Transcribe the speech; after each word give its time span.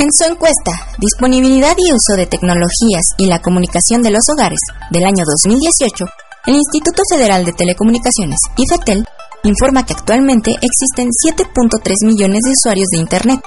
En 0.00 0.08
su 0.16 0.24
encuesta, 0.24 0.72
Disponibilidad 0.96 1.76
y 1.76 1.92
uso 1.92 2.16
de 2.16 2.24
tecnologías 2.24 3.04
y 3.18 3.26
la 3.26 3.42
comunicación 3.42 4.00
de 4.00 4.08
los 4.08 4.24
hogares 4.32 4.58
del 4.90 5.04
año 5.04 5.24
2018, 5.26 6.06
el 6.46 6.54
Instituto 6.54 7.02
Federal 7.12 7.44
de 7.44 7.52
Telecomunicaciones, 7.52 8.38
IFETEL, 8.56 9.06
informa 9.42 9.84
que 9.84 9.92
actualmente 9.92 10.52
existen 10.52 11.10
7.3 11.10 12.06
millones 12.06 12.40
de 12.46 12.52
usuarios 12.52 12.88
de 12.90 12.98
Internet, 12.98 13.40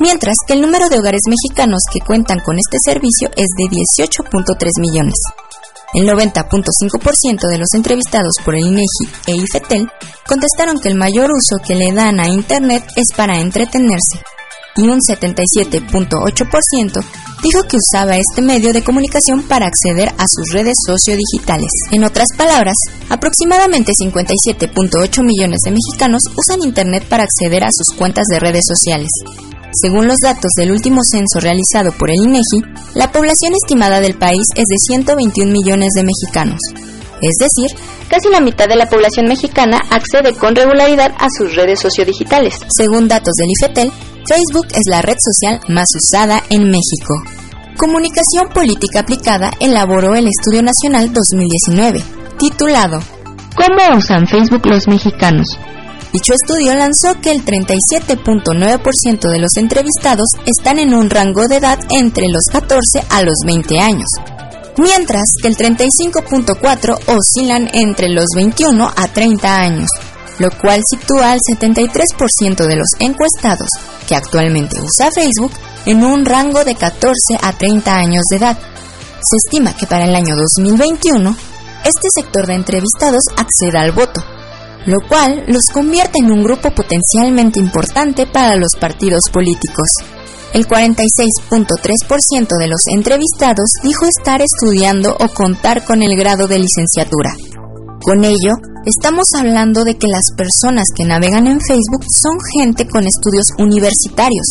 mientras 0.00 0.34
que 0.44 0.54
el 0.54 0.62
número 0.62 0.88
de 0.88 0.98
hogares 0.98 1.22
mexicanos 1.28 1.82
que 1.92 2.00
cuentan 2.00 2.40
con 2.40 2.58
este 2.58 2.78
servicio 2.84 3.30
es 3.36 3.46
de 3.56 3.64
18.3 3.70 4.80
millones. 4.80 5.14
El 5.94 6.08
90.5% 6.08 7.48
de 7.48 7.58
los 7.58 7.72
entrevistados 7.72 8.34
por 8.44 8.56
el 8.56 8.66
INEGI 8.66 9.06
e 9.28 9.36
IFETEL 9.36 9.88
contestaron 10.26 10.80
que 10.80 10.88
el 10.88 10.96
mayor 10.96 11.30
uso 11.30 11.62
que 11.64 11.76
le 11.76 11.92
dan 11.92 12.18
a 12.18 12.26
Internet 12.26 12.82
es 12.96 13.16
para 13.16 13.38
entretenerse, 13.38 14.18
y 14.76 14.88
un 14.88 15.00
77.8% 15.00 17.04
dijo 17.42 17.62
que 17.64 17.76
usaba 17.76 18.16
este 18.16 18.40
medio 18.42 18.72
de 18.72 18.82
comunicación 18.82 19.42
para 19.42 19.66
acceder 19.66 20.08
a 20.18 20.24
sus 20.26 20.50
redes 20.52 20.74
sociodigitales. 20.86 21.70
En 21.90 22.04
otras 22.04 22.28
palabras, 22.36 22.76
aproximadamente 23.10 23.92
57.8 23.92 25.22
millones 25.22 25.60
de 25.64 25.70
mexicanos 25.70 26.22
usan 26.36 26.62
Internet 26.62 27.04
para 27.08 27.24
acceder 27.24 27.64
a 27.64 27.70
sus 27.70 27.94
cuentas 27.96 28.26
de 28.30 28.40
redes 28.40 28.64
sociales. 28.66 29.10
Según 29.72 30.06
los 30.06 30.18
datos 30.22 30.50
del 30.56 30.70
último 30.70 31.00
censo 31.02 31.40
realizado 31.40 31.92
por 31.92 32.10
el 32.10 32.16
INEGI, 32.16 32.62
la 32.94 33.10
población 33.10 33.54
estimada 33.54 34.00
del 34.00 34.14
país 34.14 34.44
es 34.54 34.66
de 34.68 34.76
121 34.86 35.50
millones 35.50 35.94
de 35.94 36.04
mexicanos. 36.04 36.60
Es 37.22 37.36
decir, 37.38 37.76
casi 38.08 38.28
la 38.28 38.40
mitad 38.40 38.68
de 38.68 38.76
la 38.76 38.88
población 38.88 39.26
mexicana 39.26 39.80
accede 39.90 40.34
con 40.34 40.54
regularidad 40.54 41.12
a 41.18 41.28
sus 41.30 41.54
redes 41.54 41.80
sociodigitales. 41.80 42.60
Según 42.76 43.08
datos 43.08 43.34
del 43.34 43.50
IFETEL, 43.50 43.92
Facebook 44.26 44.66
es 44.70 44.82
la 44.90 45.02
red 45.02 45.16
social 45.18 45.60
más 45.68 45.86
usada 45.94 46.42
en 46.50 46.70
México. 46.70 47.14
Comunicación 47.76 48.48
Política 48.54 49.00
Aplicada 49.00 49.50
elaboró 49.60 50.14
el 50.14 50.28
Estudio 50.28 50.62
Nacional 50.62 51.12
2019, 51.12 52.02
titulado 52.38 53.00
¿Cómo 53.56 53.98
usan 53.98 54.26
Facebook 54.26 54.66
los 54.66 54.88
mexicanos? 54.88 55.46
Dicho 56.12 56.32
estudio 56.32 56.74
lanzó 56.74 57.20
que 57.20 57.32
el 57.32 57.44
37.9% 57.44 59.30
de 59.30 59.38
los 59.40 59.56
entrevistados 59.56 60.28
están 60.46 60.78
en 60.78 60.94
un 60.94 61.10
rango 61.10 61.48
de 61.48 61.56
edad 61.56 61.78
entre 61.90 62.28
los 62.28 62.44
14 62.52 63.02
a 63.10 63.22
los 63.22 63.34
20 63.44 63.80
años, 63.80 64.06
mientras 64.78 65.24
que 65.40 65.48
el 65.48 65.56
35.4% 65.56 66.98
oscilan 67.06 67.68
entre 67.72 68.08
los 68.08 68.26
21 68.34 68.92
a 68.94 69.08
30 69.08 69.56
años, 69.56 69.88
lo 70.38 70.50
cual 70.50 70.80
sitúa 70.88 71.32
al 71.32 71.40
73% 71.40 72.66
de 72.66 72.76
los 72.76 72.88
encuestados 72.98 73.68
que 74.06 74.16
actualmente 74.16 74.80
usa 74.80 75.10
Facebook 75.12 75.52
en 75.86 76.02
un 76.02 76.24
rango 76.24 76.64
de 76.64 76.74
14 76.74 77.14
a 77.42 77.52
30 77.52 77.94
años 77.94 78.22
de 78.30 78.36
edad. 78.36 78.58
Se 78.58 79.36
estima 79.36 79.74
que 79.76 79.86
para 79.86 80.04
el 80.04 80.14
año 80.14 80.34
2021 80.36 81.36
este 81.84 82.08
sector 82.14 82.46
de 82.46 82.54
entrevistados 82.54 83.22
acceda 83.36 83.82
al 83.82 83.92
voto, 83.92 84.24
lo 84.86 84.98
cual 85.06 85.44
los 85.48 85.66
convierte 85.66 86.18
en 86.18 86.30
un 86.30 86.42
grupo 86.42 86.70
potencialmente 86.70 87.60
importante 87.60 88.26
para 88.26 88.56
los 88.56 88.72
partidos 88.78 89.28
políticos. 89.30 89.88
El 90.54 90.66
46.3% 90.66 92.58
de 92.58 92.68
los 92.68 92.80
entrevistados 92.86 93.70
dijo 93.82 94.06
estar 94.06 94.40
estudiando 94.40 95.14
o 95.18 95.28
contar 95.34 95.84
con 95.84 96.02
el 96.02 96.16
grado 96.16 96.46
de 96.46 96.60
licenciatura. 96.60 97.34
Con 98.00 98.24
ello, 98.24 98.52
Estamos 98.86 99.24
hablando 99.34 99.82
de 99.82 99.96
que 99.96 100.08
las 100.08 100.26
personas 100.36 100.84
que 100.94 101.06
navegan 101.06 101.46
en 101.46 101.58
Facebook 101.58 102.04
son 102.20 102.36
gente 102.52 102.86
con 102.86 103.06
estudios 103.06 103.46
universitarios, 103.56 104.44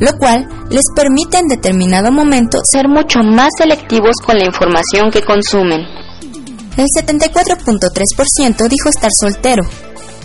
lo 0.00 0.18
cual 0.18 0.48
les 0.70 0.82
permite 0.96 1.38
en 1.38 1.46
determinado 1.46 2.10
momento 2.10 2.58
ser 2.64 2.88
mucho 2.88 3.20
más 3.22 3.50
selectivos 3.56 4.16
con 4.26 4.38
la 4.38 4.46
información 4.46 5.08
que 5.12 5.22
consumen. 5.22 5.82
El 6.76 6.86
74.3% 6.98 8.68
dijo 8.68 8.88
estar 8.88 9.10
soltero. 9.20 9.62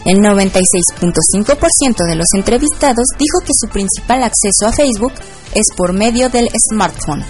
El 0.06 0.18
96.5% 0.18 2.08
de 2.08 2.16
los 2.16 2.28
entrevistados 2.34 3.06
dijo 3.18 3.40
que 3.46 3.54
su 3.54 3.68
principal 3.68 4.24
acceso 4.24 4.68
a 4.68 4.72
Facebook 4.72 5.14
es 5.54 5.66
por 5.76 5.94
medio 5.94 6.30
del 6.30 6.50
smartphone 6.70 7.24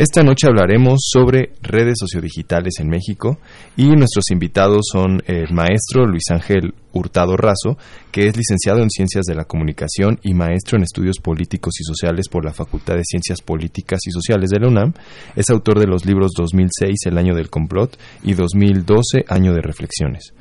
Esta 0.00 0.22
noche 0.22 0.46
hablaremos 0.46 1.00
sobre 1.12 1.52
redes 1.60 1.96
sociodigitales 2.00 2.72
en 2.80 2.88
México 2.88 3.38
y 3.76 3.88
nuestros 3.88 4.30
invitados 4.30 4.86
son 4.90 5.22
el 5.26 5.52
maestro 5.52 6.06
Luis 6.06 6.22
Ángel 6.30 6.72
Hurtado 6.94 7.36
Razo, 7.36 7.76
que 8.10 8.26
es 8.26 8.34
licenciado 8.34 8.80
en 8.80 8.88
Ciencias 8.88 9.26
de 9.26 9.34
la 9.34 9.44
Comunicación 9.44 10.18
y 10.22 10.32
maestro 10.32 10.78
en 10.78 10.84
Estudios 10.84 11.18
Políticos 11.18 11.74
y 11.80 11.84
Sociales 11.84 12.30
por 12.30 12.46
la 12.46 12.54
Facultad 12.54 12.94
de 12.94 13.04
Ciencias 13.04 13.42
Políticas 13.42 14.00
y 14.06 14.10
Sociales 14.10 14.48
de 14.48 14.60
la 14.60 14.68
UNAM. 14.68 14.94
Es 15.36 15.50
autor 15.50 15.78
de 15.78 15.86
los 15.86 16.06
libros 16.06 16.30
2006, 16.34 16.96
El 17.04 17.18
año 17.18 17.34
del 17.34 17.50
complot 17.50 17.98
y 18.22 18.32
2012, 18.32 19.26
Año 19.28 19.52
de 19.52 19.60
Reflexiones. 19.60 20.32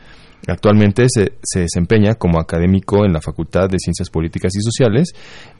Actualmente 0.47 1.07
se, 1.09 1.33
se, 1.43 1.59
desempeña 1.59 2.15
como 2.15 2.39
académico 2.39 3.03
en 3.03 3.11
la 3.11 3.19
Facultad 3.19 3.67
de 3.67 3.77
Ciencias 3.77 4.09
Políticas 4.09 4.55
y 4.55 4.61
Sociales 4.61 5.09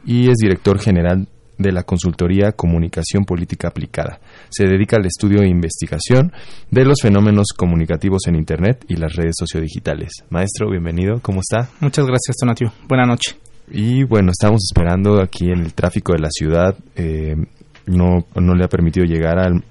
y 0.06 0.30
es 0.30 0.38
director 0.38 0.78
general 0.78 1.28
de 1.60 1.72
la 1.72 1.82
consultoría 1.82 2.52
Comunicación 2.52 3.24
Política 3.24 3.68
Aplicada. 3.68 4.18
Se 4.48 4.66
dedica 4.66 4.96
al 4.96 5.06
estudio 5.06 5.42
e 5.42 5.48
investigación 5.48 6.32
de 6.70 6.84
los 6.84 7.02
fenómenos 7.02 7.48
comunicativos 7.56 8.26
en 8.26 8.36
Internet 8.36 8.84
y 8.88 8.96
las 8.96 9.14
redes 9.14 9.34
sociodigitales. 9.38 10.10
Maestro, 10.30 10.70
bienvenido, 10.70 11.20
¿cómo 11.20 11.40
está? 11.40 11.68
Muchas 11.80 12.06
gracias, 12.06 12.36
Tonatio. 12.38 12.72
Buenas 12.88 13.06
noches. 13.06 13.36
Y 13.70 14.04
bueno, 14.04 14.32
estamos 14.32 14.62
esperando 14.68 15.20
aquí 15.20 15.50
en 15.50 15.60
el 15.60 15.74
tráfico 15.74 16.12
de 16.12 16.18
la 16.18 16.30
ciudad. 16.30 16.76
Eh, 16.96 17.36
no, 17.86 18.26
no 18.34 18.54
le 18.54 18.64
ha 18.64 18.68
permitido 18.68 19.06
llegar 19.06 19.38
al, 19.38 19.62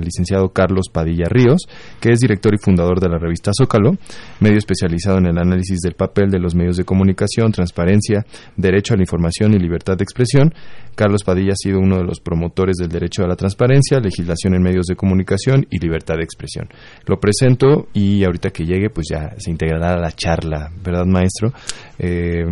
licenciado 0.00 0.48
Carlos 0.50 0.86
Padilla 0.92 1.26
Ríos, 1.28 1.66
que 2.00 2.10
es 2.10 2.18
director 2.18 2.54
y 2.54 2.58
fundador 2.58 3.00
de 3.00 3.08
la 3.08 3.18
revista 3.18 3.52
Zócalo, 3.56 3.96
medio 4.40 4.58
especializado 4.58 5.18
en 5.18 5.26
el 5.26 5.38
análisis 5.38 5.80
del 5.80 5.94
papel 5.94 6.30
de 6.30 6.38
los 6.38 6.54
medios 6.54 6.76
de 6.76 6.84
comunicación, 6.84 7.52
transparencia, 7.52 8.24
derecho 8.56 8.94
a 8.94 8.96
la 8.96 9.02
información 9.02 9.54
y 9.54 9.58
libertad 9.58 9.96
de 9.96 10.04
expresión. 10.04 10.54
Carlos 10.94 11.22
Padilla 11.22 11.52
ha 11.52 11.56
sido 11.56 11.78
uno 11.78 11.98
de 11.98 12.04
los 12.04 12.20
promotores 12.20 12.76
del 12.76 12.88
derecho 12.88 13.24
a 13.24 13.28
la 13.28 13.36
transparencia, 13.36 14.00
legislación 14.00 14.54
en 14.54 14.62
medios 14.62 14.86
de 14.86 14.96
comunicación 14.96 15.66
y 15.70 15.78
libertad 15.78 16.16
de 16.16 16.24
expresión. 16.24 16.68
Lo 17.06 17.18
presento 17.18 17.88
y 17.92 18.24
ahorita 18.24 18.50
que 18.50 18.64
llegue, 18.64 18.90
pues 18.90 19.06
ya 19.10 19.34
se 19.38 19.50
integrará 19.50 19.94
a 19.94 19.98
la 19.98 20.12
charla, 20.12 20.70
¿verdad, 20.82 21.06
maestro? 21.06 21.52
Eh, 21.98 22.44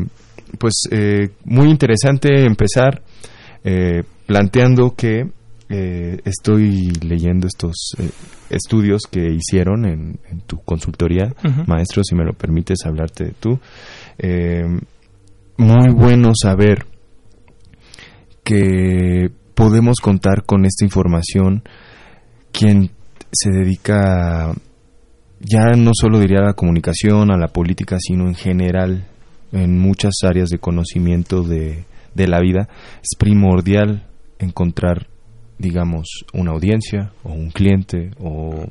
pues 0.59 0.85
eh, 0.91 1.31
muy 1.45 1.69
interesante 1.69 2.45
empezar. 2.45 3.03
Eh, 3.65 4.03
planteando 4.29 4.95
que 4.95 5.31
eh, 5.71 6.19
estoy 6.27 6.91
leyendo 7.01 7.47
estos 7.47 7.95
eh, 7.99 8.11
estudios 8.51 9.05
que 9.11 9.27
hicieron 9.27 9.87
en, 9.87 10.21
en 10.31 10.41
tu 10.43 10.59
consultoría, 10.59 11.33
uh 11.43 11.49
-huh. 11.49 11.67
maestro, 11.67 12.03
si 12.05 12.15
me 12.15 12.27
lo 12.27 12.35
permites 12.35 12.81
hablarte 12.85 13.25
de 13.25 13.33
tú. 13.33 13.59
Eh, 14.19 14.67
muy 15.57 15.95
bueno 15.95 16.33
saber 16.35 16.85
que 18.45 19.31
podemos 19.55 19.97
contar 19.97 20.45
con 20.45 20.67
esta 20.67 20.85
información 20.85 21.63
quien 22.53 22.91
se 23.33 23.51
dedica 23.51 24.53
ya 25.41 25.71
no 25.75 25.93
solo 25.95 26.19
diría 26.19 26.41
a 26.41 26.49
la 26.49 26.53
comunicación, 26.53 27.31
a 27.31 27.39
la 27.39 27.49
política, 27.49 27.97
sino 27.99 28.27
en 28.29 28.35
general 28.35 29.07
en 29.53 29.79
muchas 29.79 30.17
áreas 30.23 30.51
de 30.51 30.59
conocimiento 30.59 31.43
de, 31.45 31.87
de 32.15 32.29
la 32.29 32.41
vida, 32.41 32.69
es 33.01 33.17
primordial 33.19 34.08
encontrar, 34.39 35.07
digamos, 35.59 36.25
una 36.33 36.53
audiencia 36.53 37.13
o 37.25 37.33
un 37.33 37.51
cliente 37.51 38.11
o 38.19 38.67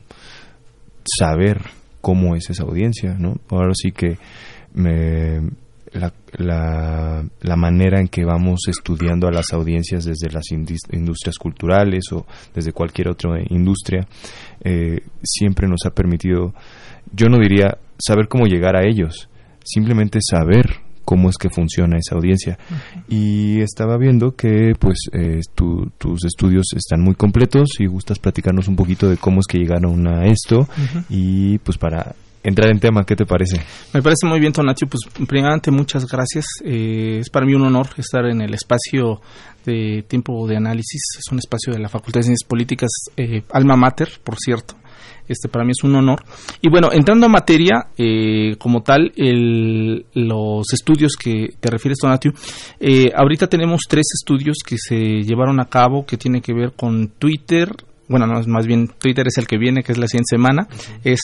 saber 1.20 1.62
cómo 2.02 2.36
es 2.36 2.50
esa 2.50 2.64
audiencia, 2.64 3.16
¿no? 3.18 3.36
Ahora 3.50 3.74
sí 3.74 3.92
que 3.92 4.18
me, 4.74 5.42
la, 5.94 6.14
la, 7.42 7.56
manera 7.56 8.00
en 8.00 8.08
que 8.08 8.24
vamos 8.24 8.62
estudiando 8.68 9.28
a 9.28 9.32
las 9.32 9.52
audiencias 9.54 10.06
desde 10.06 10.30
las 10.30 10.52
industrias 10.52 11.38
culturales 11.38 12.06
o 12.12 12.26
desde 12.54 12.74
cualquier 12.74 13.10
otra 13.10 13.40
industria 13.50 14.08
eh, 14.64 15.00
siempre 15.24 15.68
nos 15.68 15.86
ha 15.86 15.92
permitido, 15.92 16.54
yo 17.14 17.28
no 17.28 17.40
diría 17.40 17.78
saber 17.98 18.28
cómo 18.28 18.46
llegar 18.46 18.76
a 18.76 18.86
ellos, 18.88 19.30
simplemente 19.64 20.20
saber 20.22 20.87
cómo 21.08 21.30
es 21.30 21.38
que 21.38 21.50
funciona 21.50 21.98
esa 21.98 22.16
audiencia. 22.16 22.58
Uh 22.70 22.74
-huh. 22.74 23.04
Y 23.08 23.62
estaba 23.62 23.98
viendo 23.98 24.36
que 24.36 24.74
pues 24.78 24.98
eh, 25.14 25.40
tu, 25.56 25.90
tus 25.98 26.26
estudios 26.26 26.66
están 26.76 27.02
muy 27.02 27.16
completos 27.16 27.80
y 27.80 27.86
gustas 27.86 28.20
platicarnos 28.20 28.68
un 28.68 28.76
poquito 28.76 29.10
de 29.10 29.16
cómo 29.16 29.40
es 29.40 29.48
que 29.48 29.58
llegaron 29.58 30.06
a 30.06 30.26
esto 30.26 30.60
uh 30.60 30.66
-huh. 30.66 31.04
y 31.10 31.60
pues 31.60 31.78
para 31.78 32.14
entrar 32.44 32.70
en 32.70 32.80
tema, 32.80 33.06
¿qué 33.06 33.16
te 33.16 33.26
parece? 33.26 33.62
Me 33.94 34.02
parece 34.02 34.28
muy 34.28 34.42
bien, 34.42 34.52
Tonatio. 34.52 34.88
Pues 34.90 35.02
primeramente 35.26 35.72
muchas 35.72 36.06
gracias. 36.06 36.46
Eh, 36.66 37.20
es 37.22 37.30
para 37.30 37.46
mí 37.46 37.54
un 37.54 37.64
honor 37.64 37.88
estar 37.98 38.26
en 38.26 38.42
el 38.42 38.54
espacio 38.54 39.22
de 39.66 40.04
tiempo 40.08 40.46
de 40.46 40.58
análisis. 40.58 41.02
Es 41.20 41.32
un 41.32 41.40
espacio 41.40 41.72
de 41.72 41.80
la 41.80 41.88
Facultad 41.88 42.20
de 42.20 42.24
Ciencias 42.24 42.48
Políticas, 42.48 42.90
eh, 43.16 43.44
Alma 43.52 43.78
Mater, 43.78 44.10
por 44.26 44.36
cierto. 44.38 44.76
Este 45.28 45.50
para 45.50 45.66
mí 45.66 45.72
es 45.72 45.84
un 45.84 45.96
honor. 45.96 46.24
Y 46.62 46.70
bueno, 46.70 46.90
entrando 46.92 47.26
a 47.26 47.30
materia, 47.30 47.88
eh, 47.98 48.56
como 48.58 48.82
tal, 48.82 49.12
el, 49.16 50.06
los 50.14 50.66
estudios 50.74 51.14
que 51.16 51.50
te 51.60 51.70
refieres, 51.70 51.98
Donatio, 52.02 52.34
eh, 52.80 53.12
ahorita 53.16 53.48
tenemos 53.48 53.82
tres 53.88 54.06
estudios 54.14 54.58
que 54.66 54.78
se 54.78 55.24
llevaron 55.24 55.60
a 55.60 55.66
cabo 55.66 56.06
que 56.06 56.18
tienen 56.18 56.42
que 56.42 56.54
ver 56.54 56.74
con 56.74 57.10
Twitter, 57.20 57.70
bueno, 58.08 58.26
no, 58.26 58.42
más 58.48 58.66
bien 58.66 58.88
Twitter 58.88 59.28
es 59.28 59.38
el 59.38 59.48
que 59.48 59.58
viene, 59.58 59.84
que 59.84 59.92
es 59.92 59.98
la 59.98 60.08
siguiente 60.08 60.36
semana, 60.36 60.68
es 61.04 61.20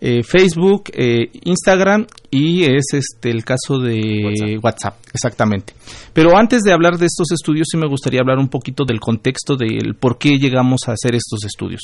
eh, 0.00 0.22
Facebook, 0.22 0.90
eh, 0.92 1.30
Instagram 1.44 2.06
y 2.36 2.64
es 2.64 2.92
este 2.92 3.30
el 3.30 3.44
caso 3.44 3.78
de 3.78 4.58
WhatsApp. 4.62 4.64
WhatsApp. 4.64 4.94
exactamente. 5.14 5.72
Pero 6.12 6.36
antes 6.36 6.62
de 6.62 6.72
hablar 6.72 6.98
de 6.98 7.06
estos 7.06 7.32
estudios, 7.32 7.68
sí 7.70 7.78
me 7.78 7.88
gustaría 7.88 8.20
hablar 8.20 8.38
un 8.38 8.48
poquito 8.48 8.84
del 8.84 9.00
contexto 9.00 9.56
del 9.56 9.94
por 9.94 10.18
qué 10.18 10.38
llegamos 10.38 10.82
a 10.86 10.92
hacer 10.92 11.14
estos 11.14 11.44
estudios. 11.44 11.80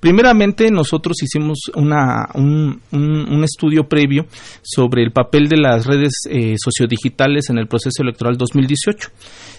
Primeramente, 0.00 0.72
nosotros 0.72 1.22
hicimos 1.22 1.70
una, 1.76 2.26
un, 2.34 2.80
un, 2.90 3.32
un 3.32 3.44
estudio 3.44 3.84
previo 3.84 4.26
sobre 4.62 5.04
el 5.04 5.12
papel 5.12 5.48
de 5.48 5.58
las 5.58 5.86
redes 5.86 6.14
eh, 6.28 6.56
sociodigitales 6.58 7.48
en 7.50 7.58
el 7.58 7.68
proceso 7.68 8.02
electoral 8.02 8.36
2018 8.36 9.08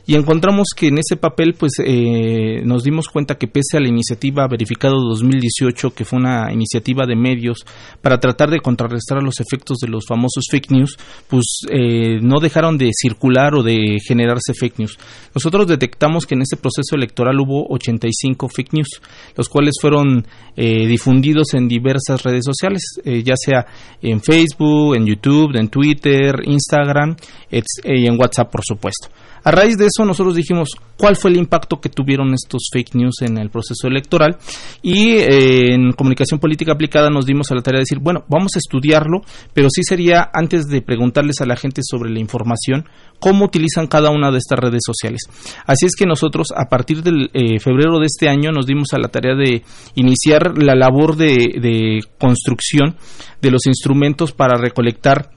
y 0.06 0.16
encontramos 0.16 0.68
que 0.76 0.88
en 0.88 0.98
ese 0.98 1.16
papel 1.16 1.56
pues 1.58 1.74
eh, 1.80 2.62
nos 2.66 2.84
dimos 2.84 3.08
cuenta 3.08 3.36
que 3.36 3.48
pese 3.48 3.78
a 3.78 3.80
la 3.80 3.88
iniciativa 3.88 4.48
verificado 4.48 4.96
2018 5.00 5.92
que 5.92 6.04
fue 6.04 6.20
una 6.20 6.52
iniciativa 6.52 7.06
de 7.06 7.16
medios 7.16 7.66
para 8.02 8.20
tratar 8.20 8.50
de 8.50 8.60
contrarrestar 8.60 9.24
los 9.24 9.40
efectos 9.40 9.78
de 9.78 9.88
los 9.88 10.06
famosos 10.06 10.33
fake 10.50 10.72
news 10.72 10.98
pues 11.28 11.46
eh, 11.70 12.20
no 12.22 12.40
dejaron 12.40 12.78
de 12.78 12.90
circular 12.94 13.56
o 13.56 13.64
de 13.64 13.98
generarse 14.06 14.54
fake 14.54 14.80
news. 14.80 14.98
Nosotros 15.34 15.68
detectamos 15.68 16.26
que 16.26 16.36
en 16.36 16.42
ese 16.42 16.58
proceso 16.58 16.96
electoral 16.96 17.40
hubo 17.40 17.66
85 17.70 18.50
fake 18.50 18.74
news 18.74 19.02
los 19.36 19.50
cuales 19.50 19.76
fueron 19.82 20.26
eh, 20.56 20.88
difundidos 20.88 21.54
en 21.54 21.68
diversas 21.68 22.24
redes 22.24 22.44
sociales 22.46 22.82
ya 23.24 23.36
sea 23.36 23.66
en 24.02 24.22
Facebook 24.22 24.96
en 24.96 25.06
YouTube 25.06 25.56
en 25.56 25.70
Twitter 25.70 26.36
Instagram 26.44 27.16
y 27.52 28.08
en 28.08 28.20
WhatsApp 28.20 28.52
por 28.52 28.62
supuesto 28.64 29.10
a 29.44 29.52
raíz 29.52 29.78
de 29.78 29.86
eso 29.86 30.06
nosotros 30.06 30.36
dijimos 30.36 30.70
cuál 30.98 31.16
fue 31.16 31.32
el 31.32 31.38
impacto 31.38 31.80
que 31.82 31.90
tuvieron 31.90 32.34
estos 32.34 32.70
fake 32.72 32.96
news 32.96 33.22
en 33.22 33.38
el 33.38 33.50
proceso 33.50 33.88
electoral 33.88 34.38
y 34.82 35.18
eh, 35.18 35.74
en 35.74 35.92
comunicación 35.94 36.40
política 36.40 36.74
aplicada 36.74 37.10
nos 37.10 37.26
dimos 37.26 37.52
a 37.52 37.56
la 37.56 37.62
tarea 37.62 37.80
de 37.80 37.84
decir, 37.84 38.00
bueno, 38.00 38.24
vamos 38.30 38.56
a 38.56 38.60
estudiarlo, 38.60 39.22
pero 39.54 39.70
sí 39.70 39.84
sería 39.84 40.30
antes 40.34 40.66
de 40.68 40.82
preguntarles 40.82 41.42
a 41.42 41.46
la 41.46 41.56
gente 41.56 41.82
sobre 41.84 42.10
la 42.10 42.20
información, 42.20 42.86
cómo 43.20 43.46
utilizan 43.46 43.88
cada 43.88 44.12
una 44.12 44.32
de 44.32 44.38
estas 44.38 44.60
redes 44.60 44.82
sociales. 44.86 45.22
Así 45.66 45.86
es 45.86 45.96
que 45.98 46.06
nosotros 46.06 46.48
a 46.56 46.70
partir 46.70 47.04
del 47.04 47.30
eh, 47.34 47.60
febrero 47.60 48.00
de 48.00 48.06
este 48.06 48.30
año 48.30 48.52
nos 48.52 48.66
dimos 48.66 48.94
a 48.94 49.00
la 49.00 49.10
tarea 49.10 49.36
de 49.36 49.64
iniciar 49.96 50.58
la 50.58 50.76
labor 50.76 51.16
de, 51.16 51.60
de 51.62 52.00
construcción 52.18 52.96
de 53.42 53.52
los 53.52 53.66
instrumentos 53.66 54.32
para 54.32 54.58
recolectar 54.58 55.30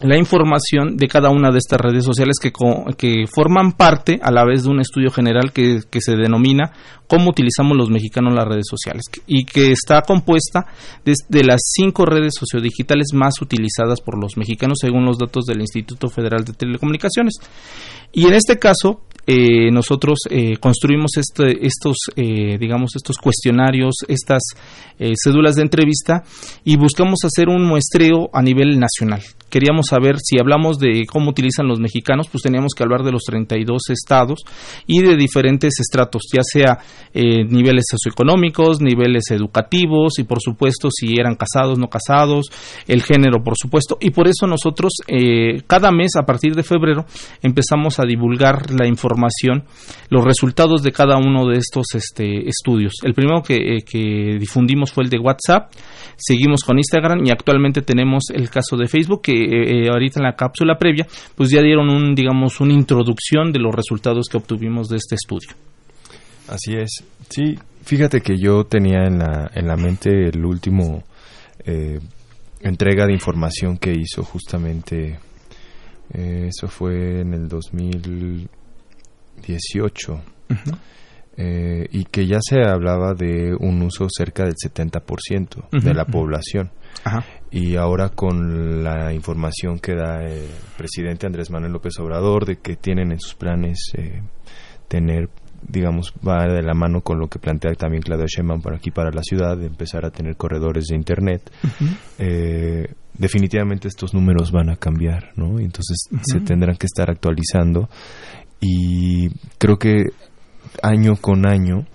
la 0.00 0.18
información 0.18 0.96
de 0.96 1.08
cada 1.08 1.30
una 1.30 1.50
de 1.50 1.58
estas 1.58 1.80
redes 1.80 2.04
sociales 2.04 2.36
que, 2.40 2.52
que 2.98 3.26
forman 3.26 3.72
parte 3.72 4.18
a 4.22 4.30
la 4.30 4.44
vez 4.44 4.64
de 4.64 4.70
un 4.70 4.80
estudio 4.80 5.10
general 5.10 5.52
que, 5.52 5.80
se 5.98 6.16
denomina 6.16 6.72
cómo 7.06 7.30
utilizamos 7.30 7.76
los 7.76 7.88
mexicanos 7.88 8.34
las 8.34 8.46
redes 8.46 8.66
sociales 8.68 9.04
y 9.26 9.44
que 9.44 9.70
está 9.70 10.02
compuesta 10.02 10.66
de, 11.04 11.14
de, 11.28 11.44
las 11.44 11.60
cinco 11.64 12.04
redes 12.04 12.34
sociodigitales 12.38 13.08
más 13.14 13.40
utilizadas 13.40 14.00
por 14.02 14.20
los 14.20 14.36
mexicanos 14.36 14.78
según 14.80 15.06
los 15.06 15.16
datos 15.16 15.46
del 15.46 15.60
Instituto 15.60 16.08
Federal 16.08 16.44
de 16.44 16.52
Telecomunicaciones. 16.52 17.34
Y 18.12 18.26
en 18.26 18.34
este 18.34 18.58
caso, 18.58 19.00
eh, 19.26 19.72
nosotros 19.72 20.20
eh, 20.30 20.56
construimos 20.58 21.16
este, 21.16 21.66
estos, 21.66 21.96
eh, 22.14 22.58
digamos, 22.58 22.92
estos 22.94 23.16
cuestionarios, 23.16 23.96
estas 24.06 24.42
cédulas 25.22 25.56
de 25.56 25.62
entrevista 25.62 26.22
y 26.64 26.76
buscamos 26.76 27.18
hacer 27.24 27.48
un 27.48 27.66
muestreo 27.66 28.30
a 28.32 28.40
nivel 28.40 28.78
nacional 28.78 29.20
queríamos 29.56 29.86
saber 29.86 30.16
si 30.18 30.38
hablamos 30.38 30.78
de 30.78 31.06
cómo 31.10 31.30
utilizan 31.30 31.66
los 31.66 31.80
mexicanos, 31.80 32.28
pues 32.30 32.42
teníamos 32.42 32.72
que 32.76 32.82
hablar 32.82 33.02
de 33.02 33.10
los 33.10 33.22
32 33.22 33.88
estados 33.88 34.40
y 34.86 35.00
de 35.00 35.16
diferentes 35.16 35.80
estratos, 35.80 36.24
ya 36.30 36.42
sea 36.42 36.78
eh, 37.14 37.42
niveles 37.48 37.86
socioeconómicos, 37.90 38.82
niveles 38.82 39.30
educativos 39.30 40.18
y 40.18 40.24
por 40.24 40.42
supuesto 40.42 40.90
si 40.90 41.18
eran 41.18 41.36
casados, 41.36 41.78
no 41.78 41.88
casados, 41.88 42.50
el 42.86 43.02
género 43.02 43.42
por 43.42 43.54
supuesto 43.56 43.96
y 43.98 44.10
por 44.10 44.28
eso 44.28 44.46
nosotros 44.46 44.92
eh, 45.08 45.62
cada 45.66 45.90
mes 45.90 46.10
a 46.20 46.26
partir 46.26 46.54
de 46.54 46.62
febrero 46.62 47.06
empezamos 47.42 47.98
a 47.98 48.04
divulgar 48.04 48.70
la 48.70 48.86
información, 48.86 49.64
los 50.10 50.22
resultados 50.22 50.82
de 50.82 50.92
cada 50.92 51.16
uno 51.16 51.46
de 51.46 51.56
estos 51.56 51.86
este, 51.94 52.46
estudios. 52.46 52.92
El 53.04 53.14
primero 53.14 53.40
que, 53.40 53.54
eh, 53.54 53.84
que 53.90 54.36
difundimos 54.38 54.92
fue 54.92 55.04
el 55.04 55.08
de 55.08 55.18
WhatsApp, 55.18 55.72
seguimos 56.18 56.62
con 56.62 56.76
Instagram 56.76 57.24
y 57.24 57.30
actualmente 57.30 57.80
tenemos 57.80 58.24
el 58.34 58.50
caso 58.50 58.76
de 58.76 58.86
Facebook 58.86 59.22
que 59.22 59.45
eh, 59.46 59.88
ahorita 59.90 60.20
en 60.20 60.24
la 60.24 60.34
cápsula 60.34 60.76
previa 60.78 61.06
pues 61.34 61.50
ya 61.50 61.62
dieron 61.62 61.88
un 61.88 62.14
digamos 62.14 62.60
una 62.60 62.72
introducción 62.72 63.52
de 63.52 63.58
los 63.58 63.74
resultados 63.74 64.26
que 64.30 64.36
obtuvimos 64.36 64.88
de 64.88 64.96
este 64.96 65.14
estudio. 65.14 65.50
Así 66.48 66.74
es. 66.74 67.04
Sí, 67.28 67.58
fíjate 67.82 68.20
que 68.20 68.36
yo 68.36 68.64
tenía 68.64 69.04
en 69.04 69.18
la, 69.18 69.50
en 69.54 69.66
la 69.66 69.76
mente 69.76 70.28
el 70.28 70.44
último 70.44 71.02
eh, 71.64 71.98
entrega 72.60 73.06
de 73.06 73.12
información 73.12 73.78
que 73.78 73.92
hizo 73.92 74.22
justamente, 74.22 75.18
eh, 76.12 76.48
eso 76.48 76.68
fue 76.68 77.20
en 77.20 77.34
el 77.34 77.48
2018, 77.48 80.20
eh, 81.36 81.86
y 81.90 82.04
que 82.04 82.26
ya 82.26 82.38
se 82.40 82.62
hablaba 82.66 83.14
de 83.14 83.54
un 83.58 83.82
uso 83.82 84.06
cerca 84.08 84.44
del 84.44 84.54
70% 84.54 85.68
de 85.82 85.94
la 85.94 86.04
población. 86.06 86.70
Y 87.50 87.76
ahora 87.76 88.08
con 88.08 88.82
la 88.82 89.12
información 89.12 89.78
que 89.78 89.94
da 89.94 90.24
el 90.24 90.48
presidente 90.76 91.26
Andrés 91.26 91.50
Manuel 91.50 91.72
López 91.72 91.98
Obrador 91.98 92.46
de 92.46 92.56
que 92.56 92.76
tienen 92.76 93.12
en 93.12 93.20
sus 93.20 93.34
planes 93.34 93.92
eh, 93.96 94.22
tener 94.88 95.28
digamos, 95.68 96.12
va 96.26 96.46
de 96.46 96.62
la 96.62 96.74
mano 96.74 97.00
con 97.00 97.18
lo 97.18 97.28
que 97.28 97.38
plantea 97.38 97.72
también 97.74 98.02
Claudia 98.02 98.26
Sheinbaum 98.28 98.60
para 98.60 98.76
aquí, 98.76 98.90
para 98.90 99.10
la 99.10 99.22
ciudad, 99.22 99.56
de 99.56 99.66
empezar 99.66 100.04
a 100.04 100.10
tener 100.10 100.36
corredores 100.36 100.86
de 100.86 100.96
Internet. 100.96 101.50
eh, 102.18 102.86
definitivamente 103.14 103.88
estos 103.88 104.14
números 104.14 104.52
van 104.52 104.70
a 104.70 104.76
cambiar, 104.76 105.32
¿no? 105.36 105.60
Y 105.60 105.64
entonces 105.64 106.08
se 106.22 106.40
tendrán 106.40 106.76
que 106.76 106.86
estar 106.86 107.10
actualizando 107.10 107.88
y 108.60 109.28
creo 109.58 109.78
que 109.78 110.04
año 110.82 111.16
con 111.16 111.46
año 111.46 111.86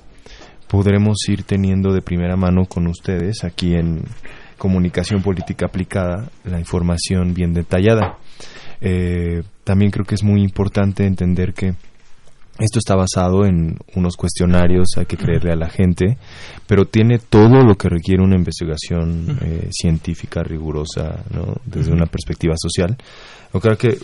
podremos 0.67 1.17
ir 1.27 1.43
teniendo 1.43 1.91
de 1.93 2.01
primera 2.01 2.37
mano 2.37 2.65
con 2.65 2.87
ustedes 2.87 3.43
aquí 3.43 3.75
en 3.75 4.03
Comunicación 4.57 5.21
Política 5.21 5.65
Aplicada 5.65 6.29
la 6.43 6.59
información 6.59 7.33
bien 7.33 7.53
detallada. 7.53 8.17
Eh, 8.79 9.43
también 9.63 9.91
creo 9.91 10.05
que 10.05 10.15
es 10.15 10.23
muy 10.23 10.41
importante 10.41 11.05
entender 11.05 11.53
que 11.53 11.73
esto 12.59 12.79
está 12.79 12.95
basado 12.95 13.45
en 13.45 13.77
unos 13.95 14.15
cuestionarios, 14.15 14.89
hay 14.97 15.05
que 15.05 15.17
creerle 15.17 15.51
a 15.51 15.55
la 15.55 15.69
gente, 15.69 16.17
pero 16.67 16.85
tiene 16.85 17.17
todo 17.17 17.63
lo 17.63 17.75
que 17.75 17.89
requiere 17.89 18.21
una 18.21 18.35
investigación 18.35 19.39
eh, 19.41 19.67
científica 19.71 20.43
rigurosa, 20.43 21.23
¿no? 21.33 21.55
Desde 21.65 21.91
una 21.91 22.05
perspectiva 22.05 22.53
social. 22.57 22.97
Yo 23.53 23.59
creo 23.59 23.77
que, 23.77 23.97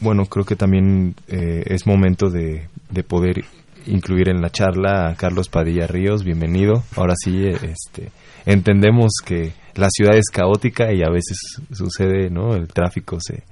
bueno, 0.00 0.26
creo 0.26 0.44
que 0.44 0.56
también 0.56 1.14
eh, 1.28 1.64
es 1.66 1.86
momento 1.86 2.28
de, 2.28 2.68
de 2.90 3.02
poder 3.02 3.44
incluir 3.86 4.28
en 4.28 4.40
la 4.40 4.50
charla 4.50 5.08
a 5.08 5.14
Carlos 5.14 5.48
Padilla 5.48 5.86
Ríos, 5.86 6.24
bienvenido. 6.24 6.82
Ahora 6.96 7.14
sí, 7.16 7.46
este, 7.46 8.10
entendemos 8.46 9.12
que 9.24 9.52
la 9.74 9.88
ciudad 9.90 10.16
es 10.16 10.30
caótica 10.30 10.92
y 10.92 11.02
a 11.02 11.10
veces 11.10 11.38
sucede, 11.72 12.30
¿no? 12.30 12.54
El 12.54 12.68
tráfico 12.68 13.18
se, 13.20 13.42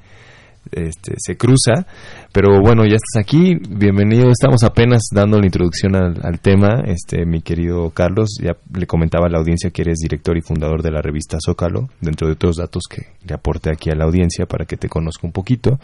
este, 0.72 1.14
se 1.18 1.36
cruza. 1.36 1.86
Pero 2.32 2.60
bueno, 2.60 2.84
ya 2.84 2.94
estás 2.94 3.20
aquí, 3.20 3.56
bienvenido. 3.68 4.30
Estamos 4.30 4.62
apenas 4.62 5.02
dando 5.12 5.38
la 5.38 5.46
introducción 5.46 5.96
al, 5.96 6.40
tema. 6.40 6.82
Este, 6.86 7.26
mi 7.26 7.42
querido 7.42 7.90
Carlos, 7.90 8.38
ya 8.40 8.56
le 8.72 8.86
comentaba 8.86 9.26
a 9.26 9.30
la 9.30 9.38
audiencia 9.38 9.70
que 9.70 9.82
eres 9.82 9.98
director 9.98 10.36
y 10.36 10.42
fundador 10.42 10.82
de 10.82 10.92
la 10.92 11.02
revista 11.02 11.38
Zócalo, 11.44 11.88
dentro 12.00 12.28
de 12.28 12.34
otros 12.34 12.56
datos 12.56 12.84
que 12.88 13.08
le 13.26 13.34
aporte 13.34 13.70
aquí 13.70 13.90
a 13.90 13.94
la 13.94 14.04
audiencia 14.04 14.46
para 14.46 14.64
que 14.64 14.76
te 14.76 14.88
conozca 14.88 15.26
un 15.26 15.32
poquito. 15.32 15.80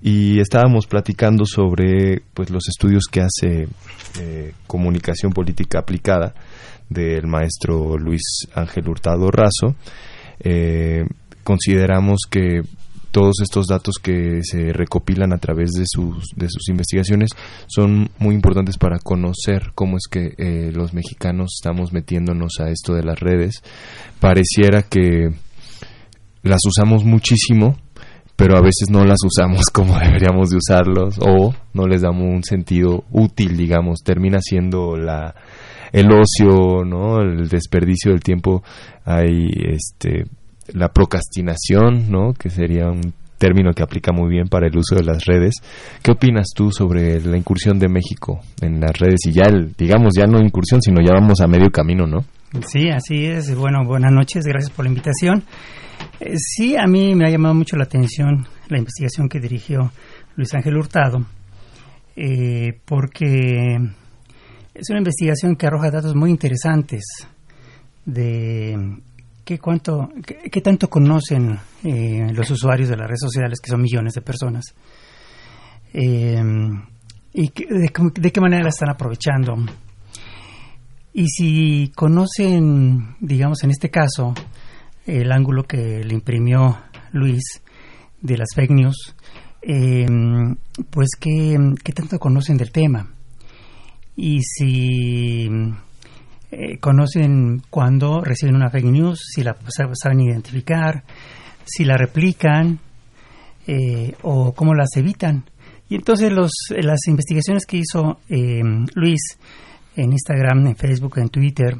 Y 0.00 0.40
estábamos 0.40 0.86
platicando 0.86 1.44
sobre 1.44 2.22
pues 2.32 2.50
los 2.50 2.68
estudios 2.68 3.04
que 3.10 3.20
hace 3.20 3.68
eh, 4.20 4.52
comunicación 4.66 5.32
política 5.32 5.80
aplicada 5.80 6.34
del 6.88 7.26
maestro 7.26 7.98
Luis 7.98 8.48
Ángel 8.54 8.88
Hurtado 8.88 9.30
Razo. 9.30 9.74
Eh, 10.40 11.04
consideramos 11.42 12.20
que 12.30 12.62
todos 13.14 13.36
estos 13.44 13.68
datos 13.68 13.98
que 14.02 14.40
se 14.42 14.72
recopilan 14.72 15.32
a 15.32 15.38
través 15.38 15.70
de 15.70 15.84
sus, 15.86 16.30
de 16.34 16.48
sus 16.48 16.68
investigaciones 16.68 17.30
son 17.68 18.10
muy 18.18 18.34
importantes 18.34 18.76
para 18.76 18.98
conocer 18.98 19.70
cómo 19.76 19.98
es 19.98 20.08
que 20.10 20.34
eh, 20.36 20.72
los 20.72 20.94
mexicanos 20.94 21.52
estamos 21.60 21.92
metiéndonos 21.92 22.54
a 22.58 22.70
esto 22.70 22.92
de 22.92 23.04
las 23.04 23.20
redes. 23.20 23.62
Pareciera 24.18 24.82
que 24.82 25.30
las 26.42 26.58
usamos 26.66 27.04
muchísimo, 27.04 27.78
pero 28.34 28.56
a 28.56 28.60
veces 28.60 28.90
no 28.90 29.04
las 29.04 29.20
usamos 29.24 29.66
como 29.72 29.96
deberíamos 29.96 30.50
de 30.50 30.56
usarlos 30.56 31.14
o 31.20 31.54
no 31.72 31.86
les 31.86 32.02
damos 32.02 32.24
un 32.24 32.42
sentido 32.42 33.04
útil, 33.12 33.56
digamos, 33.56 34.00
termina 34.04 34.40
siendo 34.40 34.96
la 34.96 35.36
el 35.92 36.08
ocio, 36.10 36.84
¿no? 36.84 37.20
El 37.20 37.48
desperdicio 37.48 38.10
del 38.10 38.24
tiempo, 38.24 38.64
hay 39.04 39.50
este 39.70 40.24
la 40.72 40.88
procrastinación, 40.88 42.10
¿no? 42.10 42.32
Que 42.32 42.50
sería 42.50 42.86
un 42.86 43.12
término 43.38 43.72
que 43.72 43.82
aplica 43.82 44.12
muy 44.12 44.30
bien 44.30 44.48
para 44.48 44.66
el 44.66 44.76
uso 44.76 44.94
de 44.94 45.04
las 45.04 45.24
redes. 45.24 45.54
¿Qué 46.02 46.12
opinas 46.12 46.46
tú 46.54 46.70
sobre 46.70 47.20
la 47.20 47.36
incursión 47.36 47.78
de 47.78 47.88
México 47.88 48.40
en 48.60 48.80
las 48.80 48.96
redes 48.98 49.20
y 49.26 49.32
ya, 49.32 49.44
el, 49.44 49.74
digamos, 49.76 50.12
ya 50.16 50.26
no 50.26 50.40
incursión, 50.40 50.80
sino 50.80 51.02
ya 51.04 51.12
vamos 51.12 51.40
a 51.40 51.46
medio 51.46 51.70
camino, 51.70 52.06
¿no? 52.06 52.24
Sí, 52.66 52.88
así 52.88 53.26
es. 53.26 53.54
Bueno, 53.54 53.84
buenas 53.84 54.12
noches, 54.12 54.44
gracias 54.46 54.70
por 54.70 54.84
la 54.84 54.90
invitación. 54.90 55.42
Eh, 56.20 56.34
sí, 56.36 56.76
a 56.76 56.86
mí 56.86 57.14
me 57.14 57.26
ha 57.26 57.30
llamado 57.30 57.54
mucho 57.54 57.76
la 57.76 57.84
atención 57.84 58.46
la 58.68 58.78
investigación 58.78 59.28
que 59.28 59.40
dirigió 59.40 59.92
Luis 60.36 60.54
Ángel 60.54 60.76
Hurtado, 60.76 61.26
eh, 62.16 62.78
porque 62.84 63.76
es 64.74 64.90
una 64.90 64.98
investigación 64.98 65.56
que 65.56 65.66
arroja 65.66 65.90
datos 65.90 66.14
muy 66.14 66.30
interesantes 66.30 67.04
de 68.06 68.74
qué, 69.44 69.58
cuánto, 69.58 70.08
qué, 70.50 70.60
tanto 70.60 70.88
conocen 70.88 71.58
eh, 71.82 72.32
los 72.32 72.50
usuarios 72.50 72.88
de 72.88 72.96
las 72.96 73.06
redes 73.06 73.20
sociales, 73.20 73.60
que 73.60 73.70
son 73.70 73.82
millones 73.82 74.14
de 74.14 74.22
personas, 74.22 74.64
eh, 75.92 76.42
y 77.32 77.50
de, 77.52 78.32
qué 78.32 78.40
manera 78.40 78.62
la 78.62 78.68
están 78.68 78.90
aprovechando. 78.90 79.56
Y 81.12 81.28
si 81.28 81.92
conocen, 81.94 83.16
digamos, 83.20 83.62
en 83.62 83.70
este 83.70 83.90
caso, 83.90 84.34
el 85.06 85.30
ángulo 85.30 85.64
que 85.64 86.02
le 86.02 86.14
imprimió 86.14 86.78
Luis 87.12 87.62
de 88.20 88.38
las 88.38 88.48
fake 88.54 88.70
news, 88.70 89.14
eh, 89.62 90.06
pues 90.90 91.10
qué, 91.18 91.56
qué 91.82 91.92
tanto 91.92 92.18
conocen 92.18 92.56
del 92.56 92.72
tema. 92.72 93.10
Y 94.16 94.40
si 94.42 95.48
eh, 96.56 96.78
conocen 96.78 97.62
cuando 97.68 98.20
reciben 98.20 98.54
una 98.54 98.70
fake 98.70 98.84
news, 98.84 99.18
si 99.34 99.42
la 99.42 99.56
saben 99.92 100.20
identificar, 100.20 101.02
si 101.64 101.84
la 101.84 101.96
replican 101.96 102.78
eh, 103.66 104.14
o 104.22 104.52
cómo 104.52 104.72
las 104.72 104.96
evitan. 104.96 105.50
Y 105.88 105.96
entonces 105.96 106.32
los, 106.32 106.52
las 106.70 107.08
investigaciones 107.08 107.66
que 107.66 107.78
hizo 107.78 108.20
eh, 108.28 108.62
Luis 108.94 109.20
en 109.96 110.12
Instagram, 110.12 110.68
en 110.68 110.76
Facebook, 110.76 111.18
en 111.18 111.28
Twitter, 111.28 111.76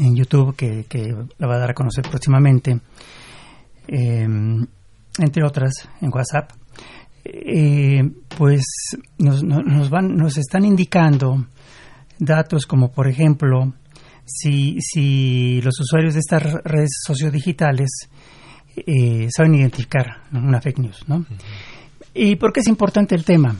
en 0.00 0.16
YouTube, 0.16 0.56
que, 0.56 0.86
que 0.88 1.14
la 1.36 1.46
va 1.46 1.56
a 1.56 1.58
dar 1.58 1.70
a 1.72 1.74
conocer 1.74 2.04
próximamente, 2.08 2.80
entre 3.88 5.44
otras, 5.44 5.88
en 6.00 6.10
WhatsApp, 6.12 6.50
pues 8.36 8.64
nos, 9.18 9.42
nos, 9.42 9.90
van, 9.90 10.16
nos 10.16 10.36
están 10.38 10.64
indicando 10.64 11.46
datos 12.18 12.66
como 12.66 12.92
por 12.92 13.08
ejemplo 13.08 13.74
si, 14.24 14.78
si 14.80 15.60
los 15.62 15.78
usuarios 15.80 16.14
de 16.14 16.20
estas 16.20 16.42
redes 16.64 16.90
sociodigitales 17.06 18.08
eh, 18.76 19.28
saben 19.34 19.54
identificar 19.54 20.22
una 20.32 20.60
fake 20.60 20.78
news, 20.78 21.08
¿no? 21.08 21.24
¿Y 22.12 22.36
por 22.36 22.52
qué 22.52 22.60
es 22.60 22.66
importante 22.66 23.14
el 23.14 23.24
tema? 23.24 23.56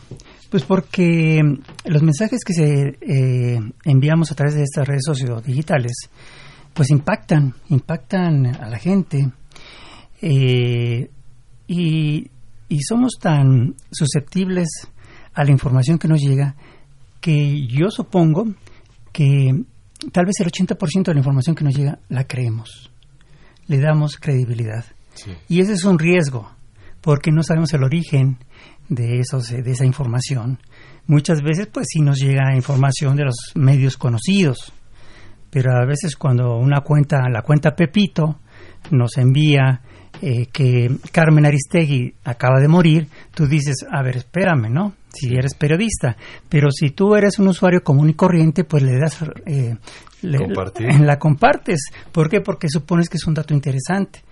Pues 0.51 0.65
porque 0.65 1.43
los 1.85 2.03
mensajes 2.03 2.41
que 2.45 2.53
se 2.53 2.99
eh, 3.01 3.61
enviamos 3.85 4.33
a 4.33 4.35
través 4.35 4.55
de 4.55 4.63
estas 4.63 4.87
redes 4.87 5.03
sociodigitales 5.05 5.93
pues 6.73 6.91
impactan, 6.91 7.55
impactan 7.71 8.47
a 8.47 8.69
la 8.69 8.79
gente 8.79 9.31
eh, 10.21 11.11
y, 11.67 12.31
y 12.69 12.81
somos 12.83 13.15
tan 13.21 13.75
susceptibles 13.91 14.69
a 15.33 15.45
la 15.45 15.51
información 15.51 15.99
que 15.99 16.09
nos 16.09 16.21
llega 16.21 16.55
que 17.27 17.67
yo 17.67 17.91
supongo 17.91 18.47
que 19.11 19.51
tal 20.13 20.27
vez 20.27 20.37
el 20.39 20.47
80% 20.47 21.07
de 21.07 21.15
la 21.15 21.19
información 21.19 21.57
que 21.57 21.65
nos 21.65 21.75
llega 21.75 21.99
la 22.09 22.23
creemos, 22.23 22.93
le 23.67 23.81
damos 23.81 24.17
credibilidad. 24.17 24.85
Sí. 25.15 25.33
Y 25.49 25.61
ese 25.61 25.73
es 25.73 25.83
un 25.83 25.99
riesgo, 25.99 26.49
porque 27.01 27.33
no 27.33 27.43
sabemos 27.43 27.73
el 27.75 27.83
origen 27.83 28.39
de, 28.89 29.19
esos, 29.19 29.49
de 29.49 29.69
esa 29.69 29.85
información. 29.85 30.61
Muchas 31.09 31.43
veces, 31.43 31.67
pues 31.67 31.89
sí 31.91 32.01
nos 32.01 32.21
llega 32.21 32.55
información 32.55 33.17
de 33.17 33.25
los 33.25 33.35
medios 33.57 33.97
conocidos, 33.97 34.73
pero 35.51 35.73
a 35.73 35.85
veces 35.85 36.15
cuando 36.15 36.57
una 36.57 36.83
cuenta, 36.83 37.29
la 37.29 37.43
cuenta 37.43 37.75
Pepito, 37.75 38.39
nos 38.93 39.17
envía 39.17 39.81
eh, 40.23 40.47
que 40.53 40.91
Carmen 41.13 41.47
Aristegui 41.47 42.15
acaba 42.25 42.61
de 42.61 42.69
morir, 42.69 43.09
tú 43.35 43.47
dices, 43.47 43.87
a 43.91 44.03
ver, 44.03 44.17
espérame, 44.17 44.71
¿no? 44.71 44.95
Si 45.13 45.35
eres 45.35 45.55
periodista, 45.55 46.17
pero 46.49 46.71
si 46.71 46.91
tú 46.91 47.15
eres 47.15 47.39
un 47.39 47.49
usuario 47.49 47.83
común 47.83 48.11
y 48.11 48.15
corriente, 48.15 48.65
pues 48.65 48.83
le 48.83 48.99
das, 48.99 49.19
eh, 49.47 49.77
la 50.23 51.19
compartes. 51.19 51.91
¿Por 52.13 52.29
qué? 52.29 52.41
Porque 52.41 52.69
supones 52.69 53.09
que 53.09 53.17
es 53.17 53.27
un 53.27 53.35
dato 53.35 53.55
interesante, 53.55 54.23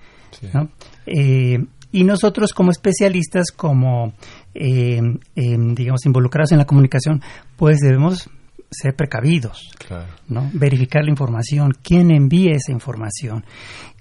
¿no? 0.53 0.69
Eh, 1.07 1.59
y 1.95 2.03
nosotros 2.03 2.53
como 2.53 2.73
especialistas, 2.73 3.53
como, 3.53 4.15
eh, 4.53 5.01
em, 5.37 5.75
digamos, 5.77 6.05
involucrados 6.07 6.51
en 6.51 6.59
la 6.59 6.65
comunicación, 6.65 7.23
pues 7.57 7.79
debemos 7.79 8.29
ser 8.75 8.95
precavidos, 8.95 9.71
¿no? 10.29 10.51
verificar 10.53 11.05
la 11.05 11.11
información, 11.11 11.73
quién 11.83 12.11
envía 12.11 12.53
esa 12.53 12.73
información 12.73 13.45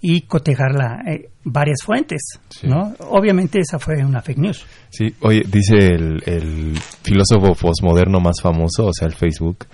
y 0.02 0.22
cotejarla 0.22 1.04
eh, 1.08 1.30
varias 1.44 1.80
fuentes. 1.84 2.22
¿no? 2.64 2.94
Obviamente 3.10 3.60
esa 3.60 3.80
fue 3.80 4.04
una 4.04 4.22
fake 4.22 4.40
news. 4.40 4.66
Sí, 4.90 5.14
oye, 5.22 5.44
dice 5.48 5.78
el, 5.78 6.22
el 6.26 6.78
filósofo 7.04 7.54
postmoderno 7.54 8.20
más 8.20 8.42
famoso, 8.42 8.88
o 8.88 8.94
sea, 8.94 9.08
el 9.08 9.14
Facebook, 9.14 9.66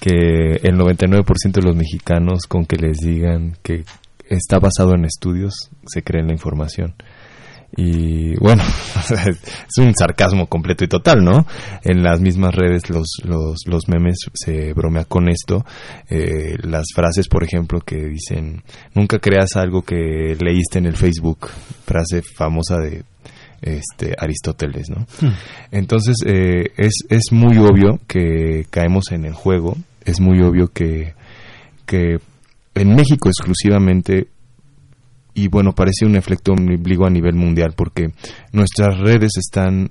que 0.00 0.58
el 0.62 0.76
99% 0.76 1.52
de 1.52 1.62
los 1.62 1.76
mexicanos 1.76 2.46
con 2.46 2.64
que 2.64 2.76
les 2.76 2.98
digan 2.98 3.56
que 3.62 3.84
está 4.28 4.58
basado 4.58 4.94
en 4.94 5.04
estudios 5.04 5.70
se 5.86 6.02
creen 6.02 6.26
la 6.26 6.32
información. 6.32 6.94
Y 7.76 8.36
bueno, 8.36 8.62
es 9.10 9.78
un 9.78 9.94
sarcasmo 9.94 10.46
completo 10.46 10.84
y 10.84 10.88
total, 10.88 11.24
¿no? 11.24 11.46
En 11.82 12.02
las 12.02 12.20
mismas 12.20 12.54
redes 12.54 12.90
los, 12.90 13.08
los, 13.24 13.60
los 13.66 13.88
memes 13.88 14.18
se 14.34 14.74
bromea 14.74 15.04
con 15.06 15.28
esto. 15.28 15.64
Eh, 16.10 16.56
las 16.62 16.86
frases, 16.94 17.28
por 17.28 17.44
ejemplo, 17.44 17.80
que 17.80 17.96
dicen, 17.96 18.62
nunca 18.94 19.18
creas 19.18 19.56
algo 19.56 19.82
que 19.82 20.36
leíste 20.38 20.78
en 20.78 20.86
el 20.86 20.96
Facebook, 20.96 21.48
frase 21.86 22.20
famosa 22.22 22.78
de 22.78 23.04
este 23.62 24.14
Aristóteles, 24.18 24.90
¿no? 24.90 25.06
Hmm. 25.20 25.34
Entonces 25.70 26.16
eh, 26.26 26.72
es, 26.76 27.04
es 27.08 27.32
muy 27.32 27.56
obvio 27.58 28.00
que 28.06 28.66
caemos 28.70 29.12
en 29.12 29.24
el 29.24 29.34
juego, 29.34 29.76
es 30.04 30.20
muy 30.20 30.42
obvio 30.42 30.68
que, 30.68 31.14
que 31.86 32.18
en 32.74 32.94
México 32.94 33.28
exclusivamente 33.28 34.26
y 35.34 35.48
bueno, 35.48 35.72
parece 35.72 36.04
un 36.04 36.16
efecto 36.16 36.52
ombligo 36.52 37.06
a 37.06 37.10
nivel 37.10 37.34
mundial 37.34 37.72
porque 37.76 38.12
nuestras 38.52 38.98
redes 38.98 39.32
están 39.36 39.90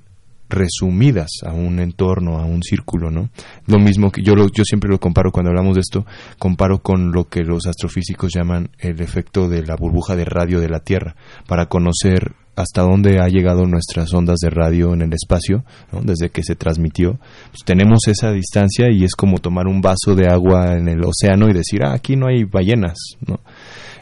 resumidas 0.52 1.30
a 1.44 1.52
un 1.52 1.80
entorno, 1.80 2.38
a 2.38 2.44
un 2.44 2.62
círculo, 2.62 3.10
¿no? 3.10 3.30
Lo 3.66 3.78
mismo 3.78 4.10
que 4.10 4.22
yo, 4.22 4.34
yo 4.34 4.64
siempre 4.64 4.90
lo 4.90 5.00
comparo 5.00 5.32
cuando 5.32 5.50
hablamos 5.50 5.74
de 5.74 5.80
esto, 5.80 6.06
comparo 6.38 6.82
con 6.82 7.10
lo 7.10 7.24
que 7.24 7.40
los 7.40 7.66
astrofísicos 7.66 8.32
llaman 8.34 8.70
el 8.78 9.00
efecto 9.00 9.48
de 9.48 9.62
la 9.62 9.76
burbuja 9.76 10.14
de 10.14 10.24
radio 10.24 10.60
de 10.60 10.68
la 10.68 10.80
Tierra, 10.80 11.16
para 11.46 11.66
conocer 11.66 12.34
hasta 12.54 12.82
dónde 12.82 13.18
ha 13.18 13.28
llegado 13.28 13.64
nuestras 13.64 14.12
ondas 14.12 14.36
de 14.42 14.50
radio 14.50 14.92
en 14.92 15.00
el 15.00 15.12
espacio, 15.14 15.64
desde 16.02 16.28
que 16.28 16.42
se 16.42 16.54
transmitió. 16.54 17.18
Pues 17.50 17.64
tenemos 17.64 18.00
esa 18.08 18.30
distancia 18.30 18.90
y 18.90 19.04
es 19.04 19.14
como 19.14 19.38
tomar 19.38 19.66
un 19.66 19.80
vaso 19.80 20.14
de 20.14 20.28
agua 20.28 20.74
en 20.74 20.88
el 20.88 21.02
océano 21.02 21.48
y 21.48 21.54
decir, 21.54 21.82
ah, 21.82 21.94
aquí 21.94 22.14
no 22.14 22.26
hay 22.26 22.44
ballenas, 22.44 22.98
¿no? 23.26 23.40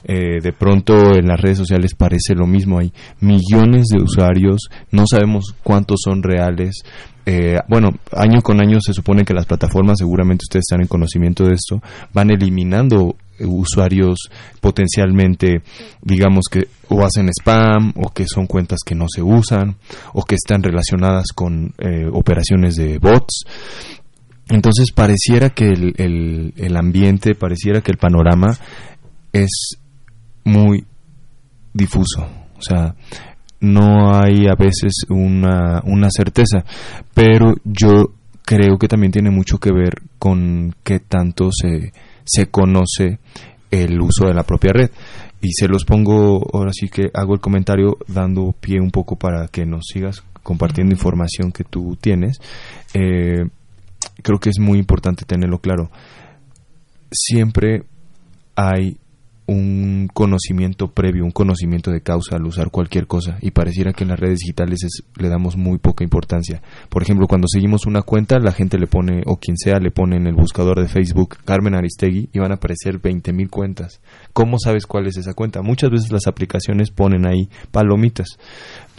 Eh, 0.05 0.41
de 0.43 0.53
pronto 0.53 1.15
en 1.15 1.27
las 1.27 1.41
redes 1.41 1.59
sociales 1.59 1.95
parece 1.95 2.35
lo 2.35 2.47
mismo, 2.47 2.79
hay 2.79 2.93
millones 3.21 3.87
de 3.89 4.03
usuarios, 4.03 4.69
no 4.91 5.05
sabemos 5.11 5.55
cuántos 5.63 6.01
son 6.05 6.23
reales. 6.23 6.83
Eh, 7.27 7.59
bueno, 7.69 7.91
año 8.13 8.41
con 8.41 8.61
año 8.61 8.79
se 8.81 8.95
supone 8.95 9.25
que 9.25 9.35
las 9.35 9.47
plataformas, 9.47 9.99
seguramente 9.99 10.45
ustedes 10.45 10.65
están 10.69 10.81
en 10.81 10.89
conocimiento 10.89 11.45
de 11.45 11.55
esto, 11.55 11.83
van 12.13 12.31
eliminando 12.31 13.17
usuarios 13.41 14.31
potencialmente, 14.61 15.63
digamos 16.03 16.45
que 16.51 16.69
o 16.89 17.05
hacen 17.05 17.29
spam 17.29 17.93
o 17.97 18.11
que 18.11 18.27
son 18.27 18.47
cuentas 18.47 18.81
que 18.85 18.95
no 18.95 19.07
se 19.09 19.23
usan 19.23 19.77
o 20.13 20.25
que 20.25 20.35
están 20.35 20.63
relacionadas 20.63 21.29
con 21.35 21.73
eh, 21.79 22.07
operaciones 22.13 22.77
de 22.77 22.99
bots. 22.99 23.45
Entonces 24.49 24.91
pareciera 24.93 25.51
que 25.51 25.67
el, 25.67 26.53
el, 26.57 26.77
ambiente, 26.77 27.37
pareciera 27.37 27.83
que 27.83 27.93
el 27.93 27.99
panorama 27.99 28.59
es 29.33 29.79
muy 30.45 30.85
difuso. 31.73 32.27
O 32.57 32.63
sea, 32.63 32.95
no 33.61 34.15
hay 34.15 34.47
a 34.47 34.55
veces 34.55 35.05
una, 35.09 35.83
una 35.85 36.09
certeza, 36.11 36.65
pero 37.15 37.55
yo 37.65 38.13
creo 38.45 38.79
que 38.79 38.89
también 38.89 39.13
tiene 39.13 39.31
mucho 39.31 39.59
que 39.59 39.73
ver 39.73 40.03
con 40.19 40.75
qué 40.83 40.99
tanto 40.99 41.51
se, 41.53 41.93
se 42.25 42.47
conoce 42.47 43.19
el 43.71 44.01
uso 44.01 44.27
de 44.27 44.35
la 44.35 44.43
propia 44.43 44.73
red. 44.73 44.91
Y 45.43 45.53
se 45.53 45.69
los 45.69 45.85
pongo, 45.85 46.47
ahora 46.53 46.73
sí 46.73 46.89
que 46.89 47.11
hago 47.15 47.35
el 47.35 47.41
comentario 47.41 47.97
dando 48.09 48.53
pie 48.61 48.79
un 48.81 48.91
poco 48.91 49.17
para 49.17 49.49
que 49.49 49.65
nos 49.65 49.87
sigas 49.87 50.23
compartiendo 50.43 50.95
información 50.95 51.53
que 51.53 51.65
tú 51.65 51.97
tienes. 51.99 52.39
Eh, 52.93 53.45
creo 54.23 54.39
que 54.39 54.51
es 54.51 54.59
muy 54.59 54.79
importante 54.79 55.25
tenerlo 55.25 55.59
claro. 55.59 55.91
Siempre 57.11 57.85
hay 58.55 58.99
un 59.51 60.09
conocimiento 60.15 60.93
previo, 60.93 61.25
un 61.25 61.33
conocimiento 61.33 61.91
de 61.91 62.03
causa 62.03 62.37
al 62.37 62.47
usar 62.47 62.71
cualquier 62.71 63.09
cosa 63.09 63.37
y 63.41 63.51
pareciera 63.51 63.93
que 63.93 64.05
en 64.05 64.11
las 64.11 64.21
redes 64.21 64.39
digitales 64.39 64.79
le 65.17 65.29
damos 65.29 65.57
muy 65.57 65.79
poca 65.79 66.05
importancia. 66.05 66.63
Por 66.89 67.03
ejemplo, 67.03 67.27
cuando 67.27 67.49
seguimos 67.49 67.85
una 67.85 68.03
cuenta, 68.03 68.39
la 68.39 68.53
gente 68.53 68.79
le 68.79 68.87
pone, 68.87 69.23
o 69.27 69.39
quien 69.39 69.57
sea, 69.57 69.81
le 69.81 69.91
pone 69.91 70.17
en 70.17 70.29
el 70.29 70.35
buscador 70.35 70.81
de 70.81 70.87
Facebook 70.87 71.39
Carmen 71.45 71.75
Aristegui 71.75 72.29
y 72.33 72.39
van 72.39 72.53
a 72.53 72.57
aparecer 72.57 73.01
20.000 73.01 73.51
cuentas. 73.51 74.01
¿Cómo 74.33 74.59
sabes 74.61 74.87
cuál 74.87 75.09
es 75.09 75.17
esa 75.17 75.35
cuenta? 75.35 75.63
Muchas 75.63 75.91
veces 75.91 76.13
las 76.13 76.29
aplicaciones 76.29 76.93
ponen 76.93 77.27
ahí 77.27 77.49
palomitas 77.73 78.39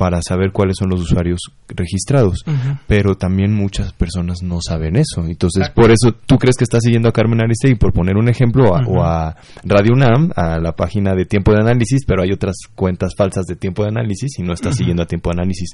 para 0.02 0.20
saber 0.28 0.52
cuáles 0.52 0.78
son 0.80 0.90
los 0.90 1.00
usuarios 1.00 1.52
registrados, 1.68 2.44
pero 2.88 3.14
también 3.14 3.54
muchas 3.54 3.94
personas 3.94 4.42
no 4.42 4.58
saben 4.60 4.96
eso. 4.96 5.24
Entonces, 5.28 5.70
por 5.70 5.92
eso 5.92 6.16
tú 6.26 6.40
crees 6.40 6.58
que 6.58 6.64
estás 6.64 6.80
siguiendo 6.82 7.08
a 7.08 7.12
Carmen 7.12 7.40
Aristegui, 7.40 7.76
por 7.76 7.94
poner 7.94 8.18
un 8.18 8.28
ejemplo, 8.28 8.72
o 8.72 9.04
a 9.04 9.36
Radio 9.64 9.94
UNAM, 9.94 10.32
a 10.36 10.58
la 10.58 10.72
página 10.72 11.14
de 11.14 11.26
Tiempo 11.26 11.52
de 11.52 11.60
Análisis, 11.60 12.04
pero 12.08 12.24
hay 12.24 12.32
otras 12.32 12.56
cuentas 12.74 13.14
falsas 13.16 13.46
de 13.46 13.56
Tiempo 13.56 13.84
de 13.84 13.90
Análisis 13.90 14.40
y 14.40 14.42
no 14.42 14.54
estás 14.54 14.76
siguiendo 14.76 15.04
a 15.04 15.06
Tiempo 15.06 15.30
de 15.30 15.40
Análisis. 15.40 15.70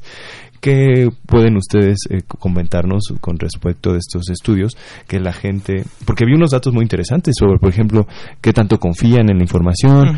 ¿Qué 0.60 1.10
pueden 1.26 1.58
ustedes 1.58 2.00
eh, 2.10 2.22
comentarnos 2.28 3.13
con 3.22 3.38
respecto 3.38 3.91
de 3.91 4.00
estos 4.00 4.30
estudios? 4.30 4.76
Que 5.08 5.20
la 5.20 5.34
gente, 5.34 5.84
porque 6.06 6.26
vi 6.26 6.34
unos 6.34 6.52
datos 6.52 6.74
muy 6.74 6.84
interesantes 6.84 7.36
sobre, 7.38 7.60
por 7.60 7.70
ejemplo, 7.70 8.08
qué 8.41 8.54
tanto 8.54 8.80
confían 8.80 9.30
en 9.30 9.38
la 9.38 9.43
información, 9.43 10.17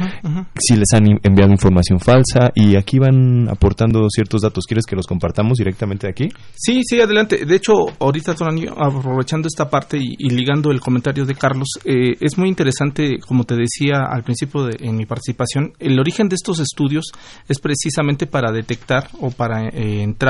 si 0.57 0.75
les 0.75 0.91
han 0.93 1.05
enviado 1.23 1.51
información 1.51 1.99
falsa 1.99 2.51
y 2.55 2.77
aquí 2.77 2.99
van 2.99 3.49
aportando 3.49 4.07
ciertos 4.09 4.41
datos. 4.41 4.65
¿Quieres 4.65 4.85
que 4.85 4.95
los 4.95 5.07
compartamos 5.07 5.57
directamente 5.57 6.07
aquí? 6.07 6.29
Sí, 6.55 6.81
sí, 6.83 7.01
adelante. 7.01 7.45
De 7.45 7.55
hecho, 7.55 7.73
ahorita, 7.99 8.35
aprovechando 8.77 9.47
esta 9.47 9.69
parte 9.69 9.97
y, 9.99 10.29
ligando 10.29 10.71
el 10.71 10.79
comentario 10.79 11.25
de 11.25 11.35
Carlos, 11.35 11.67
eh, 11.83 12.15
es 12.19 12.37
muy 12.37 12.49
interesante, 12.49 13.17
como 13.19 13.43
te 13.43 13.55
decía 13.55 14.05
al 14.09 14.23
principio 14.23 14.65
de, 14.65 14.77
en 14.79 14.95
mi 14.95 15.05
participación, 15.05 15.73
el 15.79 15.99
origen 15.99 16.29
de 16.29 16.35
estos 16.35 16.59
estudios 16.59 17.11
es 17.47 17.59
precisamente 17.59 18.27
para 18.27 18.51
detectar 18.51 19.09
o 19.19 19.31
para 19.31 19.67
eh, 19.67 20.03
entrar 20.03 20.28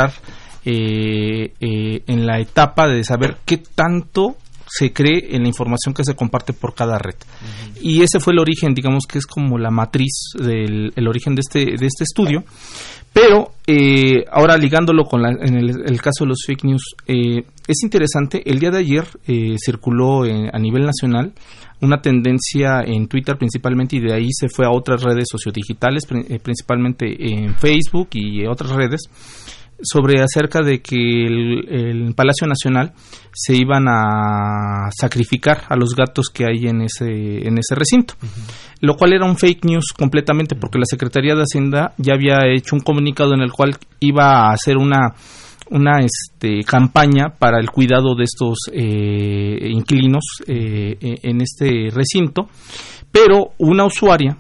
eh, 0.66 1.54
en 1.60 2.26
la 2.26 2.40
etapa 2.40 2.88
de 2.88 3.04
saber 3.04 3.38
qué 3.46 3.58
tanto 3.58 4.36
se 4.70 4.94
cree 4.94 5.36
en 5.36 5.42
la 5.42 5.48
información 5.48 5.94
que 5.94 6.04
se 6.04 6.16
comparte 6.16 6.54
por 6.54 6.76
cada 6.76 7.00
red. 7.00 7.16
Y 7.82 8.04
ese 8.04 8.20
fue 8.20 8.34
el 8.34 8.40
origen, 8.40 8.74
digamos 8.76 9.06
que 9.08 9.18
es 9.18 9.26
como 9.26 9.58
la 9.58 9.72
matriz 9.72 10.32
del 10.38 10.94
el 10.96 11.08
origen 11.08 11.34
de 11.34 11.42
este, 11.42 11.60
de 11.78 11.88
este 11.88 12.04
estudio. 12.04 12.44
Pero 13.12 13.54
eh, 13.66 14.24
ahora 14.32 14.56
ligándolo 14.56 15.04
con 15.06 15.26
en 15.26 15.56
el, 15.56 16.02
caso 16.02 16.24
de 16.24 16.28
los 16.28 16.44
fake 16.46 16.64
news, 16.66 16.96
eh, 17.08 17.44
es 17.68 17.84
interesante, 17.84 18.44
el 18.50 18.60
día 18.60 18.70
de 18.70 18.78
ayer 18.78 19.06
eh, 19.28 19.56
circuló 19.58 20.24
a 20.24 20.60
nivel 20.60 20.86
nacional 20.86 21.34
una 21.82 22.02
tendencia 22.02 22.82
en 22.86 23.08
Twitter 23.08 23.38
principalmente 23.38 23.96
y 23.96 24.02
de 24.02 24.14
ahí 24.14 24.28
se 24.32 24.50
fue 24.50 24.66
a 24.66 24.72
otras 24.72 25.02
redes 25.02 25.26
sociodigitales, 25.32 26.06
principalmente 26.06 27.08
en 27.20 27.56
Facebook 27.56 28.10
y 28.14 28.46
otras 28.46 28.72
redes, 28.72 29.02
sobre 29.82 30.22
acerca 30.22 30.62
de 30.62 30.82
que 30.82 30.96
el, 30.96 32.14
Palacio 32.16 32.48
Nacional 32.48 32.94
se 33.32 33.56
iban 33.56 33.88
a 33.88 34.90
sacrificar 34.92 35.64
a 35.70 35.76
los 35.76 35.96
gatos 35.96 36.28
que 36.34 36.46
hay 36.46 36.68
en 36.68 36.82
ese, 36.82 37.48
en 37.48 37.58
ese 37.58 37.76
recinto, 37.76 38.16
lo 38.82 38.96
cual 38.96 39.14
era 39.14 39.26
un 39.26 39.38
fake 39.38 39.66
news 39.66 39.94
completamente 39.98 40.56
porque 40.56 40.80
la 40.80 40.86
Secretaría 40.86 41.36
de 41.36 41.44
Hacienda 41.44 41.94
ya 41.98 42.14
había 42.14 42.48
hecho 42.48 42.76
un 42.76 42.82
comunicado 42.82 43.34
en 43.34 43.42
el 43.42 43.52
cual 43.52 43.78
iba 44.00 44.48
a 44.48 44.54
hacer 44.54 44.78
una 44.78 45.14
una 45.72 46.00
este, 46.00 46.64
campaña 46.64 47.36
para 47.38 47.60
el 47.60 47.70
cuidado 47.70 48.16
de 48.16 48.24
estos 48.24 48.58
eh, 48.72 49.70
inquilinos 49.70 50.24
eh, 50.48 50.98
en 51.00 51.42
este 51.42 51.90
recinto, 51.92 52.50
pero 53.12 53.52
una 53.60 53.86
usuaria 53.86 54.36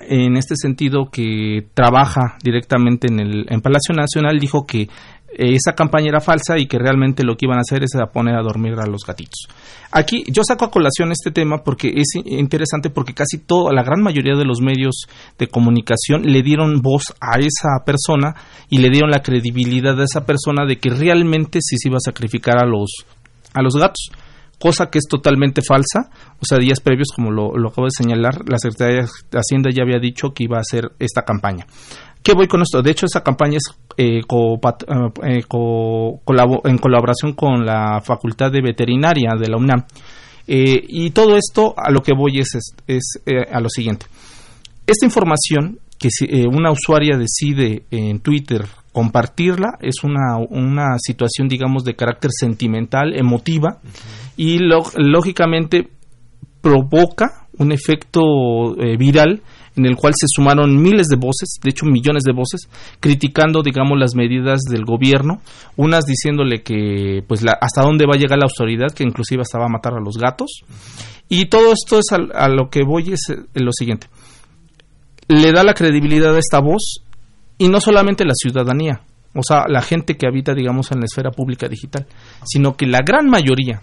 en 0.00 0.36
este 0.36 0.54
sentido 0.56 1.10
que 1.10 1.66
trabaja 1.74 2.36
directamente 2.42 3.08
en 3.08 3.20
el 3.20 3.46
en 3.48 3.60
Palacio 3.60 3.94
Nacional 3.94 4.38
dijo 4.38 4.64
que 4.64 4.82
eh, 4.82 5.54
esa 5.54 5.74
campaña 5.74 6.08
era 6.08 6.20
falsa 6.20 6.58
y 6.58 6.66
que 6.66 6.78
realmente 6.78 7.24
lo 7.24 7.36
que 7.36 7.46
iban 7.46 7.58
a 7.58 7.60
hacer 7.60 7.82
es 7.82 7.94
a 7.96 8.06
poner 8.06 8.34
a 8.36 8.42
dormir 8.42 8.74
a 8.78 8.86
los 8.86 9.04
gatitos. 9.04 9.48
Aquí 9.90 10.24
yo 10.28 10.42
saco 10.42 10.64
a 10.64 10.70
colación 10.70 11.12
este 11.12 11.30
tema 11.30 11.62
porque 11.64 11.92
es 11.94 12.08
interesante 12.24 12.90
porque 12.90 13.14
casi 13.14 13.38
toda 13.38 13.72
la 13.72 13.82
gran 13.82 14.02
mayoría 14.02 14.36
de 14.36 14.44
los 14.44 14.60
medios 14.60 15.06
de 15.38 15.48
comunicación 15.48 16.22
le 16.22 16.42
dieron 16.42 16.80
voz 16.80 17.14
a 17.20 17.38
esa 17.38 17.84
persona 17.84 18.34
y 18.70 18.78
le 18.78 18.90
dieron 18.90 19.10
la 19.10 19.22
credibilidad 19.22 19.98
a 20.00 20.04
esa 20.04 20.24
persona 20.24 20.64
de 20.66 20.76
que 20.78 20.90
realmente 20.90 21.60
sí 21.62 21.76
se 21.76 21.88
iba 21.88 21.96
a 21.96 22.00
sacrificar 22.04 22.58
a 22.58 22.66
los 22.66 22.90
a 23.54 23.62
los 23.62 23.74
gatos 23.74 24.10
cosa 24.58 24.90
que 24.90 24.98
es 24.98 25.04
totalmente 25.08 25.62
falsa. 25.62 26.10
O 26.40 26.44
sea, 26.44 26.58
días 26.58 26.80
previos, 26.80 27.08
como 27.14 27.30
lo, 27.30 27.52
acabo 27.68 27.86
de 27.86 27.92
señalar, 27.96 28.42
la 28.48 28.58
Secretaría 28.58 29.02
de 29.30 29.38
Hacienda 29.38 29.70
ya 29.74 29.82
había 29.82 29.98
dicho 29.98 30.32
que 30.34 30.44
iba 30.44 30.58
a 30.58 30.60
hacer 30.60 30.92
esta 30.98 31.22
campaña. 31.22 31.66
¿Qué 32.22 32.34
voy 32.34 32.48
con 32.48 32.60
esto? 32.62 32.82
De 32.82 32.90
hecho, 32.90 33.06
esa 33.06 33.22
campaña 33.22 33.56
es 33.56 33.74
eh, 33.96 34.20
eh, 34.20 35.42
en 35.44 36.78
colaboración 36.78 37.32
con 37.34 37.64
la 37.64 38.00
Facultad 38.02 38.50
de 38.50 38.60
Veterinaria 38.60 39.30
de 39.38 39.48
la 39.48 39.56
UNAM. 39.56 39.84
Eh, 40.46 40.82
y 40.88 41.10
todo 41.10 41.36
esto 41.36 41.74
a 41.76 41.90
lo 41.90 42.00
que 42.00 42.12
voy 42.14 42.40
es, 42.40 42.48
es, 42.86 43.20
a 43.50 43.60
lo 43.60 43.68
siguiente. 43.68 44.06
Esta 44.86 45.06
información 45.06 45.78
que 45.98 46.10
si 46.10 46.26
una 46.46 46.70
usuaria 46.70 47.16
decide 47.16 47.84
en 47.90 48.20
Twitter 48.20 48.64
compartirla 48.92 49.78
es 49.80 50.04
una, 50.04 50.38
una 50.38 50.98
situación, 50.98 51.48
digamos, 51.48 51.84
de 51.84 51.94
carácter 51.94 52.30
sentimental, 52.32 53.14
emotiva, 53.14 53.78
y 54.38 54.58
lógicamente 54.60 55.90
provoca 56.62 57.48
un 57.58 57.72
efecto 57.72 58.22
viral 58.98 59.42
en 59.78 59.86
el 59.86 59.96
cual 59.96 60.12
se 60.16 60.26
sumaron 60.28 60.80
miles 60.80 61.06
de 61.08 61.16
voces, 61.16 61.58
de 61.62 61.70
hecho 61.70 61.86
millones 61.86 62.24
de 62.24 62.32
voces, 62.32 62.68
criticando, 63.00 63.62
digamos, 63.62 63.98
las 63.98 64.14
medidas 64.14 64.60
del 64.62 64.84
gobierno, 64.84 65.40
unas 65.76 66.04
diciéndole 66.04 66.62
que, 66.62 67.22
pues, 67.26 67.42
la, 67.42 67.56
hasta 67.60 67.82
dónde 67.82 68.04
va 68.06 68.16
a 68.16 68.18
llegar 68.18 68.38
la 68.38 68.46
autoridad, 68.46 68.92
que 68.94 69.04
inclusive 69.04 69.42
hasta 69.42 69.58
va 69.58 69.66
a 69.66 69.70
matar 69.70 69.94
a 69.94 70.00
los 70.00 70.16
gatos. 70.18 70.62
Y 71.28 71.46
todo 71.46 71.72
esto 71.72 71.98
es 71.98 72.06
a, 72.12 72.48
lo 72.48 72.70
que 72.70 72.82
voy 72.84 73.12
es 73.12 73.30
eh, 73.30 73.36
lo 73.54 73.72
siguiente. 73.72 74.08
Le 75.28 75.52
da 75.52 75.62
la 75.62 75.74
credibilidad 75.74 76.34
a 76.34 76.38
esta 76.38 76.60
voz 76.60 77.02
y 77.58 77.68
no 77.68 77.80
solamente 77.80 78.24
la 78.24 78.34
ciudadanía, 78.34 79.02
o 79.34 79.42
sea, 79.42 79.64
la 79.68 79.82
gente 79.82 80.16
que 80.16 80.26
habita, 80.26 80.54
digamos, 80.54 80.90
en 80.90 81.00
la 81.00 81.04
esfera 81.04 81.30
pública 81.30 81.68
digital, 81.68 82.06
sino 82.44 82.76
que 82.76 82.86
la 82.86 83.00
gran 83.04 83.28
mayoría 83.28 83.82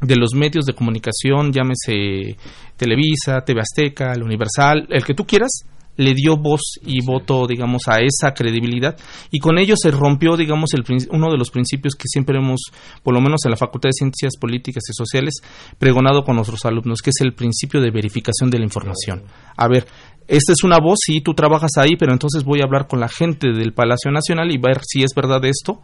de 0.00 0.16
los 0.16 0.34
medios 0.34 0.64
de 0.66 0.74
comunicación, 0.74 1.52
llámese 1.52 2.36
Televisa, 2.76 3.40
TV 3.44 3.60
Azteca, 3.60 4.12
el 4.12 4.22
Universal, 4.22 4.86
el 4.90 5.04
que 5.04 5.14
tú 5.14 5.24
quieras, 5.24 5.64
le 5.96 6.14
dio 6.14 6.36
voz 6.36 6.60
y 6.84 7.04
voto, 7.04 7.46
digamos, 7.46 7.82
a 7.88 8.00
esa 8.00 8.34
credibilidad. 8.34 8.96
Y 9.30 9.38
con 9.38 9.58
ello 9.58 9.74
se 9.76 9.90
rompió, 9.90 10.36
digamos, 10.36 10.74
el, 10.74 10.84
uno 11.10 11.30
de 11.30 11.38
los 11.38 11.50
principios 11.50 11.94
que 11.94 12.04
siempre 12.06 12.38
hemos, 12.38 12.60
por 13.02 13.14
lo 13.14 13.20
menos 13.20 13.40
en 13.44 13.50
la 13.50 13.56
Facultad 13.56 13.88
de 13.88 13.94
Ciencias 13.94 14.36
Políticas 14.38 14.84
y 14.90 14.92
Sociales, 14.92 15.34
pregonado 15.78 16.22
con 16.22 16.36
nuestros 16.36 16.64
alumnos, 16.64 17.00
que 17.00 17.10
es 17.10 17.20
el 17.20 17.34
principio 17.34 17.80
de 17.80 17.90
verificación 17.90 18.50
de 18.50 18.58
la 18.58 18.64
información. 18.64 19.22
A 19.56 19.68
ver, 19.68 19.86
esta 20.28 20.52
es 20.52 20.64
una 20.64 20.78
voz, 20.78 20.98
sí, 21.04 21.20
tú 21.20 21.34
trabajas 21.34 21.72
ahí, 21.76 21.96
pero 21.98 22.12
entonces 22.12 22.44
voy 22.44 22.60
a 22.60 22.64
hablar 22.64 22.88
con 22.88 23.00
la 23.00 23.08
gente 23.08 23.52
del 23.52 23.72
Palacio 23.72 24.10
Nacional 24.10 24.50
y 24.50 24.58
ver 24.58 24.80
si 24.84 25.02
es 25.02 25.12
verdad 25.14 25.44
esto 25.44 25.80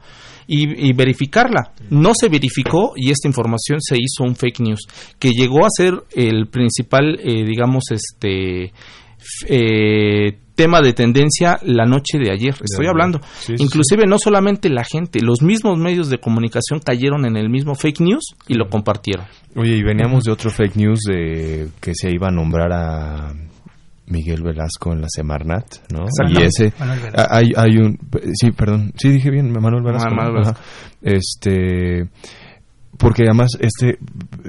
y, 0.47 0.93
verificarla. 0.93 1.73
No 1.91 2.13
se 2.15 2.29
verificó 2.29 2.93
y 2.97 3.11
esta 3.11 3.29
información 3.29 3.81
se 3.81 3.97
hizo 3.97 4.25
un 4.25 4.37
fake 4.37 4.61
news 4.61 4.87
que 5.19 5.31
llegó 5.31 5.65
a 5.65 5.71
ser 5.71 5.95
el 6.15 6.49
principal, 6.49 7.19
eh, 7.23 7.45
digamos, 7.45 7.85
este 7.91 8.73
eh, 9.49 10.39
tema 10.55 10.81
de 10.81 10.93
tendencia 10.93 11.59
la 11.63 11.87
noche 11.87 12.19
de 12.19 12.31
ayer. 12.31 12.55
Estoy 12.63 12.87
hablando. 12.87 13.21
Inclusive 13.49 14.07
no 14.07 14.19
solamente 14.19 14.69
la 14.69 14.85
gente, 14.85 15.21
los 15.21 15.43
mismos 15.43 15.79
medios 15.79 16.11
de 16.11 16.19
comunicación 16.19 16.81
cayeron 16.81 17.25
en 17.25 17.37
el 17.37 17.49
mismo 17.49 17.75
fake 17.75 18.01
news 18.01 18.35
y 18.49 18.55
lo 18.55 18.69
compartieron. 18.69 19.27
Oye, 19.57 19.77
y 19.77 19.83
veníamos 19.83 20.25
de 20.25 20.33
otro 20.33 20.51
fake 20.51 20.77
news 20.77 21.01
de 21.09 21.69
que 21.81 21.93
se 21.95 22.11
iba 22.11 22.29
a 22.29 22.33
nombrar 22.33 22.73
a 22.73 23.35
Miguel 24.07 24.43
Velasco 24.43 24.93
en 24.93 25.01
la 25.01 25.09
Semarnat, 25.09 25.91
¿no? 25.93 26.07
Y 26.29 26.43
ese 26.43 26.73
hay, 27.15 27.53
hay 27.57 27.77
un 27.79 27.99
sí, 28.35 28.51
perdón, 28.53 28.93
sí 28.97 29.11
dije 29.11 29.31
bien, 29.31 29.51
Manuel 29.53 29.83
Velasco. 29.83 30.15
Manuel 30.15 30.35
Velasco. 30.35 30.61
Este 31.01 32.09
porque 32.99 33.25
además 33.25 33.51
este 33.61 33.99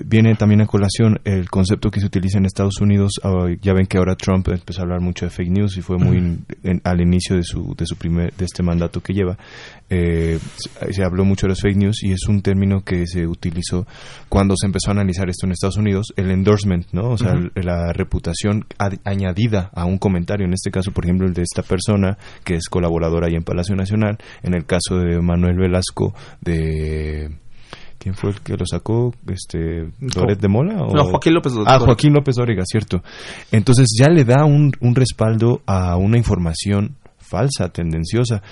viene 0.05 0.35
también 0.35 0.61
a 0.61 0.65
colación 0.65 1.19
el 1.23 1.49
concepto 1.49 1.89
que 1.89 1.99
se 1.99 2.07
utiliza 2.07 2.37
en 2.37 2.45
Estados 2.45 2.81
Unidos. 2.81 3.13
Ah, 3.23 3.47
ya 3.61 3.73
ven 3.73 3.85
que 3.85 3.97
ahora 3.97 4.15
Trump 4.15 4.47
empezó 4.49 4.81
a 4.81 4.83
hablar 4.83 5.01
mucho 5.01 5.25
de 5.25 5.31
fake 5.31 5.49
news 5.49 5.77
y 5.77 5.81
fue 5.81 5.97
muy 5.97 6.39
al 6.83 7.01
inicio 7.01 7.35
de 7.35 7.43
su 7.43 7.73
de 7.75 7.85
su 7.85 7.95
primer 7.95 8.33
de 8.33 8.45
este 8.45 8.61
mandato 8.63 9.01
que 9.01 9.13
lleva. 9.13 9.37
Eh, 9.89 10.39
se 10.91 11.03
habló 11.03 11.23
mucho 11.23 11.45
de 11.45 11.49
los 11.49 11.61
fake 11.61 11.77
news 11.77 12.03
y 12.03 12.11
es 12.11 12.27
un 12.27 12.41
término 12.41 12.83
que 12.83 13.05
se 13.07 13.27
utilizó 13.27 13.85
cuando 14.27 14.55
se 14.57 14.65
empezó 14.65 14.89
a 14.89 14.93
analizar 14.93 15.29
esto 15.29 15.45
en 15.45 15.53
Estados 15.53 15.77
Unidos, 15.77 16.13
el 16.15 16.31
endorsement, 16.31 16.87
¿no? 16.91 17.11
O 17.11 17.17
sea, 17.17 17.35
la 17.55 17.93
reputación 17.93 18.65
añadida 19.03 19.69
a 19.73 19.85
un 19.85 19.97
comentario. 19.97 20.45
En 20.45 20.53
este 20.53 20.71
caso, 20.71 20.91
por 20.91 21.05
ejemplo, 21.05 21.27
el 21.27 21.33
de 21.33 21.43
esta 21.43 21.63
persona 21.63 22.17
que 22.43 22.55
es 22.55 22.67
colaboradora 22.67 23.27
ahí 23.27 23.35
en 23.35 23.43
Palacio 23.43 23.75
Nacional. 23.75 24.17
En 24.41 24.53
el 24.53 24.65
caso 24.65 24.97
de 24.97 25.21
Manuel 25.21 25.57
Velasco 25.57 26.13
de 26.41 27.29
¿Quién 27.97 28.15
fue 28.15 28.31
el 28.31 28.41
que 28.41 28.57
lo 28.57 28.65
sacó? 28.65 29.13
Este, 29.27 29.89
¿Loret 29.99 30.39
de 30.39 30.47
Mola? 30.47 30.73
No, 30.73 31.05
Joaquín 31.05 31.33
López 31.33 31.53
Ah, 31.65 31.79
Joaquín 31.79 32.13
López 32.13 32.35
Dóriga, 32.35 32.63
cierto. 32.65 33.01
Entonces 33.51 33.87
ya 33.97 34.09
le 34.09 34.25
da 34.25 34.45
un, 34.45 34.71
un 34.81 34.95
respaldo 34.95 35.61
a 35.65 35.95
una 35.97 36.17
información 36.17 36.97
falsa, 37.33 37.69
tendenciosa. 37.69 38.43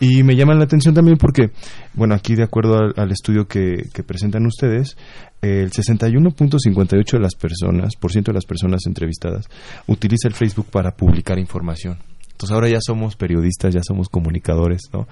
Y 0.00 0.22
me 0.22 0.34
llama 0.34 0.54
la 0.54 0.64
atención 0.64 0.94
también 0.94 1.18
porque, 1.18 1.50
bueno, 1.92 2.14
aquí 2.14 2.34
de 2.34 2.44
acuerdo 2.44 2.78
al, 2.96 3.10
estudio 3.10 3.46
que, 3.46 3.88
que, 3.92 4.02
presentan 4.02 4.46
ustedes, 4.46 4.96
el 5.42 5.70
61.58 5.70 7.12
de 7.12 7.20
las 7.20 7.34
personas, 7.34 7.96
por 7.96 8.12
ciento 8.12 8.30
de 8.30 8.36
las 8.36 8.46
personas 8.46 8.80
entrevistadas, 8.86 9.46
utiliza 9.86 10.28
el 10.28 10.34
Facebook 10.34 10.66
para 10.70 10.92
publicar 10.92 11.38
información. 11.38 11.98
Entonces 12.40 12.54
ahora 12.54 12.70
ya 12.70 12.78
somos 12.80 13.16
periodistas, 13.16 13.74
ya 13.74 13.82
somos 13.82 14.08
comunicadores, 14.08 14.80
¿no? 14.94 15.06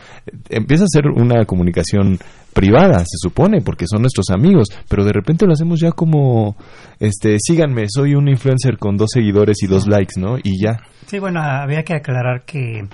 Empieza 0.48 0.84
a 0.84 0.88
ser 0.88 1.08
una 1.08 1.44
comunicación 1.44 2.18
privada, 2.54 3.00
se 3.00 3.18
supone, 3.18 3.60
porque 3.60 3.84
son 3.86 4.00
nuestros 4.00 4.30
amigos, 4.30 4.68
pero 4.88 5.04
de 5.04 5.12
repente 5.12 5.44
lo 5.44 5.52
hacemos 5.52 5.78
ya 5.78 5.92
como, 5.92 6.56
este, 6.98 7.36
síganme, 7.38 7.84
soy 7.88 8.14
un 8.14 8.30
influencer 8.30 8.78
con 8.78 8.96
dos 8.96 9.10
seguidores 9.12 9.62
y 9.62 9.66
dos 9.66 9.86
likes, 9.86 10.18
¿no? 10.18 10.38
Y 10.38 10.64
ya. 10.64 10.80
Sí, 11.06 11.18
bueno, 11.18 11.42
había 11.42 11.82
que 11.82 11.96
aclarar 11.96 12.46
que 12.46 12.88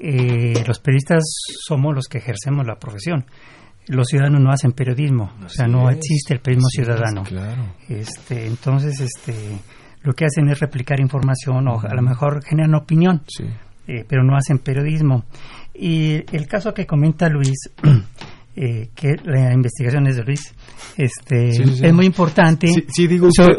eh, 0.00 0.64
los 0.64 0.78
periodistas 0.78 1.24
somos 1.66 1.96
los 1.96 2.06
que 2.06 2.18
ejercemos 2.18 2.64
la 2.64 2.76
profesión 2.76 3.26
los 3.86 4.06
ciudadanos 4.06 4.40
no 4.40 4.50
hacen 4.50 4.72
periodismo, 4.72 5.30
o 5.44 5.48
sea, 5.50 5.66
no 5.66 5.90
existe 5.90 6.32
el 6.32 6.40
periodismo 6.40 6.68
ciudadano. 6.70 7.22
Claro. 7.24 7.74
Este, 7.86 8.46
entonces, 8.46 8.98
este, 8.98 9.34
lo 10.04 10.12
que 10.12 10.26
hacen 10.26 10.48
es 10.48 10.60
replicar 10.60 11.00
información 11.00 11.66
o 11.66 11.80
a 11.80 11.94
lo 11.94 12.02
mejor 12.02 12.44
generan 12.44 12.74
opinión, 12.74 13.22
eh, 13.88 14.04
pero 14.06 14.22
no 14.22 14.36
hacen 14.36 14.58
periodismo. 14.58 15.24
Y 15.74 16.22
el 16.36 16.46
caso 16.46 16.72
que 16.72 16.86
comenta 16.86 17.28
Luis, 17.28 17.70
eh, 18.56 18.90
que 18.94 19.14
la 19.24 19.52
investigación 19.52 20.06
es 20.06 20.16
de 20.16 20.24
Luis, 20.24 20.54
este, 20.96 21.48
es 21.48 21.92
muy 21.92 22.04
importante 22.04 22.68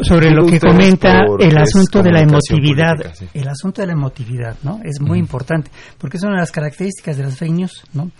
sobre 0.02 0.30
lo 0.30 0.46
que 0.46 0.60
comenta 0.60 1.24
el 1.38 1.58
asunto 1.58 2.00
de 2.00 2.12
la 2.12 2.20
emotividad. 2.20 2.94
el 3.34 3.48
asunto 3.48 3.82
de 3.82 3.88
la 3.88 3.92
emotividad, 3.92 4.56
¿no? 4.62 4.80
Es 4.84 5.00
muy 5.00 5.18
importante, 5.18 5.70
porque 5.98 6.16
es 6.16 6.22
una 6.22 6.34
de 6.34 6.40
las 6.40 6.52
características 6.52 7.16
de 7.16 7.24
las 7.24 7.36
fake 7.36 7.52
news, 7.52 7.84
¿no? 7.92 8.10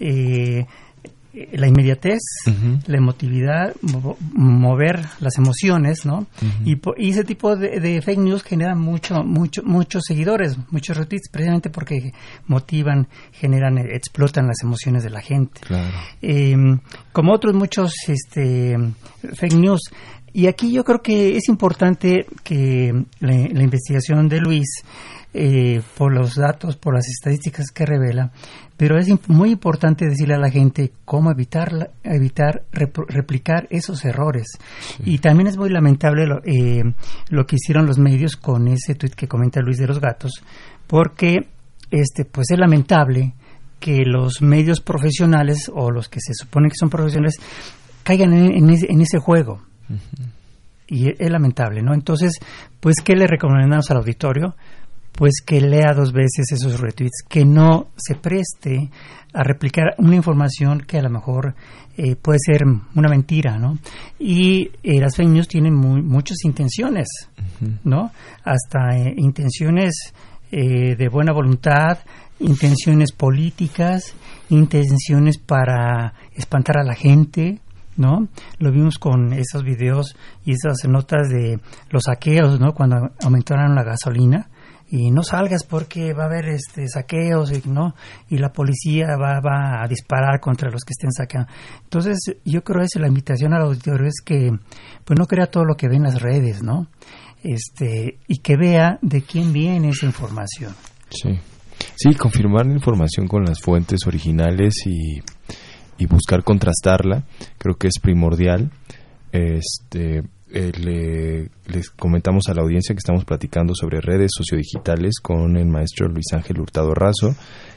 Eh, 0.00 0.66
la 1.52 1.66
inmediatez, 1.66 2.20
la 2.86 2.96
emotividad, 2.96 3.74
mover 4.32 5.04
las 5.20 5.36
emociones, 5.36 6.06
¿no? 6.06 6.26
y, 6.64 6.78
ese 7.08 7.24
tipo 7.24 7.56
de, 7.56 8.00
fake 8.00 8.18
news 8.18 8.42
genera 8.42 8.74
mucho, 8.74 9.22
mucho, 9.22 9.62
muchos 9.62 10.04
seguidores, 10.06 10.56
muchos 10.70 10.96
retweets, 10.96 11.28
precisamente 11.30 11.70
porque 11.70 12.12
motivan, 12.46 13.08
generan, 13.32 13.78
explotan 13.78 14.46
las 14.46 14.62
emociones 14.62 15.02
de 15.02 15.10
la 15.10 15.20
gente. 15.20 15.60
Em, 16.22 16.78
como 17.12 17.34
otros 17.34 17.54
muchos 17.54 17.92
este, 18.08 18.76
fake 19.34 19.54
news. 19.54 19.90
Y 20.32 20.48
aquí 20.48 20.70
yo 20.70 20.84
creo 20.84 21.00
que 21.00 21.36
es 21.36 21.48
importante 21.48 22.26
que 22.44 22.92
la, 23.20 23.32
la 23.32 23.62
investigación 23.62 24.28
de 24.28 24.40
Luis 24.40 24.82
eh, 25.38 25.82
por 25.98 26.14
los 26.14 26.34
datos, 26.34 26.76
por 26.76 26.94
las 26.94 27.06
estadísticas 27.08 27.66
que 27.70 27.84
revela, 27.84 28.32
pero 28.76 28.98
es 28.98 29.08
muy 29.28 29.50
importante 29.50 30.06
decirle 30.06 30.34
a 30.34 30.38
la 30.38 30.50
gente 30.50 30.92
cómo 31.04 31.30
evitar, 31.30 31.92
evitar 32.02 32.64
replicar 32.72 33.66
esos 33.70 34.04
errores. 34.04 34.46
Y 35.04 35.18
también 35.18 35.46
es 35.46 35.56
muy 35.56 35.70
lamentable 35.70 36.26
lo, 36.26 36.40
eh, 36.44 36.82
lo 37.30 37.46
que 37.46 37.56
hicieron 37.56 37.86
los 37.86 37.98
medios 37.98 38.36
con 38.36 38.68
ese 38.68 38.94
tuit 38.94 39.14
que 39.14 39.28
comenta 39.28 39.60
Luis 39.60 39.78
de 39.78 39.86
los 39.86 40.00
Gatos, 40.00 40.42
porque 40.86 41.48
este, 41.90 42.24
pues 42.24 42.50
es 42.50 42.58
lamentable 42.58 43.34
que 43.80 44.02
los 44.04 44.42
medios 44.42 44.80
profesionales 44.80 45.70
o 45.72 45.90
los 45.90 46.08
que 46.08 46.20
se 46.20 46.34
supone 46.34 46.68
que 46.68 46.76
son 46.78 46.90
profesionales 46.90 47.36
caigan 48.02 48.32
en, 48.32 48.70
ese, 48.70 49.18
juego. 49.18 49.62
Y 50.86 51.08
es, 51.08 51.14
es 51.18 51.30
lamentable, 51.30 51.82
¿no? 51.82 51.92
Entonces, 51.94 52.38
pues, 52.80 52.96
¿qué 53.04 53.14
le 53.14 53.26
recomendamos 53.26 53.90
al 53.90 53.98
auditorio? 53.98 54.54
Pues 55.16 55.40
que 55.44 55.60
lea 55.60 55.94
dos 55.94 56.12
veces 56.12 56.52
esos 56.52 56.78
retweets, 56.78 57.24
que 57.28 57.44
no 57.44 57.88
se 57.96 58.14
preste 58.14 58.90
a 59.32 59.42
replicar 59.42 59.94
una 59.98 60.14
información 60.14 60.80
que 60.80 60.98
a 60.98 61.02
lo 61.02 61.10
mejor 61.10 61.54
eh, 61.96 62.16
puede 62.16 62.38
ser 62.38 62.62
una 62.94 63.08
mentira, 63.08 63.58
¿no? 63.58 63.78
Y 64.18 64.70
eh, 64.82 65.00
las 65.00 65.16
fake 65.16 65.28
news 65.28 65.48
tienen 65.48 65.74
muchas 65.74 66.38
intenciones, 66.44 67.08
¿no? 67.84 68.12
Hasta 68.44 68.96
eh, 68.96 69.14
intenciones 69.16 70.12
de 70.48 71.08
buena 71.10 71.32
voluntad, 71.32 71.98
intenciones 72.38 73.10
políticas, 73.12 74.14
intenciones 74.48 75.38
para 75.38 76.14
espantar 76.34 76.78
a 76.78 76.84
la 76.84 76.94
gente, 76.94 77.58
¿no? 77.96 78.28
Lo 78.58 78.70
vimos 78.70 78.96
con 78.96 79.32
esos 79.32 79.64
videos 79.64 80.16
y 80.44 80.52
esas 80.52 80.88
notas 80.88 81.28
de 81.28 81.58
los 81.90 82.04
saqueos, 82.04 82.60
¿no? 82.60 82.72
Cuando 82.72 83.10
aumentaron 83.22 83.74
la 83.74 83.82
gasolina 83.82 84.48
y 84.88 85.10
no 85.10 85.22
salgas 85.22 85.64
porque 85.64 86.12
va 86.12 86.24
a 86.24 86.26
haber 86.26 86.48
este 86.48 86.86
saqueos 86.88 87.52
y 87.52 87.68
no 87.68 87.94
y 88.28 88.38
la 88.38 88.52
policía 88.52 89.16
va, 89.16 89.40
va 89.40 89.82
a 89.82 89.88
disparar 89.88 90.40
contra 90.40 90.70
los 90.70 90.82
que 90.84 90.92
estén 90.92 91.12
saqueando. 91.12 91.50
Entonces 91.82 92.18
yo 92.44 92.62
creo 92.62 92.84
que 92.92 93.00
la 93.00 93.08
invitación 93.08 93.52
al 93.52 93.62
auditorio 93.62 94.06
es 94.06 94.20
que 94.24 94.50
pues 95.04 95.18
no 95.18 95.26
crea 95.26 95.46
todo 95.46 95.64
lo 95.64 95.76
que 95.76 95.88
ve 95.88 95.96
en 95.96 96.04
las 96.04 96.20
redes 96.20 96.62
no 96.62 96.88
este 97.42 98.18
y 98.26 98.38
que 98.38 98.56
vea 98.56 98.98
de 99.02 99.22
quién 99.22 99.52
viene 99.52 99.90
esa 99.90 100.06
información. 100.06 100.74
Sí. 101.10 101.38
Sí 101.94 102.14
confirmar 102.14 102.66
la 102.66 102.72
información 102.72 103.28
con 103.28 103.44
las 103.44 103.60
fuentes 103.60 104.00
originales 104.06 104.74
y 104.86 105.20
y 105.98 106.06
buscar 106.06 106.44
contrastarla 106.44 107.24
creo 107.58 107.76
que 107.76 107.88
es 107.88 107.98
primordial. 108.00 108.70
Este 109.32 110.22
eh, 110.56 110.72
le, 110.78 111.50
les 111.66 111.90
comentamos 111.90 112.48
a 112.48 112.54
la 112.54 112.62
audiencia 112.62 112.94
que 112.94 113.00
estamos 113.00 113.26
platicando 113.26 113.74
sobre 113.74 114.00
redes 114.00 114.30
sociodigitales 114.34 115.20
con 115.20 115.58
el 115.58 115.66
maestro 115.66 116.08
Luis 116.08 116.32
Ángel 116.32 116.60
Hurtado 116.60 116.94
Razo, 116.94 117.36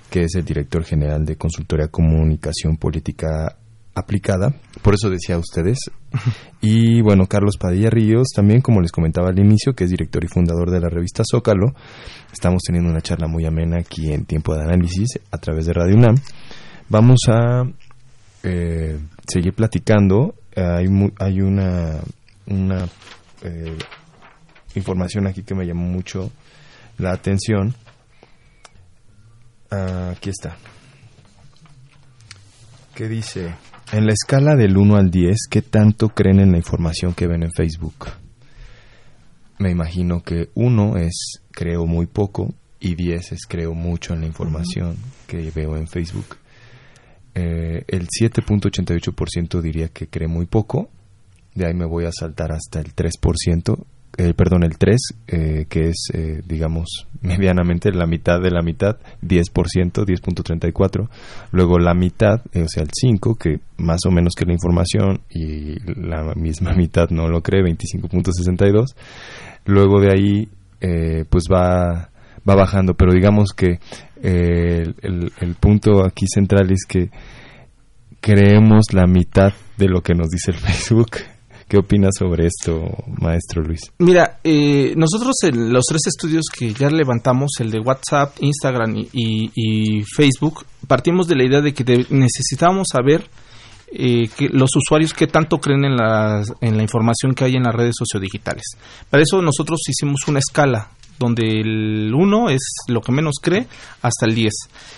que 0.09 0.23
es 0.23 0.35
el 0.35 0.45
director 0.45 0.85
general 0.85 1.25
de 1.25 1.35
Consultoría 1.35 1.89
Comunicación 1.89 2.77
Política 2.77 3.57
aplicada, 3.93 4.53
por 4.81 4.93
eso 4.93 5.09
decía 5.09 5.35
a 5.35 5.39
ustedes. 5.39 5.77
Y 6.61 7.01
bueno, 7.01 7.25
Carlos 7.25 7.55
Padilla 7.57 7.89
Ríos, 7.89 8.27
también 8.35 8.59
como 8.59 8.81
les 8.81 8.91
comentaba 8.91 9.29
al 9.29 9.39
inicio, 9.39 9.73
que 9.73 9.85
es 9.85 9.89
director 9.89 10.23
y 10.25 10.27
fundador 10.27 10.71
de 10.71 10.81
la 10.81 10.89
revista 10.89 11.23
Zócalo. 11.29 11.73
Estamos 12.33 12.61
teniendo 12.65 12.89
una 12.89 12.99
charla 12.99 13.27
muy 13.27 13.45
amena 13.45 13.77
aquí 13.79 14.11
en 14.11 14.25
Tiempo 14.25 14.53
de 14.55 14.63
Análisis 14.63 15.19
a 15.31 15.37
través 15.37 15.65
de 15.65 15.73
Radio 15.73 15.95
UNAM. 15.95 16.15
Vamos 16.89 17.19
a 17.29 17.63
eh, 18.43 18.99
seguir 19.25 19.53
platicando. 19.53 20.35
Hay, 20.55 20.87
hay 21.19 21.39
una 21.39 22.01
una 22.49 22.87
eh, 23.43 23.77
información 24.75 25.27
aquí 25.27 25.43
que 25.43 25.55
me 25.55 25.65
llamó 25.65 25.87
mucho 25.87 26.31
la 26.97 27.11
atención. 27.11 27.73
Ah, 29.71 30.13
aquí 30.15 30.29
está. 30.29 30.57
¿Qué 32.95 33.07
dice? 33.07 33.55
En 33.91 34.05
la 34.05 34.13
escala 34.13 34.55
del 34.55 34.77
1 34.77 34.97
al 34.97 35.09
10, 35.09 35.47
¿qué 35.49 35.61
tanto 35.61 36.09
creen 36.09 36.39
en 36.39 36.51
la 36.51 36.57
información 36.57 37.13
que 37.13 37.27
ven 37.27 37.43
en 37.43 37.51
Facebook? 37.51 38.07
Me 39.57 39.71
imagino 39.71 40.21
que 40.21 40.49
1 40.53 40.97
es 40.97 41.41
creo 41.51 41.85
muy 41.85 42.05
poco 42.05 42.53
y 42.79 42.95
10 42.95 43.31
es 43.31 43.45
creo 43.47 43.73
mucho 43.73 44.13
en 44.13 44.21
la 44.21 44.27
información 44.27 44.95
que 45.27 45.51
veo 45.51 45.75
en 45.75 45.87
Facebook. 45.87 46.37
Eh, 47.35 47.83
el 47.87 48.07
7.88% 48.07 49.61
diría 49.61 49.89
que 49.89 50.07
cree 50.07 50.27
muy 50.27 50.45
poco 50.45 50.89
de 51.55 51.67
ahí 51.67 51.73
me 51.73 51.85
voy 51.85 52.05
a 52.05 52.11
saltar 52.11 52.51
hasta 52.51 52.79
el 52.79 52.93
3%, 52.95 53.85
eh, 54.17 54.33
perdón, 54.33 54.63
el 54.63 54.77
3, 54.77 54.97
eh, 55.27 55.65
que 55.69 55.89
es, 55.89 56.09
eh, 56.13 56.41
digamos, 56.45 57.07
medianamente 57.21 57.91
la 57.91 58.05
mitad 58.05 58.41
de 58.41 58.51
la 58.51 58.61
mitad, 58.61 58.97
10%, 59.21 60.05
10.34. 60.05 61.09
Luego 61.51 61.79
la 61.79 61.93
mitad, 61.93 62.41
o 62.53 62.67
sea, 62.67 62.83
el 62.83 62.89
5, 62.91 63.35
que 63.35 63.59
más 63.77 64.01
o 64.05 64.11
menos 64.11 64.33
que 64.35 64.45
la 64.45 64.53
información, 64.53 65.21
y 65.29 65.79
la 65.99 66.33
misma 66.35 66.73
mitad 66.75 67.09
no 67.11 67.29
lo 67.29 67.41
cree, 67.41 67.63
25.62. 67.63 68.95
Luego 69.65 70.01
de 70.01 70.11
ahí, 70.11 70.49
pues 71.29 71.45
va, 71.51 72.09
va 72.47 72.55
bajando, 72.55 72.95
pero 72.95 73.13
digamos 73.13 73.51
que 73.53 73.79
el, 74.21 74.95
el 75.39 75.55
punto 75.59 76.05
aquí 76.05 76.25
central 76.27 76.71
es 76.71 76.85
que 76.85 77.09
creemos 78.21 78.93
la 78.93 79.05
mitad 79.07 79.53
de 79.77 79.87
lo 79.87 80.01
que 80.01 80.13
nos 80.13 80.29
dice 80.29 80.51
el 80.51 80.57
Facebook 80.57 81.11
¿Qué 81.69 81.77
opinas 81.77 82.15
sobre 82.17 82.47
esto, 82.47 82.81
maestro 83.21 83.61
Luis? 83.61 83.81
Mira, 83.99 84.39
eh, 84.43 84.95
nosotros 84.97 85.35
en 85.43 85.71
los 85.71 85.85
tres 85.87 86.01
estudios 86.07 86.45
que 86.51 86.73
ya 86.73 86.89
levantamos, 86.89 87.51
el 87.59 87.69
de 87.69 87.79
WhatsApp, 87.79 88.37
Instagram 88.39 88.95
y, 89.13 90.03
Facebook, 90.03 90.65
partimos 90.87 91.27
de 91.27 91.35
la 91.35 91.43
idea 91.43 91.61
de 91.61 91.71
que 91.75 91.83
necesitamos 92.09 92.87
saber 92.91 93.29
eh, 93.91 94.29
que 94.35 94.49
los 94.49 94.71
usuarios 94.75 95.13
qué 95.13 95.27
tanto 95.27 95.59
creen 95.59 95.85
en 95.85 95.95
la, 95.95 96.41
en 96.59 96.75
la 96.75 96.81
información 96.81 97.35
que 97.35 97.43
hay 97.43 97.53
en 97.53 97.63
las 97.63 97.75
redes 97.75 97.93
sociodigitales. 97.99 98.63
Para 99.07 99.21
eso 99.21 99.39
nosotros 99.39 99.79
hicimos 99.87 100.27
una 100.27 100.39
escala 100.39 100.89
donde 101.19 101.59
el 101.59 102.13
1 102.13 102.49
es 102.49 102.61
lo 102.87 103.01
que 103.01 103.11
menos 103.11 103.35
cree 103.41 103.67
hasta 104.01 104.25
el 104.25 104.35
10. 104.35 104.53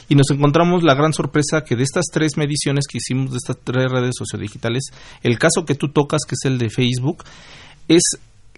Y 0.09 0.15
nos 0.15 0.29
encontramos 0.31 0.83
la 0.83 0.93
gran 0.93 1.13
sorpresa 1.13 1.63
que 1.63 1.75
de 1.75 1.83
estas 1.83 2.05
tres 2.11 2.37
mediciones 2.37 2.85
que 2.87 2.99
hicimos 2.99 3.31
de 3.31 3.37
estas 3.37 3.57
tres 3.63 3.91
redes 3.91 4.15
sociodigitales, 4.17 4.85
el 5.23 5.39
caso 5.39 5.65
que 5.65 5.75
tú 5.75 5.89
tocas, 5.89 6.21
que 6.27 6.35
es 6.35 6.45
el 6.45 6.57
de 6.57 6.69
Facebook, 6.69 7.23
es 7.87 8.03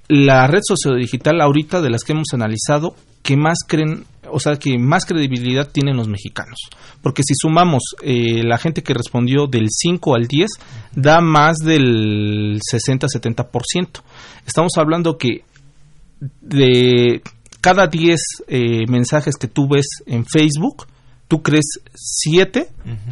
la 0.08 0.47
red 0.47 0.62
sociodigital 0.67 1.41
ahorita 1.41 1.82
de 1.82 1.89
las 1.89 2.04
que 2.04 2.12
hemos 2.12 2.34
analizado 2.34 2.95
que 3.23 3.38
más 3.38 3.60
creen, 3.65 4.06
o 4.30 4.39
sea, 4.39 4.58
que 4.58 4.78
más 4.78 5.06
credibilidad 5.06 5.69
tienen 5.71 5.95
los 5.95 6.10
mexicanos. 6.10 6.58
Porque 7.02 7.23
si 7.26 7.34
sumamos 7.36 7.82
eh, 8.04 8.43
la 8.43 8.58
gente 8.58 8.84
que 8.84 8.93
respondió 8.93 9.47
del 9.47 9.67
5 9.69 10.15
al 10.15 10.28
10, 10.28 10.49
da 10.93 11.21
más 11.21 11.58
del 11.58 12.60
60-70%. 12.60 14.02
Estamos 14.45 14.73
hablando 14.78 15.17
que 15.17 15.45
de 16.41 17.21
cada 17.63 17.88
10 17.88 18.19
eh, 18.49 18.86
mensajes 18.89 19.38
que 19.38 19.47
tú 19.47 19.69
ves 19.69 19.86
en 20.06 20.26
Facebook, 20.26 20.86
tú 21.30 21.41
crees 21.41 21.80
7 21.95 22.67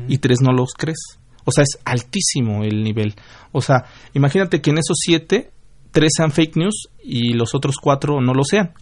y 0.10 0.18
3 0.18 0.42
no 0.42 0.52
los 0.52 0.74
crees. 0.74 1.00
O 1.46 1.54
sea, 1.54 1.64
es 1.64 1.80
altísimo 1.86 2.66
el 2.66 2.84
nivel. 2.84 3.16
O 3.54 3.62
sea, 3.62 3.86
imagínate 4.14 4.62
que 4.62 4.72
en 4.72 4.80
esos 4.80 4.98
7, 5.06 5.50
3 5.92 6.12
sean 6.14 6.32
fake 6.32 6.58
news 6.58 6.90
y 7.02 7.32
los 7.32 7.56
otros 7.56 7.78
4 7.82 8.20
no 8.20 8.34
lo 8.34 8.44
sean. 8.44 8.74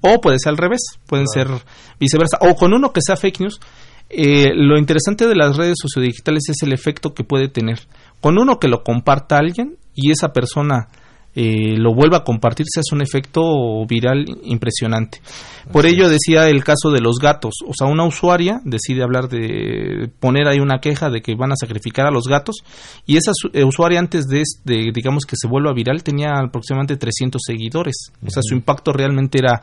O 0.00 0.18
puede 0.22 0.38
ser 0.38 0.52
al 0.52 0.56
revés, 0.56 0.80
pueden 1.06 1.28
ser 1.28 1.48
viceversa. 2.00 2.38
O 2.40 2.54
con 2.54 2.72
uno 2.72 2.94
que 2.94 3.02
sea 3.02 3.16
fake 3.16 3.40
news. 3.40 3.60
Eh, 4.08 4.52
lo 4.54 4.78
interesante 4.78 5.26
de 5.26 5.36
las 5.36 5.58
redes 5.58 5.76
sociodigitales 5.78 6.44
es 6.48 6.62
el 6.62 6.72
efecto 6.72 7.12
que 7.12 7.24
puede 7.24 7.48
tener. 7.48 7.80
Con 8.22 8.40
uno 8.40 8.58
que 8.58 8.68
lo 8.68 8.82
comparta 8.82 9.36
alguien 9.36 9.76
y 9.94 10.10
esa 10.10 10.32
persona 10.32 10.88
eh, 11.40 11.76
lo 11.76 11.94
vuelva 11.94 12.16
a 12.16 12.24
compartir, 12.24 12.66
se 12.68 12.80
hace 12.80 12.96
un 12.96 13.00
efecto 13.00 13.86
viral 13.86 14.24
impresionante. 14.42 15.20
Por 15.70 15.86
ello 15.86 16.08
decía 16.08 16.48
el 16.48 16.64
caso 16.64 16.90
de 16.90 17.00
los 17.00 17.18
gatos, 17.22 17.54
o 17.64 17.72
sea, 17.78 17.86
una 17.86 18.04
usuaria 18.04 18.60
decide 18.64 19.04
hablar 19.04 19.28
de 19.28 20.10
poner 20.18 20.48
ahí 20.48 20.58
una 20.58 20.80
queja 20.80 21.10
de 21.10 21.20
que 21.20 21.36
van 21.36 21.52
a 21.52 21.56
sacrificar 21.56 22.08
a 22.08 22.10
los 22.10 22.24
gatos 22.24 22.56
y 23.06 23.18
esa 23.18 23.30
eh, 23.52 23.62
usuaria 23.62 24.00
antes 24.00 24.26
de, 24.26 24.42
de 24.64 24.90
digamos 24.92 25.26
que 25.26 25.36
se 25.36 25.46
vuelva 25.46 25.72
viral 25.72 26.02
tenía 26.02 26.32
aproximadamente 26.44 26.96
300 26.96 27.40
seguidores, 27.46 28.10
o 28.20 28.30
sea, 28.30 28.42
su 28.42 28.56
impacto 28.56 28.92
realmente 28.92 29.38
era 29.38 29.62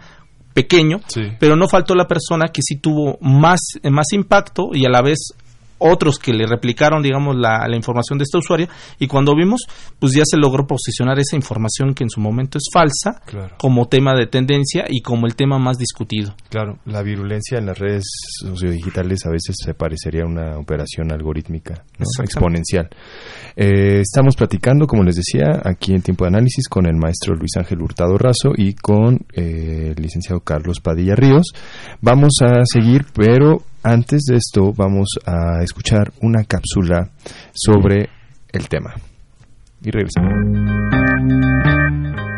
pequeño, 0.54 1.02
pero 1.42 1.58
no 1.58 1.68
faltó 1.68 1.94
la 1.94 2.08
persona 2.08 2.46
que 2.54 2.62
sí 2.64 2.78
tuvo 2.78 3.18
más, 3.20 3.60
más 3.92 4.14
impacto 4.14 4.70
y 4.72 4.86
a 4.86 4.90
la 4.90 5.02
vez 5.02 5.34
otros 5.78 6.20
que 6.20 6.34
le 6.34 6.46
replicaron, 6.48 7.02
digamos, 7.02 7.36
la, 7.36 7.68
la, 7.68 7.76
información 7.76 8.18
de 8.18 8.24
esta 8.24 8.38
usuaria 8.38 8.70
y 9.00 9.08
cuando 9.08 9.36
vimos, 9.36 9.62
pues 10.00 10.14
ya 10.14 10.24
se 10.26 10.38
logró 10.38 10.66
posicionar 10.66 11.20
esa 11.20 11.36
información 11.36 11.94
que 11.94 12.04
en 12.04 12.10
su 12.10 12.20
momento 12.20 12.58
es 12.58 12.66
falsa 12.74 13.22
como 13.58 13.88
tema 13.88 14.16
de 14.16 14.28
tendencia 14.28 14.86
y 14.88 15.02
como 15.02 15.28
el 15.28 15.36
tema 15.36 15.60
más 15.60 15.78
discutido. 15.78 16.36
Claro, 16.50 16.80
la 16.86 17.02
virulencia 17.02 17.58
en 17.58 17.66
las 17.66 17.78
redes 17.78 18.04
sociodigitales 18.42 19.26
a 19.26 19.32
veces 19.32 19.56
se 19.64 19.74
parecería 19.74 20.24
a 20.24 20.28
una 20.28 20.58
operación 20.58 21.12
algorítmica 21.12 21.84
exponencial. 22.20 22.90
Eh, 23.56 24.00
estamos 24.02 24.36
platicando, 24.36 24.88
como 24.88 25.04
les 25.04 25.16
decía, 25.16 25.62
aquí 25.64 25.94
en 25.94 26.02
Tiempo 26.02 26.26
de 26.26 26.30
Análisis 26.30 26.68
con 26.68 26.86
el 26.86 26.96
maestro 26.96 27.36
Luis 27.36 27.56
Ángel 27.58 27.82
Hurtado 27.82 28.18
Razo 28.18 28.52
y 28.56 28.74
con 28.74 29.20
eh, 29.34 29.94
el 29.96 30.02
licenciado 30.02 30.42
Carlos 30.42 30.80
Padilla 30.80 31.16
Ríos. 31.16 31.54
Vamos 32.02 32.40
a 32.42 32.62
seguir, 32.66 33.06
pero 33.14 33.62
antes 33.86 34.24
de 34.26 34.38
esto 34.38 34.74
vamos 34.76 35.08
a 35.26 35.62
escuchar 35.64 36.12
una 36.22 36.44
cápsula 36.44 37.12
sobre 37.54 38.10
el 38.52 38.68
tema. 38.68 38.96
Y 39.82 39.92
regresamos. 39.92 40.34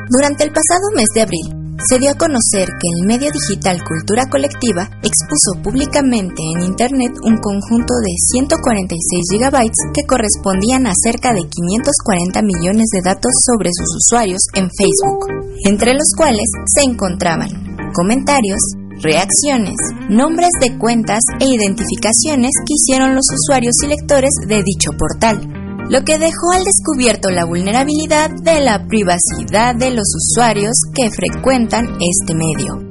Durante 0.10 0.44
el 0.44 0.52
pasado 0.52 0.92
mes 0.96 1.08
de 1.16 1.22
abril, 1.22 1.78
se 1.88 2.00
dio 2.00 2.12
a 2.12 2.18
conocer 2.18 2.68
que 2.68 2.90
el 3.00 3.08
medio 3.08 3.32
digital 3.32 3.80
Cultura 3.84 4.26
Colectiva 4.30 4.90
expuso 5.04 5.62
públicamente 5.64 6.42
en 6.44 6.64
Internet 6.64 7.14
un 7.24 7.38
conjunto 7.38 7.94
de 8.04 8.12
146 8.34 9.24
gigabytes 9.32 9.78
que 9.94 10.08
correspondían 10.08 10.88
a 10.88 10.94
cerca 10.96 11.34
de 11.34 11.48
540 11.48 12.42
millones 12.42 12.88
de 12.92 13.02
datos 13.04 13.32
sobre 13.46 13.70
sus 13.72 13.96
usuarios 13.96 14.42
en 14.56 14.68
Facebook, 14.68 15.32
entre 15.66 15.94
los 15.94 16.12
cuales 16.18 16.50
se 16.66 16.84
encontraban 16.84 17.50
comentarios, 17.94 18.60
reacciones, 19.02 19.76
nombres 20.10 20.50
de 20.62 20.78
cuentas 20.78 21.20
e 21.40 21.46
identificaciones 21.46 22.52
que 22.66 22.74
hicieron 22.74 23.16
los 23.16 23.26
usuarios 23.34 23.76
y 23.84 23.88
lectores 23.88 24.32
de 24.48 24.64
dicho 24.64 24.92
portal, 24.98 25.42
lo 25.90 26.04
que 26.04 26.18
dejó 26.18 26.52
al 26.54 26.64
descubierto 26.64 27.30
la 27.30 27.46
vulnerabilidad 27.46 28.30
de 28.44 28.62
la 28.62 28.86
privacidad 28.88 29.76
de 29.76 29.92
los 29.92 30.08
usuarios 30.16 30.76
que 30.94 31.10
frecuentan 31.12 31.86
este 32.00 32.34
medio. 32.34 32.87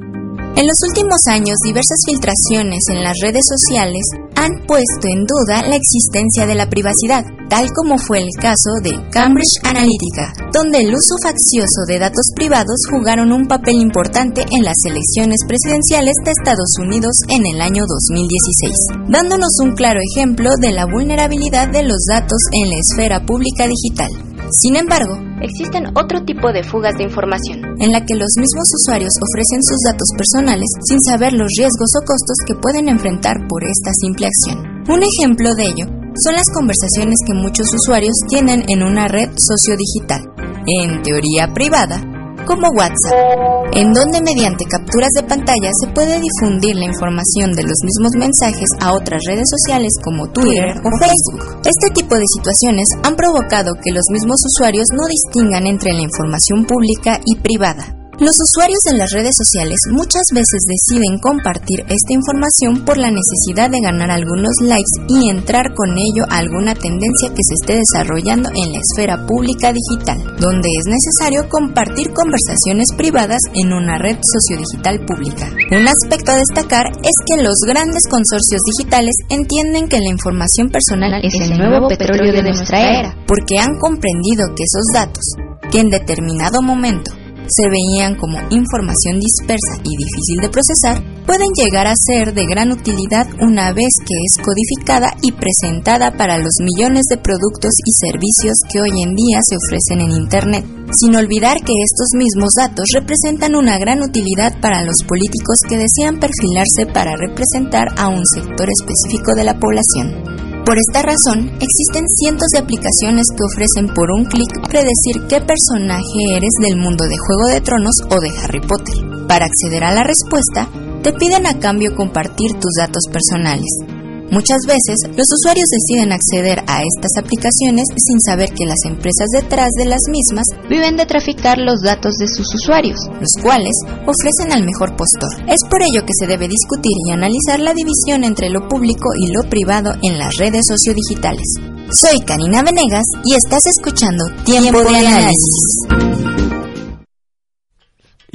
En 0.57 0.66
los 0.66 0.81
últimos 0.88 1.21
años, 1.29 1.59
diversas 1.62 2.01
filtraciones 2.09 2.81
en 2.88 3.05
las 3.05 3.12
redes 3.21 3.45
sociales 3.45 4.01
han 4.37 4.64
puesto 4.66 5.05
en 5.05 5.27
duda 5.29 5.69
la 5.69 5.77
existencia 5.77 6.47
de 6.47 6.55
la 6.55 6.64
privacidad, 6.64 7.27
tal 7.51 7.69
como 7.77 7.99
fue 7.99 8.21
el 8.21 8.31
caso 8.40 8.73
de 8.83 8.97
Cambridge 9.12 9.61
Analytica, 9.64 10.33
donde 10.55 10.79
el 10.79 10.95
uso 10.95 11.12
faccioso 11.23 11.85
de 11.87 11.99
datos 11.99 12.33
privados 12.35 12.81
jugaron 12.90 13.33
un 13.33 13.47
papel 13.47 13.77
importante 13.77 14.47
en 14.51 14.64
las 14.64 14.81
elecciones 14.87 15.40
presidenciales 15.47 16.14
de 16.25 16.33
Estados 16.33 16.73
Unidos 16.81 17.12
en 17.29 17.45
el 17.45 17.61
año 17.61 17.85
2016, 17.87 19.12
dándonos 19.12 19.61
un 19.61 19.75
claro 19.75 20.01
ejemplo 20.01 20.49
de 20.59 20.73
la 20.73 20.87
vulnerabilidad 20.87 21.69
de 21.69 21.83
los 21.83 22.01
datos 22.09 22.40
en 22.53 22.71
la 22.71 22.81
esfera 22.81 23.27
pública 23.27 23.69
digital. 23.69 24.36
Sin 24.50 24.76
embargo, 24.76 25.18
existen 25.42 25.90
otro 25.96 26.22
tipo 26.24 26.52
de 26.52 26.62
fugas 26.62 26.96
de 26.96 27.04
información, 27.04 27.62
en 27.80 27.90
la 27.90 28.04
que 28.04 28.14
los 28.14 28.30
mismos 28.38 28.70
usuarios 28.82 29.11
ofrecen 29.20 29.62
sus 29.62 29.80
datos 29.85 30.09
personales 30.16 30.68
sin 30.88 31.00
saber 31.00 31.32
los 31.32 31.50
riesgos 31.59 31.90
o 31.98 32.04
costos 32.06 32.37
que 32.46 32.54
pueden 32.54 32.88
enfrentar 32.88 33.37
por 33.48 33.64
esta 33.64 33.90
simple 34.00 34.28
acción. 34.28 34.85
Un 34.88 35.02
ejemplo 35.02 35.54
de 35.54 35.64
ello 35.64 35.87
son 36.22 36.35
las 36.35 36.48
conversaciones 36.50 37.18
que 37.26 37.35
muchos 37.35 37.66
usuarios 37.74 38.14
tienen 38.28 38.64
en 38.68 38.82
una 38.82 39.09
red 39.09 39.30
sociodigital, 39.37 40.22
en 40.66 41.02
teoría 41.02 41.52
privada, 41.52 42.00
como 42.46 42.70
WhatsApp, 42.70 43.74
en 43.74 43.92
donde 43.92 44.22
mediante 44.22 44.64
capturas 44.64 45.11
de 45.14 45.24
pantalla 45.24 45.70
se 45.82 45.90
puede 45.90 46.20
difundir 46.20 46.76
la 46.76 46.87
información 46.87 47.52
de 47.52 47.64
los 47.64 47.78
mismos 47.82 48.12
mensajes 48.16 48.70
a 48.80 48.94
otras 48.94 49.20
redes 49.26 49.44
sociales 49.50 49.92
como 50.02 50.30
Twitter 50.30 50.78
o 50.78 50.88
Facebook. 50.96 51.61
Este 51.66 51.90
tipo 51.92 52.14
de 52.14 52.24
situaciones 52.38 52.88
han 53.02 53.16
provocado 53.16 53.74
que 53.74 53.92
los 53.92 54.04
mismos 54.11 54.40
usuarios 54.46 54.87
no 54.92 55.04
distingan 55.09 55.66
entre 55.66 55.92
la 55.92 56.02
información 56.02 56.64
pública 56.64 57.20
y 57.26 57.37
privada. 57.37 58.06
Los 58.16 58.33
usuarios 58.40 58.81
de 58.88 58.96
las 58.96 59.12
redes 59.12 59.37
sociales 59.37 59.76
muchas 59.92 60.24
veces 60.33 60.64
deciden 60.64 61.20
compartir 61.20 61.85
esta 61.85 62.16
información 62.16 62.81
por 62.81 62.96
la 62.96 63.12
necesidad 63.12 63.68
de 63.68 63.85
ganar 63.85 64.11
algunos 64.11 64.57
likes 64.62 65.05
y 65.07 65.29
entrar 65.29 65.74
con 65.74 65.92
ello 65.92 66.24
a 66.31 66.38
alguna 66.38 66.72
tendencia 66.72 67.29
que 67.29 67.44
se 67.44 67.61
esté 67.61 67.76
desarrollando 67.76 68.48
en 68.57 68.72
la 68.72 68.81
esfera 68.81 69.20
pública 69.26 69.68
digital, 69.68 70.16
donde 70.40 70.64
es 70.64 70.87
necesario 70.88 71.46
compartir 71.50 72.09
conversaciones 72.16 72.88
privadas 72.96 73.40
en 73.52 73.74
una 73.74 73.98
red 73.98 74.16
sociodigital 74.16 75.05
pública. 75.05 75.52
Un 75.76 75.85
aspecto 75.85 76.33
a 76.33 76.40
destacar 76.40 76.88
es 76.96 77.16
que 77.29 77.42
los 77.44 77.68
grandes 77.68 78.09
consorcios 78.09 78.64
digitales 78.64 79.12
entienden 79.29 79.88
que 79.88 80.00
la 80.00 80.09
información 80.09 80.70
personal 80.70 81.20
es 81.22 81.35
el 81.35 81.59
nuevo 81.59 81.88
petróleo 81.88 82.33
de 82.33 82.42
nuestra 82.42 82.81
era, 82.81 83.14
porque 83.29 83.59
han 83.59 83.76
comprendido 83.79 84.48
que 84.57 84.64
esos 84.64 84.88
datos, 84.94 85.24
que 85.70 85.81
en 85.81 85.90
determinado 85.90 86.62
momento 86.62 87.12
se 87.48 87.68
veían 87.68 88.16
como 88.16 88.38
información 88.50 89.20
dispersa 89.20 89.80
y 89.82 89.96
difícil 89.96 90.40
de 90.40 90.50
procesar, 90.50 91.02
pueden 91.26 91.50
llegar 91.54 91.87
a 91.87 91.94
ser 91.94 92.35
de 92.35 92.46
gran 92.46 92.72
utilidad 92.72 93.26
una 93.40 93.72
vez 93.72 93.92
que 93.98 94.14
es 94.24 94.38
codificada 94.42 95.14
y 95.22 95.32
presentada 95.32 96.12
para 96.16 96.38
los 96.38 96.54
millones 96.62 97.04
de 97.11 97.16
productos 97.18 97.72
y 97.85 97.92
servicios 98.06 98.54
que 98.70 98.80
hoy 98.80 99.02
en 99.02 99.14
día 99.14 99.40
se 99.42 99.56
ofrecen 99.56 100.00
en 100.00 100.12
Internet, 100.12 100.64
sin 100.92 101.14
olvidar 101.16 101.59
que 101.59 101.72
estos 101.72 102.09
mismos 102.16 102.50
datos 102.56 102.87
representan 102.94 103.54
una 103.54 103.78
gran 103.78 104.02
utilidad 104.02 104.61
para 104.61 104.82
los 104.82 104.96
políticos 105.06 105.59
que 105.68 105.78
desean 105.78 106.20
perfilarse 106.20 106.87
para 106.92 107.16
representar 107.16 107.88
a 107.96 108.09
un 108.09 108.24
sector 108.24 108.68
específico 108.70 109.35
de 109.35 109.44
la 109.44 109.59
población. 109.59 110.45
Por 110.66 110.79
esta 110.79 111.00
razón, 111.02 111.46
existen 111.61 112.05
cientos 112.09 112.48
de 112.52 112.59
aplicaciones 112.59 113.24
que 113.31 113.44
ofrecen 113.44 113.94
por 113.94 114.11
un 114.11 114.24
clic 114.24 114.50
predecir 114.68 115.22
qué 115.29 115.40
personaje 115.40 116.35
eres 116.35 116.50
del 116.61 116.76
mundo 116.76 117.05
de 117.05 117.16
Juego 117.16 117.55
de 117.55 117.61
Tronos 117.61 117.94
o 118.11 118.20
de 118.20 118.37
Harry 118.42 118.61
Potter. 118.61 118.96
Para 119.29 119.46
acceder 119.46 119.85
a 119.85 119.94
la 119.94 120.02
respuesta, 120.02 120.68
te 121.05 121.12
piden 121.12 121.46
a 121.46 121.61
cambio 121.61 121.94
compartir 121.94 122.50
tus 122.55 122.74
datos 122.76 123.05
personales. 123.12 123.95
Muchas 124.31 124.59
veces, 124.67 124.97
los 125.17 125.27
usuarios 125.31 125.69
deciden 125.71 126.12
acceder 126.12 126.59
a 126.67 126.83
estas 126.83 127.15
aplicaciones 127.17 127.87
sin 127.97 128.21
saber 128.21 128.51
que 128.53 128.67
las 128.67 128.83
empresas 128.85 129.29
detrás 129.33 129.71
de 129.79 129.87
las 129.87 130.01
mismas 130.11 130.45
viven 130.69 130.97
de 130.97 131.07
traficar 131.07 131.59
los 131.59 131.81
datos 131.81 132.15
de 132.19 132.27
sus 132.29 132.53
usuarios, 132.55 132.99
los 133.21 133.43
cuales 133.43 133.75
ofrecen 134.03 134.53
al 134.53 134.65
mejor 134.65 134.97
postor. 134.97 135.31
Es 135.49 135.62
por 135.71 135.83
ello 135.83 136.05
que 136.05 136.17
se 136.19 136.27
debe 136.27 136.49
discutir 136.49 136.93
y 137.07 137.12
analizar 137.12 137.61
la 137.61 137.75
división 137.75 138.25
entre 138.25 138.51
lo 138.51 138.69
público 138.69 139.11
y 139.17 139.33
lo 139.33 139.49
privado 139.49 139.95
en 140.03 140.19
las 140.19 140.37
redes 140.37 140.67
sociodigitales. 140.67 141.47
Soy 141.91 142.19
Karina 142.21 142.62
Venegas 142.62 143.05
y 143.25 143.35
estás 143.35 143.62
escuchando 143.67 144.25
Tiempo, 144.45 144.83
de 144.83 144.97
Análisis. 144.97 146.36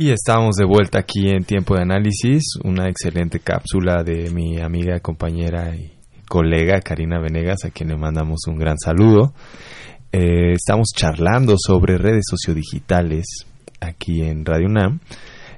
Y 0.04 0.10
estamos 0.10 0.56
de 0.56 0.66
vuelta 0.66 0.98
aquí 0.98 1.30
en 1.30 1.44
Tiempo 1.44 1.76
de 1.76 1.84
Análisis, 1.84 2.56
una 2.64 2.90
excelente 2.90 3.40
cápsula 3.40 4.02
de 4.02 4.32
mi 4.32 4.60
amiga, 4.60 5.00
compañera 5.00 5.76
y 5.76 5.92
colega 6.28 6.82
Karina 6.82 7.20
Venegas, 7.20 7.66
a 7.66 7.70
quien 7.70 7.90
le 7.90 7.98
mandamos 7.98 8.48
un 8.48 8.58
gran 8.58 8.80
saludo. 8.80 9.36
Eh, 10.12 10.54
estamos 10.54 10.88
charlando 10.98 11.54
sobre 11.56 12.00
redes 12.00 12.24
sociodigitales 12.28 13.46
aquí 13.80 14.24
en 14.24 14.44
Radio 14.44 14.70
UNAM 14.70 15.02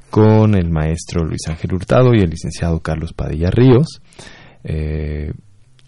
con 0.09 0.55
el 0.55 0.69
maestro 0.69 1.23
Luis 1.23 1.47
Ángel 1.47 1.75
Hurtado 1.75 2.13
y 2.13 2.19
el 2.19 2.29
licenciado 2.29 2.81
Carlos 2.81 3.13
Padilla 3.13 3.49
Ríos. 3.49 4.01
Eh, 4.65 5.31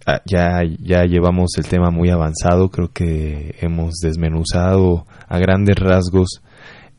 ah, 0.06 0.22
ya, 0.26 0.62
ya 0.80 1.04
llevamos 1.04 1.50
el 1.58 1.68
tema 1.68 1.92
muy 1.92 2.10
avanzado, 2.10 2.70
creo 2.70 2.90
que 2.94 3.56
hemos 3.60 3.96
desmenuzado 3.96 5.06
a 5.28 5.40
grandes 5.40 5.76
rasgos 5.76 6.42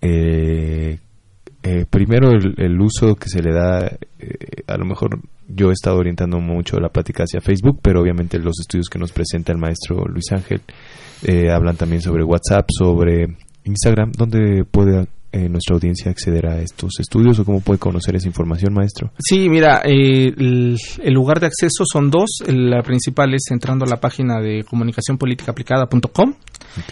eh, 0.02 0.98
eh, 1.66 1.84
primero 1.84 2.30
el, 2.30 2.80
uso 2.80 3.16
que 3.16 3.28
se 3.28 3.42
le 3.42 3.52
da, 3.52 3.84
eh, 4.20 4.62
a 4.68 4.76
lo 4.76 4.84
mejor 4.84 5.18
yo 5.48 5.70
he 5.70 5.72
estado 5.72 5.98
orientando 5.98 6.38
mucho 6.38 6.78
la 6.78 6.90
plática 6.90 7.24
hacia 7.24 7.40
Facebook, 7.40 7.80
pero 7.82 8.00
obviamente 8.00 8.38
los 8.38 8.60
estudios 8.60 8.88
que 8.88 9.00
nos 9.00 9.10
presenta 9.10 9.50
el 9.50 9.58
maestro 9.58 10.04
Luis 10.04 10.30
Ángel 10.30 10.60
eh, 11.24 11.50
hablan 11.50 11.76
también 11.76 12.02
sobre 12.02 12.22
WhatsApp, 12.22 12.68
sobre 12.70 13.36
Instagram, 13.64 14.12
donde 14.12 14.64
puede 14.64 15.08
eh, 15.36 15.48
nuestra 15.50 15.74
audiencia 15.74 16.10
acceder 16.10 16.46
a 16.46 16.62
estos 16.62 16.92
estudios 16.98 17.38
o 17.38 17.44
cómo 17.44 17.60
puede 17.60 17.78
conocer 17.78 18.16
esa 18.16 18.26
información, 18.26 18.72
maestro? 18.72 19.10
Sí, 19.18 19.50
mira, 19.50 19.82
eh, 19.84 20.32
el, 20.34 20.78
lugar 21.12 21.40
de 21.40 21.46
acceso 21.46 21.84
son 21.84 22.10
dos. 22.10 22.38
La 22.46 22.82
principal 22.82 23.34
es 23.34 23.50
entrando 23.50 23.84
a 23.84 23.88
la 23.88 23.96
página 23.96 24.40
de 24.40 24.64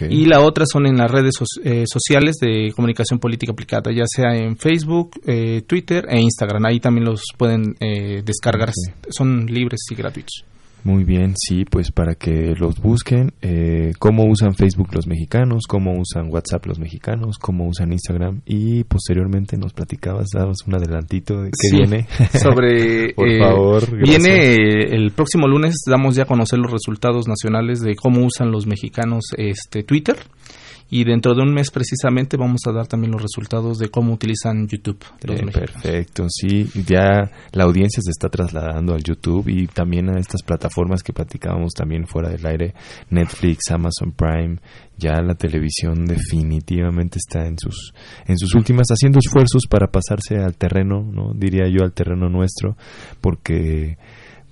y 0.09 0.25
la 0.25 0.41
otra 0.41 0.65
son 0.65 0.87
en 0.87 0.97
las 0.97 1.09
redes 1.09 1.33
eh, 1.63 1.85
sociales 1.85 2.35
de 2.41 2.71
comunicación 2.75 3.19
política 3.19 3.51
aplicada, 3.51 3.91
ya 3.91 4.05
sea 4.07 4.35
en 4.35 4.57
Facebook, 4.57 5.19
Twitter 5.67 6.05
e 6.09 6.19
Instagram. 6.21 6.65
Ahí 6.65 6.79
también 6.79 7.05
los 7.05 7.21
pueden 7.37 7.75
descargar. 8.23 8.71
Son 9.09 9.45
libres 9.45 9.81
y 9.89 9.95
gratuitos. 9.95 10.43
Muy 10.85 11.03
bien, 11.03 11.33
sí, 11.35 11.65
pues 11.65 11.91
para 11.91 12.13
que 12.13 12.53
los 12.55 12.79
busquen, 12.79 13.33
eh, 13.41 13.93
cómo 13.97 14.25
usan 14.25 14.53
Facebook 14.53 14.89
los 14.93 15.07
mexicanos, 15.07 15.63
cómo 15.67 15.99
usan 15.99 16.31
WhatsApp 16.31 16.67
los 16.67 16.77
mexicanos, 16.77 17.39
cómo 17.39 17.67
usan 17.67 17.91
Instagram 17.91 18.41
y 18.45 18.83
posteriormente 18.83 19.57
nos 19.57 19.73
platicabas, 19.73 20.27
dabas 20.31 20.57
un 20.67 20.75
adelantito 20.75 21.41
de 21.41 21.49
qué 21.59 21.75
viene. 21.75 22.05
Sobre, 22.39 23.15
por 23.15 23.27
eh, 23.27 23.39
favor. 23.39 23.97
Viene 23.97 24.93
el 24.95 25.09
próximo 25.09 25.47
lunes, 25.47 25.73
damos 25.87 26.15
ya 26.15 26.21
a 26.21 26.27
conocer 26.27 26.59
los 26.59 26.71
resultados 26.71 27.27
nacionales 27.27 27.81
de 27.81 27.95
cómo 27.95 28.23
usan 28.23 28.51
los 28.51 28.67
mexicanos 28.67 29.23
este 29.37 29.81
Twitter 29.81 30.17
y 30.89 31.03
dentro 31.03 31.33
de 31.33 31.41
un 31.41 31.53
mes 31.53 31.71
precisamente 31.71 32.37
vamos 32.37 32.61
a 32.67 32.71
dar 32.71 32.87
también 32.87 33.11
los 33.11 33.21
resultados 33.21 33.79
de 33.79 33.89
cómo 33.89 34.13
utilizan 34.13 34.67
YouTube. 34.67 35.03
perfecto, 35.51 36.27
sí, 36.29 36.69
ya 36.85 37.29
la 37.51 37.63
audiencia 37.63 38.01
se 38.03 38.11
está 38.11 38.29
trasladando 38.29 38.93
al 38.93 39.03
YouTube 39.03 39.47
y 39.47 39.67
también 39.67 40.09
a 40.09 40.19
estas 40.19 40.43
plataformas 40.43 41.01
que 41.01 41.13
platicábamos 41.13 41.73
también 41.73 42.05
fuera 42.05 42.29
del 42.29 42.45
aire, 42.45 42.73
Netflix, 43.09 43.71
Amazon 43.71 44.11
Prime, 44.15 44.57
ya 44.97 45.21
la 45.21 45.35
televisión 45.35 46.05
definitivamente 46.05 47.17
está 47.17 47.45
en 47.45 47.57
sus 47.57 47.93
en 48.27 48.37
sus 48.37 48.53
últimas 48.55 48.87
haciendo 48.87 49.19
esfuerzos 49.19 49.63
para 49.69 49.87
pasarse 49.87 50.37
al 50.37 50.55
terreno, 50.55 51.01
no 51.01 51.33
diría 51.33 51.67
yo 51.67 51.83
al 51.83 51.93
terreno 51.93 52.29
nuestro, 52.29 52.77
porque 53.21 53.97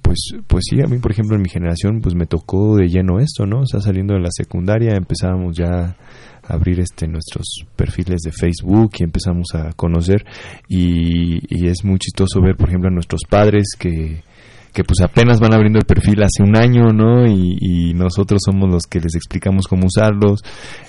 pues, 0.04 0.36
pues 0.46 0.66
sí, 0.70 0.82
a 0.82 0.88
mí, 0.88 1.00
por 1.00 1.12
ejemplo, 1.12 1.36
en 1.36 1.42
mi 1.42 1.50
generación, 1.50 2.02
pues 2.02 2.14
me 2.14 2.28
tocó 2.28 2.76
de 2.76 2.88
lleno 2.88 3.20
esto, 3.20 3.46
¿no? 3.48 3.62
O 3.62 3.66
sea, 3.66 3.80
saliendo 3.80 4.14
de 4.14 4.20
la 4.20 4.30
secundaria 4.32 4.96
empezábamos 4.96 5.58
ya 5.58 5.96
a 6.44 6.54
abrir 6.54 6.80
este 6.82 7.08
nuestros 7.08 7.66
perfiles 7.76 8.22
de 8.22 8.32
Facebook 8.32 8.92
y 9.00 9.04
empezamos 9.04 9.56
a 9.56 9.72
conocer 9.74 10.26
y, 10.68 11.40
y 11.50 11.68
es 11.68 11.84
muy 11.84 11.98
chistoso 11.98 12.42
ver, 12.42 12.56
por 12.58 12.68
ejemplo, 12.68 12.90
a 12.90 12.94
nuestros 12.94 13.22
padres 13.28 13.70
que, 13.80 14.22
que 14.74 14.84
pues 14.84 15.02
apenas 15.02 15.40
van 15.40 15.54
abriendo 15.54 15.80
el 15.80 15.86
perfil 15.86 16.24
hace 16.24 16.42
un 16.42 16.58
año, 16.58 16.92
¿no? 16.92 17.26
Y, 17.26 17.94
nosotros 17.94 18.42
somos 18.44 18.70
los 18.70 18.84
que 18.84 19.00
les 19.00 19.16
explicamos 19.16 19.68
cómo 19.68 19.86
usarlos, 19.86 20.42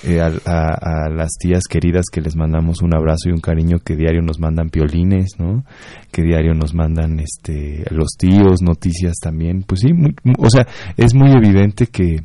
eh, 0.04 0.20
a, 0.20 1.08
las 1.10 1.32
tías 1.38 1.64
queridas 1.68 2.06
que 2.10 2.22
les 2.22 2.34
mandamos 2.34 2.82
un 2.82 2.94
abrazo 2.94 3.28
y 3.28 3.32
un 3.32 3.40
cariño 3.40 3.78
que 3.84 3.94
diario 3.94 4.22
nos 4.22 4.40
mandan 4.40 4.70
piolines, 4.70 5.32
¿no? 5.38 5.64
Que 6.10 6.22
diario 6.22 6.54
nos 6.54 6.74
mandan 6.74 7.20
este 7.20 7.84
los 7.90 8.16
tíos, 8.18 8.62
noticias 8.62 9.16
también, 9.22 9.64
pues 9.66 9.82
sí, 9.82 9.90
o 10.38 10.50
sea, 10.50 10.66
es 10.96 11.14
muy 11.14 11.30
evidente 11.32 11.86
que, 11.86 12.24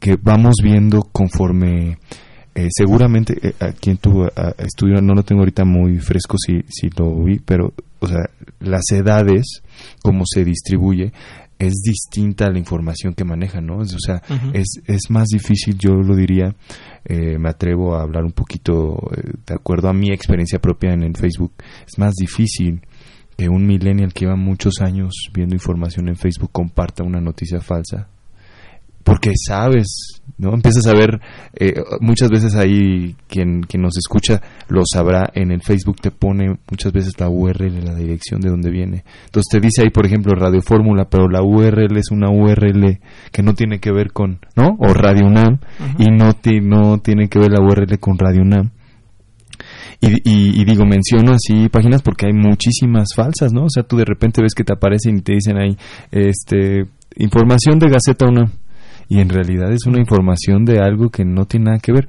que 0.00 0.16
vamos 0.22 0.54
viendo 0.62 1.02
conforme 1.12 1.98
eh, 2.56 2.68
seguramente 2.70 3.36
eh, 3.40 3.54
a 3.60 3.72
quien 3.72 3.98
tuvo 3.98 4.28
estudio 4.58 5.02
no 5.02 5.14
lo 5.14 5.22
tengo 5.22 5.42
ahorita 5.42 5.64
muy 5.64 5.98
fresco 5.98 6.36
si, 6.38 6.62
si 6.68 6.88
lo 6.96 7.22
vi 7.22 7.38
pero 7.38 7.74
o 7.98 8.06
sea 8.08 8.30
las 8.60 8.90
edades 8.92 9.62
cómo 10.02 10.24
se 10.26 10.42
distribuye 10.42 11.12
es 11.58 11.74
distinta 11.84 12.46
a 12.46 12.50
la 12.50 12.58
información 12.58 13.14
que 13.14 13.24
maneja, 13.24 13.62
¿no? 13.62 13.78
O 13.78 13.84
sea, 13.86 14.20
es, 14.52 14.66
es 14.84 15.08
más 15.08 15.28
difícil, 15.28 15.78
yo 15.78 15.94
lo 15.94 16.14
diría, 16.14 16.54
eh, 17.02 17.38
me 17.38 17.48
atrevo 17.48 17.96
a 17.96 18.02
hablar 18.02 18.24
un 18.24 18.32
poquito 18.32 18.98
de 19.46 19.54
acuerdo 19.54 19.88
a 19.88 19.94
mi 19.94 20.12
experiencia 20.12 20.58
propia 20.58 20.92
en 20.92 21.02
el 21.02 21.16
Facebook, 21.16 21.52
es 21.86 21.98
más 21.98 22.12
difícil 22.12 22.82
que 23.38 23.48
un 23.48 23.66
millennial 23.66 24.12
que 24.12 24.26
lleva 24.26 24.36
muchos 24.36 24.80
años 24.80 25.14
viendo 25.32 25.54
información 25.54 26.08
en 26.08 26.16
Facebook 26.16 26.50
comparta 26.52 27.04
una 27.04 27.20
noticia 27.20 27.60
falsa 27.60 28.08
porque 29.06 29.30
sabes, 29.36 30.20
¿no? 30.36 30.52
Empiezas 30.52 30.84
a 30.88 30.92
ver, 30.92 31.20
eh, 31.54 31.74
muchas 32.00 32.28
veces 32.28 32.56
ahí 32.56 33.14
quien, 33.28 33.60
quien 33.60 33.80
nos 33.80 33.96
escucha 33.96 34.42
lo 34.68 34.82
sabrá, 34.84 35.30
en 35.32 35.52
el 35.52 35.62
Facebook 35.62 36.00
te 36.00 36.10
pone 36.10 36.58
muchas 36.68 36.92
veces 36.92 37.12
la 37.20 37.28
URL, 37.30 37.84
la 37.84 37.94
dirección 37.94 38.40
de 38.40 38.50
donde 38.50 38.68
viene. 38.68 39.04
Entonces 39.26 39.48
te 39.48 39.60
dice 39.60 39.82
ahí, 39.82 39.90
por 39.90 40.06
ejemplo, 40.06 40.34
Radio 40.34 40.60
Fórmula, 40.60 41.08
pero 41.08 41.28
la 41.28 41.40
URL 41.40 41.96
es 41.96 42.10
una 42.10 42.30
URL 42.30 42.98
que 43.30 43.42
no 43.44 43.54
tiene 43.54 43.78
que 43.78 43.92
ver 43.92 44.10
con, 44.10 44.40
¿no? 44.56 44.76
O 44.80 44.92
Radio 44.92 45.28
UNAM, 45.28 45.60
y 46.00 46.10
no, 46.10 46.32
no 46.62 46.98
tiene 46.98 47.28
que 47.28 47.38
ver 47.38 47.52
la 47.52 47.64
URL 47.64 48.00
con 48.00 48.18
Radio 48.18 48.42
UNAM. 48.42 48.70
Y, 50.00 50.60
y, 50.60 50.64
digo, 50.64 50.84
menciono 50.84 51.32
así 51.32 51.68
páginas 51.68 52.02
porque 52.02 52.26
hay 52.26 52.32
muchísimas 52.32 53.14
falsas, 53.14 53.52
¿no? 53.52 53.66
O 53.66 53.70
sea, 53.70 53.84
tú 53.84 53.96
de 53.96 54.04
repente 54.04 54.42
ves 54.42 54.52
que 54.52 54.64
te 54.64 54.72
aparecen 54.72 55.18
y 55.18 55.20
te 55.20 55.34
dicen 55.34 55.58
ahí, 55.58 55.76
este, 56.10 56.86
información 57.16 57.78
de 57.78 57.88
Gaceta 57.88 58.26
UNAM 58.26 58.50
y 59.08 59.20
en 59.20 59.28
realidad 59.28 59.72
es 59.72 59.86
una 59.86 60.00
información 60.00 60.64
de 60.64 60.80
algo 60.80 61.10
que 61.10 61.24
no 61.24 61.44
tiene 61.46 61.66
nada 61.66 61.78
que 61.78 61.92
ver. 61.92 62.08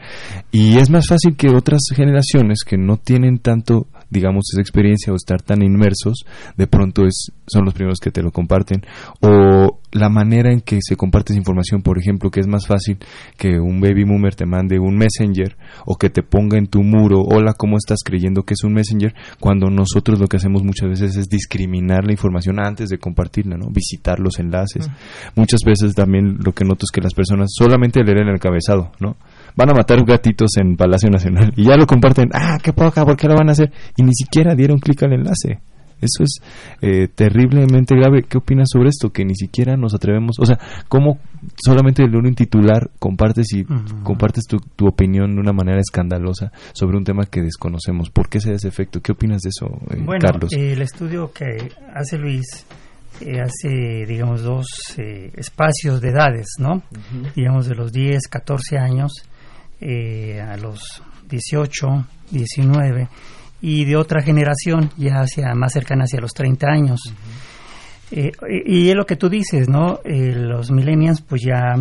Y 0.52 0.78
es 0.78 0.89
más 0.89 1.08
fácil 1.08 1.36
que 1.36 1.50
otras 1.50 1.82
generaciones 1.95 2.60
que 2.66 2.78
no 2.78 2.98
tienen 2.98 3.39
tanto 3.39 3.88
digamos, 4.10 4.45
esa 4.53 4.62
experiencia 4.62 5.14
o 5.14 5.16
estar 5.16 5.41
tan 5.41 5.62
inmersos, 5.62 6.26
de 6.55 6.68
pronto 6.68 7.05
es, 7.05 7.32
son 7.47 7.66
los 7.66 7.74
primeros 7.74 7.99
que 7.99 8.12
te 8.12 8.22
lo 8.22 8.32
comparten. 8.32 8.82
O 9.22 9.80
la 9.91 10.10
manera 10.10 10.51
en 10.51 10.62
que 10.62 10.80
se 10.82 10.95
comparte 10.95 11.34
esa 11.34 11.39
información, 11.39 11.82
por 11.82 11.97
ejemplo, 11.97 12.30
que 12.30 12.39
es 12.39 12.47
más 12.47 12.68
fácil 12.68 12.97
que 13.38 13.60
un 13.60 13.80
baby 13.80 14.03
boomer 14.03 14.36
te 14.36 14.45
mande 14.45 14.80
un 14.80 14.97
messenger 14.97 15.58
o 15.86 15.95
que 15.95 16.10
te 16.10 16.24
ponga 16.24 16.58
en 16.58 16.68
tu 16.68 16.84
muro, 16.84 17.22
hola, 17.22 17.53
¿cómo 17.53 17.78
estás 17.78 17.99
creyendo 18.03 18.43
que 18.43 18.53
es 18.53 18.64
un 18.64 18.74
messenger? 18.74 19.14
Cuando 19.39 19.70
nosotros 19.70 20.20
lo 20.20 20.28
que 20.28 20.38
hacemos 20.38 20.64
muchas 20.64 20.89
veces 20.89 21.16
es 21.18 21.28
discriminar 21.28 22.05
la 22.05 22.12
información 22.12 22.60
antes 22.60 22.89
de 22.89 22.97
compartirla, 22.97 23.58
¿no? 23.58 23.70
Visitar 23.72 24.20
los 24.20 24.39
enlaces. 24.39 24.89
Muchas 25.36 25.62
veces 25.66 25.95
también 25.95 26.38
lo 26.43 26.53
que 26.53 26.66
noto 26.66 26.86
es 26.86 26.91
que 26.91 27.01
las 27.01 27.14
personas 27.14 27.49
solamente 27.58 28.03
leen 28.03 28.28
el 28.28 28.39
cabezado, 28.39 28.91
¿no? 28.99 29.18
Van 29.58 29.72
a 29.72 29.74
matar 29.74 30.05
gatitos 30.05 30.51
en 30.58 30.78
Palacio 30.78 31.10
Nacional 31.10 31.51
y 31.55 31.66
ya 31.66 31.76
lo 31.76 31.86
comparten, 31.86 32.30
ah, 32.34 32.58
qué 32.64 32.72
poca, 32.72 33.03
¿por 33.03 33.18
qué 33.18 33.28
lo 33.28 33.36
van 33.36 33.49
a 33.49 33.53
hacer? 33.53 33.72
Y 33.97 34.03
ni 34.03 34.14
siquiera 34.14 34.55
dieron 34.55 34.78
clic 34.80 35.03
al 35.03 35.14
enlace. 35.14 35.60
Eso 35.99 36.24
es 36.24 36.41
eh, 36.82 37.08
terriblemente 37.08 37.95
grave. 37.95 38.22
¿Qué 38.22 38.38
opinas 38.38 38.68
sobre 38.72 38.89
esto? 38.89 39.10
Que 39.10 39.26
ni 39.26 39.34
siquiera 39.34 39.76
nos 39.76 39.95
atrevemos. 39.95 40.36
O 40.39 40.45
sea, 40.45 40.60
¿cómo 40.88 41.18
solamente 41.55 42.03
de 42.08 42.16
un 42.16 42.36
titular 42.36 42.91
compartes 42.99 43.51
y 43.53 43.64
compartes 44.03 44.45
tu, 44.45 44.60
opinión 44.86 45.34
de 45.34 45.41
una 45.41 45.53
manera 45.53 45.80
escandalosa 45.80 46.51
sobre 46.74 46.97
un 46.97 47.03
tema 47.03 47.24
que 47.26 47.41
desconocemos? 47.41 48.12
¿Por 48.12 48.30
qué 48.30 48.39
se 48.39 48.51
da 48.51 48.58
ese 48.58 48.68
efecto? 48.68 49.01
¿Qué 49.01 49.14
opinas 49.14 49.41
de 49.41 49.49
eso, 49.49 49.66
eh, 49.89 49.99
bueno, 50.05 50.20
Carlos? 50.22 50.53
el 50.53 50.84
estudio 50.84 51.32
que 51.32 51.70
hace 51.95 52.20
Luis 52.20 52.45
eh, 53.22 53.41
hace, 53.41 54.05
digamos, 54.05 54.43
dos 54.43 54.68
espacios 54.97 55.99
de 55.99 56.10
edades, 56.10 56.47
¿no? 56.60 56.84
Digamos, 57.36 57.68
de 57.68 57.74
los 57.74 57.91
10, 57.91 58.28
14 58.28 58.78
años 58.78 59.12
eh, 59.80 60.41
a 60.41 60.57
los 60.57 61.03
18, 61.30 61.88
19 62.32 63.09
y 63.61 63.86
de 63.86 63.95
otra 63.95 64.21
generación 64.21 64.91
ya 64.97 65.21
hacia 65.21 65.53
más 65.53 65.73
cercana 65.73 66.03
hacia 66.05 66.19
los 66.19 66.34
30 66.34 66.67
años. 66.67 67.13
Eh, 68.09 68.32
y 68.65 68.89
es 68.89 68.95
lo 68.95 69.05
que 69.05 69.17
tú 69.17 69.30
dices, 69.30 69.67
¿no? 69.67 69.99
Eh, 70.03 70.34
los 70.34 70.71
millennials 70.71 71.21
pues 71.21 71.41
ya 71.43 71.75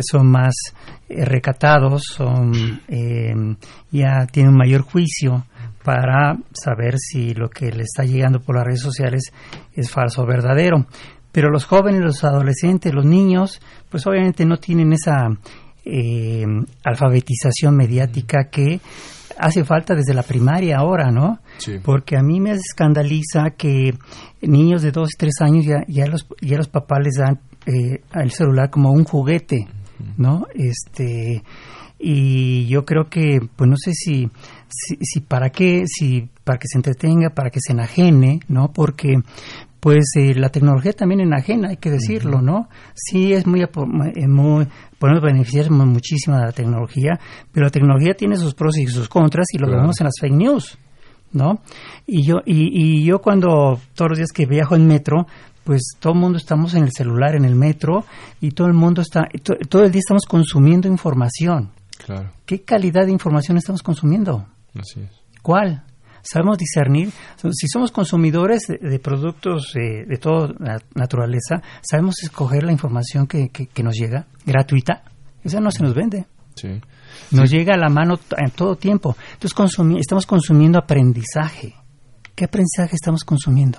son 0.00 0.30
más 0.30 0.54
recatados, 1.08 2.02
son 2.04 2.80
ya 3.90 4.26
tienen 4.30 4.52
un 4.52 4.58
mayor 4.58 4.82
juicio 4.82 5.44
para 5.82 6.36
saber 6.52 6.94
si 6.98 7.34
lo 7.34 7.48
que 7.48 7.70
le 7.72 7.82
está 7.82 8.04
llegando 8.04 8.40
por 8.40 8.56
las 8.56 8.64
redes 8.64 8.80
sociales 8.80 9.32
es 9.74 9.90
falso 9.90 10.22
o 10.22 10.26
verdadero. 10.26 10.86
Pero 11.32 11.50
los 11.50 11.64
jóvenes, 11.64 12.02
los 12.02 12.24
adolescentes, 12.24 12.92
los 12.92 13.06
niños, 13.06 13.60
pues 13.88 14.06
obviamente 14.06 14.44
no 14.44 14.58
tienen 14.58 14.92
esa 14.92 15.28
eh, 15.84 16.44
alfabetización 16.84 17.76
mediática 17.76 18.48
que 18.50 18.80
hace 19.38 19.64
falta 19.64 19.94
desde 19.94 20.14
la 20.14 20.22
primaria 20.22 20.78
ahora, 20.78 21.10
¿no? 21.10 21.40
Porque 21.84 22.16
a 22.16 22.22
mí 22.22 22.40
me 22.40 22.52
escandaliza 22.52 23.50
que 23.56 23.94
niños 24.40 24.82
de 24.82 24.92
dos 24.92 25.10
y 25.14 25.18
tres 25.18 25.34
años 25.40 25.64
ya, 25.64 25.84
ya, 25.88 26.06
los, 26.06 26.26
ya 26.40 26.56
los 26.56 26.68
papás 26.68 27.00
les 27.02 27.14
dan 27.14 27.40
eh, 27.66 28.02
el 28.14 28.30
celular 28.30 28.70
como 28.70 28.90
un 28.90 29.04
juguete, 29.04 29.66
¿no? 30.16 30.46
Este 30.54 31.42
y 32.04 32.66
yo 32.66 32.84
creo 32.84 33.08
que 33.08 33.38
pues 33.54 33.70
no 33.70 33.76
sé 33.76 33.92
si, 33.92 34.28
si, 34.68 34.96
si 35.00 35.20
para 35.20 35.50
qué 35.50 35.84
si 35.86 36.28
para 36.42 36.58
que 36.58 36.66
se 36.66 36.78
entretenga 36.78 37.30
para 37.30 37.50
que 37.50 37.60
se 37.60 37.72
enajene 37.72 38.40
no 38.48 38.72
porque 38.72 39.22
pues 39.82 40.12
eh, 40.14 40.32
la 40.36 40.48
tecnología 40.48 40.92
también 40.92 41.22
enajena, 41.22 41.70
hay 41.70 41.76
que 41.76 41.90
decirlo, 41.90 42.40
¿no? 42.40 42.68
Sí, 42.94 43.32
es 43.32 43.48
muy, 43.48 43.62
eh, 43.62 44.28
muy 44.28 44.68
podemos 44.96 45.20
beneficiarnos 45.20 45.88
muchísimo 45.88 46.36
de 46.36 46.44
la 46.44 46.52
tecnología, 46.52 47.18
pero 47.50 47.66
la 47.66 47.70
tecnología 47.70 48.14
tiene 48.14 48.36
sus 48.36 48.54
pros 48.54 48.78
y 48.78 48.86
sus 48.86 49.08
contras 49.08 49.46
y 49.52 49.58
lo 49.58 49.68
vemos 49.68 50.00
en 50.00 50.04
las 50.04 50.14
fake 50.20 50.34
news, 50.34 50.78
¿no? 51.32 51.62
Y 52.06 52.24
yo, 52.24 52.42
y, 52.46 53.00
y 53.00 53.04
yo 53.04 53.18
cuando 53.18 53.80
todos 53.96 54.10
los 54.10 54.18
días 54.18 54.30
que 54.32 54.46
viajo 54.46 54.76
en 54.76 54.86
metro, 54.86 55.26
pues 55.64 55.96
todo 55.98 56.12
el 56.12 56.20
mundo 56.20 56.38
estamos 56.38 56.74
en 56.74 56.84
el 56.84 56.92
celular, 56.92 57.34
en 57.34 57.44
el 57.44 57.56
metro, 57.56 58.04
y 58.40 58.52
todo 58.52 58.68
el 58.68 58.74
mundo 58.74 59.02
está, 59.02 59.26
todo 59.68 59.82
el 59.82 59.90
día 59.90 59.98
estamos 59.98 60.26
consumiendo 60.26 60.86
información. 60.86 61.72
Claro. 62.06 62.30
¿Qué 62.46 62.62
calidad 62.62 63.06
de 63.06 63.10
información 63.10 63.56
estamos 63.56 63.82
consumiendo? 63.82 64.46
Así 64.78 65.00
es. 65.00 65.10
¿Cuál? 65.42 65.82
Sabemos 66.22 66.58
discernir, 66.58 67.10
si 67.52 67.68
somos 67.68 67.90
consumidores 67.90 68.66
de, 68.68 68.98
productos 68.98 69.72
de, 69.74 70.04
de 70.06 70.16
toda 70.16 70.54
naturaleza, 70.94 71.62
sabemos 71.82 72.22
escoger 72.22 72.62
la 72.62 72.72
información 72.72 73.26
que, 73.26 73.48
que, 73.50 73.82
nos 73.82 73.96
llega 73.96 74.26
gratuita, 74.46 75.02
esa 75.42 75.60
no 75.60 75.70
se 75.70 75.82
nos 75.82 75.94
vende. 75.94 76.26
Nos 77.30 77.50
llega 77.50 77.74
a 77.74 77.78
la 77.78 77.88
mano 77.88 78.18
en 78.36 78.50
todo 78.50 78.76
tiempo. 78.76 79.16
Entonces 79.34 79.56
estamos 79.98 80.26
consumiendo 80.26 80.78
aprendizaje. 80.78 81.74
¿Qué 82.34 82.44
aprendizaje 82.44 82.94
estamos 82.94 83.24
consumiendo? 83.24 83.78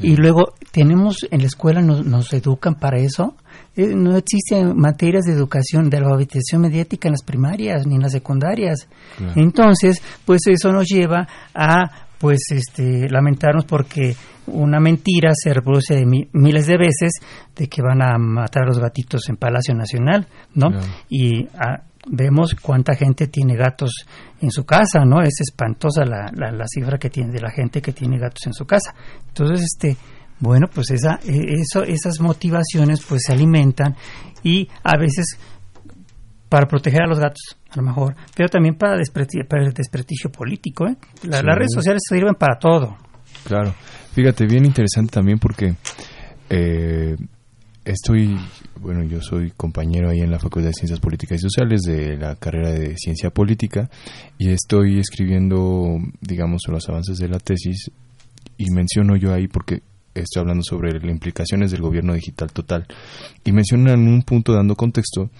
Y 0.00 0.16
luego 0.16 0.54
tenemos 0.72 1.26
en 1.30 1.40
la 1.40 1.46
escuela, 1.46 1.80
nos, 1.80 2.04
nos 2.04 2.32
educan 2.32 2.74
para 2.74 2.98
eso. 2.98 3.36
Eh, 3.76 3.94
no 3.94 4.16
existen 4.16 4.76
materias 4.76 5.24
de 5.24 5.32
educación, 5.32 5.90
de 5.90 5.98
alfabetización 5.98 6.62
mediática 6.62 7.08
en 7.08 7.12
las 7.12 7.22
primarias 7.22 7.86
ni 7.86 7.96
en 7.96 8.02
las 8.02 8.12
secundarias. 8.12 8.88
Entonces, 9.34 10.02
pues 10.24 10.40
eso 10.46 10.72
nos 10.72 10.86
lleva 10.86 11.26
a 11.54 12.06
pues 12.18 12.40
este 12.50 13.08
lamentarnos 13.10 13.66
porque 13.66 14.16
una 14.46 14.80
mentira 14.80 15.32
se 15.34 15.52
reproduce 15.52 16.04
miles 16.06 16.66
de 16.66 16.78
veces 16.78 17.12
de 17.54 17.68
que 17.68 17.82
van 17.82 18.00
a 18.00 18.16
matar 18.18 18.62
a 18.62 18.66
los 18.66 18.78
gatitos 18.78 19.28
en 19.28 19.36
Palacio 19.36 19.74
Nacional, 19.74 20.26
¿no? 20.54 20.70
Y 21.08 21.46
ah, 21.58 21.82
vemos 22.06 22.54
cuánta 22.54 22.94
gente 22.94 23.26
tiene 23.26 23.56
gatos 23.56 24.06
en 24.40 24.50
su 24.50 24.64
casa, 24.64 25.04
¿no? 25.04 25.20
Es 25.20 25.40
espantosa 25.40 26.04
la, 26.04 26.30
la, 26.34 26.52
la, 26.52 26.64
cifra 26.66 26.98
que 26.98 27.10
tiene 27.10 27.32
de 27.32 27.40
la 27.40 27.50
gente 27.50 27.82
que 27.82 27.92
tiene 27.92 28.18
gatos 28.18 28.46
en 28.46 28.54
su 28.54 28.64
casa. 28.64 28.94
Entonces, 29.28 29.62
este, 29.62 29.96
bueno, 30.38 30.66
pues 30.72 30.90
esa, 30.90 31.18
e, 31.24 31.60
eso, 31.60 31.82
esas 31.82 32.20
motivaciones 32.20 33.04
pues 33.06 33.22
se 33.26 33.32
alimentan 33.32 33.96
y 34.42 34.68
a 34.82 34.96
veces 34.98 35.38
para 36.48 36.66
proteger 36.66 37.02
a 37.02 37.06
los 37.06 37.18
gatos, 37.18 37.56
a 37.70 37.76
lo 37.76 37.82
mejor, 37.82 38.14
pero 38.34 38.48
también 38.48 38.76
para, 38.76 39.00
para 39.48 39.64
el 39.64 39.72
desprestigio 39.72 40.30
político. 40.30 40.86
¿eh? 40.86 40.96
Las 41.24 41.42
redes 41.42 41.72
sociales 41.74 42.02
sirven 42.08 42.34
para 42.34 42.58
todo. 42.58 42.96
Claro, 43.44 43.74
fíjate, 44.12 44.46
bien 44.46 44.64
interesante 44.64 45.12
también 45.12 45.38
porque 45.38 45.74
eh, 46.48 47.16
estoy, 47.84 48.36
bueno, 48.80 49.04
yo 49.04 49.20
soy 49.20 49.52
compañero 49.56 50.10
ahí 50.10 50.20
en 50.20 50.30
la 50.30 50.38
Facultad 50.38 50.68
de 50.68 50.74
Ciencias 50.74 51.00
Políticas 51.00 51.38
y 51.38 51.42
Sociales 51.42 51.82
de 51.82 52.16
la 52.16 52.36
carrera 52.36 52.70
de 52.70 52.96
Ciencia 52.96 53.30
Política 53.30 53.88
y 54.38 54.50
estoy 54.50 54.98
escribiendo, 54.98 55.98
digamos, 56.20 56.62
los 56.68 56.88
avances 56.88 57.18
de 57.18 57.28
la 57.28 57.38
tesis 57.38 57.90
y 58.58 58.70
menciono 58.70 59.16
yo 59.16 59.32
ahí 59.32 59.48
porque 59.48 59.82
estoy 60.20 60.40
hablando 60.40 60.62
sobre 60.62 60.92
las 60.92 61.04
implicaciones 61.04 61.70
del 61.70 61.82
gobierno 61.82 62.14
digital 62.14 62.52
total. 62.52 62.86
Y 63.44 63.52
mencionan 63.52 64.06
un 64.06 64.22
punto 64.22 64.52
dando 64.52 64.76
contexto 64.76 65.30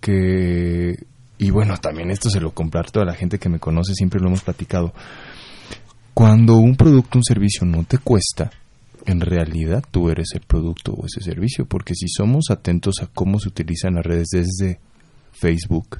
que, 0.00 0.94
y 1.38 1.50
bueno, 1.50 1.76
también 1.78 2.10
esto 2.10 2.30
se 2.30 2.40
lo 2.40 2.52
comparto 2.52 3.00
a 3.00 3.04
la 3.04 3.14
gente 3.14 3.38
que 3.38 3.48
me 3.48 3.58
conoce, 3.58 3.94
siempre 3.94 4.20
lo 4.20 4.28
hemos 4.28 4.42
platicado. 4.42 4.92
Cuando 6.14 6.56
un 6.56 6.76
producto, 6.76 7.18
un 7.18 7.24
servicio 7.24 7.66
no 7.66 7.84
te 7.84 7.98
cuesta, 7.98 8.50
en 9.06 9.20
realidad 9.20 9.84
tú 9.90 10.10
eres 10.10 10.28
el 10.34 10.42
producto 10.42 10.92
o 10.92 11.06
ese 11.06 11.20
servicio, 11.20 11.66
porque 11.66 11.94
si 11.94 12.08
somos 12.08 12.46
atentos 12.50 12.96
a 13.02 13.06
cómo 13.06 13.38
se 13.38 13.48
utilizan 13.48 13.94
las 13.94 14.04
redes 14.04 14.28
desde 14.32 14.80
Facebook, 15.32 15.98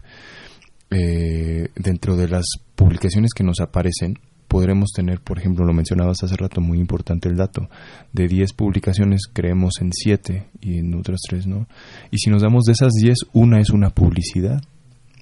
eh, 0.91 1.69
dentro 1.77 2.17
de 2.17 2.29
las 2.29 2.47
publicaciones 2.75 3.33
que 3.35 3.45
nos 3.45 3.61
aparecen, 3.61 4.19
podremos 4.49 4.91
tener, 4.93 5.21
por 5.21 5.39
ejemplo, 5.39 5.65
lo 5.65 5.73
mencionabas 5.73 6.23
hace 6.23 6.37
rato, 6.37 6.61
muy 6.61 6.79
importante 6.79 7.29
el 7.29 7.37
dato, 7.37 7.69
de 8.13 8.27
10 8.27 8.55
publicaciones 8.55 9.23
creemos 9.33 9.75
en 9.81 9.93
7 9.93 10.47
y 10.63 10.79
en 10.79 10.95
otras 10.95 11.21
3 11.29 11.47
no. 11.47 11.69
Y 12.11 12.19
si 12.19 12.31
nos 12.31 12.43
damos 12.43 12.65
de 12.65 12.73
esas 12.73 12.93
10, 12.95 13.19
una 13.35 13.61
es 13.61 13.71
una 13.71 13.91
publicidad. 13.91 14.63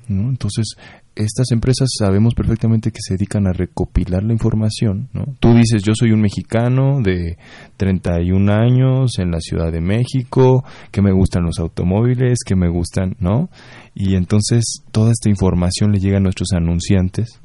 ¿no? 0.09 0.29
Entonces, 0.29 0.77
estas 1.17 1.51
empresas 1.51 1.89
sabemos 1.99 2.35
perfectamente 2.35 2.93
que 2.93 3.01
se 3.01 3.15
dedican 3.15 3.47
a 3.47 3.53
recopilar 3.53 4.23
la 4.23 4.33
información. 4.33 5.09
¿no? 5.13 5.25
Tú 5.41 5.55
dices, 5.55 5.83
yo 5.83 5.93
soy 5.95 6.13
un 6.13 6.21
mexicano 6.21 7.01
de 7.03 7.39
31 7.77 8.53
años 8.53 9.19
en 9.19 9.31
la 9.31 9.41
Ciudad 9.41 9.73
de 9.73 9.81
México, 9.81 10.65
que 10.93 11.03
me 11.03 11.13
gustan 11.13 11.45
los 11.45 11.59
automóviles, 11.59 12.39
que 12.47 12.55
me 12.55 12.69
gustan, 12.69 13.17
¿no? 13.19 13.49
Y 13.95 14.15
entonces 14.15 14.83
toda 14.93 15.11
esta 15.11 15.31
información 15.31 15.91
le 15.91 15.99
llega 15.99 16.19
a 16.19 16.21
nuestros 16.21 16.53
anunciantes 16.53 17.41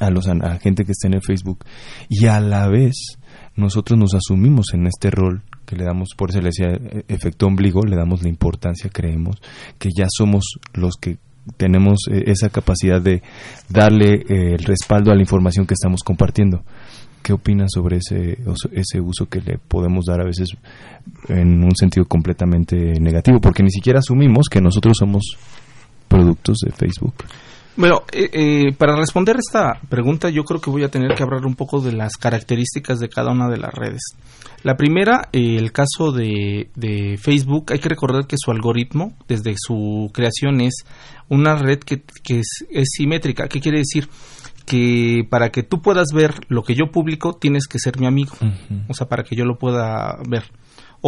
a, 0.00 0.10
los, 0.10 0.28
a 0.28 0.58
gente 0.58 0.84
que 0.84 0.92
está 0.92 1.08
en 1.08 1.14
el 1.14 1.22
Facebook 1.22 1.64
y 2.08 2.26
a 2.26 2.40
la 2.40 2.68
vez 2.68 3.18
nosotros 3.56 3.98
nos 3.98 4.14
asumimos 4.14 4.74
en 4.74 4.86
este 4.86 5.10
rol 5.10 5.42
que 5.64 5.76
le 5.76 5.84
damos, 5.84 6.10
por 6.16 6.30
eso 6.30 6.40
le 6.40 6.46
decía 6.46 6.68
e, 6.68 7.04
efecto 7.08 7.46
ombligo, 7.46 7.82
le 7.82 7.96
damos 7.96 8.22
la 8.22 8.28
importancia, 8.28 8.90
creemos, 8.92 9.40
que 9.78 9.90
ya 9.96 10.06
somos 10.08 10.58
los 10.74 10.96
que 10.96 11.18
tenemos 11.56 12.00
eh, 12.10 12.24
esa 12.26 12.50
capacidad 12.50 13.00
de 13.00 13.22
darle 13.68 14.14
eh, 14.14 14.54
el 14.54 14.64
respaldo 14.64 15.10
a 15.10 15.14
la 15.14 15.22
información 15.22 15.66
que 15.66 15.74
estamos 15.74 16.02
compartiendo. 16.02 16.62
¿Qué 17.22 17.32
opinas 17.32 17.70
sobre 17.74 17.96
ese, 17.96 18.38
ese 18.70 19.00
uso 19.00 19.26
que 19.26 19.40
le 19.40 19.58
podemos 19.58 20.04
dar 20.04 20.20
a 20.20 20.24
veces 20.24 20.50
en 21.28 21.64
un 21.64 21.74
sentido 21.74 22.06
completamente 22.06 22.76
negativo? 23.00 23.40
Porque 23.40 23.64
ni 23.64 23.70
siquiera 23.70 23.98
asumimos 23.98 24.46
que 24.48 24.60
nosotros 24.60 24.96
somos 24.96 25.36
productos 26.06 26.58
de 26.64 26.70
Facebook. 26.70 27.14
Bueno, 27.76 28.02
eh, 28.10 28.30
eh, 28.32 28.72
para 28.72 28.96
responder 28.96 29.36
esta 29.36 29.78
pregunta 29.90 30.30
yo 30.30 30.44
creo 30.44 30.60
que 30.60 30.70
voy 30.70 30.82
a 30.82 30.88
tener 30.88 31.14
que 31.14 31.22
hablar 31.22 31.44
un 31.44 31.54
poco 31.54 31.80
de 31.80 31.92
las 31.92 32.16
características 32.16 32.98
de 33.00 33.10
cada 33.10 33.32
una 33.32 33.48
de 33.48 33.58
las 33.58 33.74
redes. 33.74 34.00
La 34.62 34.76
primera, 34.76 35.28
eh, 35.32 35.56
el 35.58 35.72
caso 35.72 36.10
de, 36.10 36.70
Facebook, 37.20 37.72
hay 37.72 37.78
que 37.78 37.90
recordar 37.90 38.26
que 38.26 38.36
su 38.38 38.50
algoritmo 38.50 39.12
desde 39.28 39.54
su 39.58 40.10
creación 40.14 40.62
es 40.62 40.86
una 41.28 41.56
red 41.56 41.80
que, 41.80 42.02
es, 42.28 42.64
simétrica. 42.84 43.46
¿Qué 43.48 43.60
quiere 43.60 43.78
decir? 43.78 44.08
que 44.64 45.22
para 45.30 45.50
que 45.50 45.62
tú 45.62 45.80
puedas 45.80 46.08
ver 46.12 46.34
lo 46.48 46.64
que 46.64 46.74
yo 46.74 46.90
publico 46.90 47.34
tienes 47.34 47.68
que 47.68 47.78
ser 47.78 48.00
mi 48.00 48.06
amigo, 48.08 48.34
o 48.88 48.94
sea, 48.94 49.06
para 49.06 49.22
que 49.22 49.36
yo 49.36 49.44
lo 49.44 49.58
pueda 49.58 50.18
ver 50.28 50.42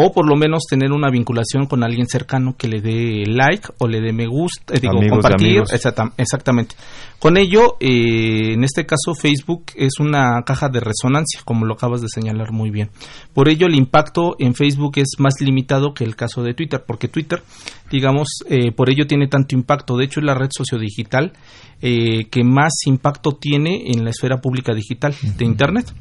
o 0.00 0.12
por 0.12 0.28
lo 0.28 0.36
menos 0.36 0.62
tener 0.70 0.92
una 0.92 1.10
vinculación 1.10 1.66
con 1.66 1.82
alguien 1.82 2.06
cercano 2.06 2.54
que 2.56 2.68
le 2.68 2.80
dé 2.80 3.24
like 3.26 3.66
o 3.78 3.88
le 3.88 4.00
dé 4.00 4.12
me 4.12 4.28
gusta, 4.28 4.74
eh, 4.74 4.78
digo, 4.80 5.00
compartir, 5.10 5.64
exactamente. 6.16 6.76
Con 7.18 7.36
ello, 7.36 7.76
eh, 7.80 8.52
en 8.52 8.62
este 8.62 8.86
caso 8.86 9.16
Facebook 9.20 9.64
es 9.74 9.98
una 9.98 10.40
caja 10.46 10.68
de 10.68 10.78
resonancia, 10.78 11.40
como 11.44 11.66
lo 11.66 11.74
acabas 11.74 12.00
de 12.00 12.06
señalar 12.08 12.52
muy 12.52 12.70
bien. 12.70 12.90
Por 13.34 13.48
ello, 13.48 13.66
el 13.66 13.74
impacto 13.74 14.36
en 14.38 14.54
Facebook 14.54 14.98
es 14.98 15.16
más 15.18 15.40
limitado 15.40 15.94
que 15.94 16.04
el 16.04 16.14
caso 16.14 16.44
de 16.44 16.54
Twitter, 16.54 16.84
porque 16.86 17.08
Twitter, 17.08 17.42
digamos, 17.90 18.28
eh, 18.48 18.70
por 18.70 18.90
ello 18.90 19.04
tiene 19.08 19.26
tanto 19.26 19.56
impacto. 19.56 19.96
De 19.96 20.04
hecho, 20.04 20.20
es 20.20 20.26
la 20.26 20.34
red 20.34 20.50
sociodigital 20.56 21.32
que 21.80 22.42
más 22.44 22.72
impacto 22.86 23.38
tiene 23.40 23.92
en 23.92 24.02
la 24.02 24.10
esfera 24.10 24.40
pública 24.40 24.74
digital 24.74 25.14
de 25.36 25.44
Internet. 25.44 25.92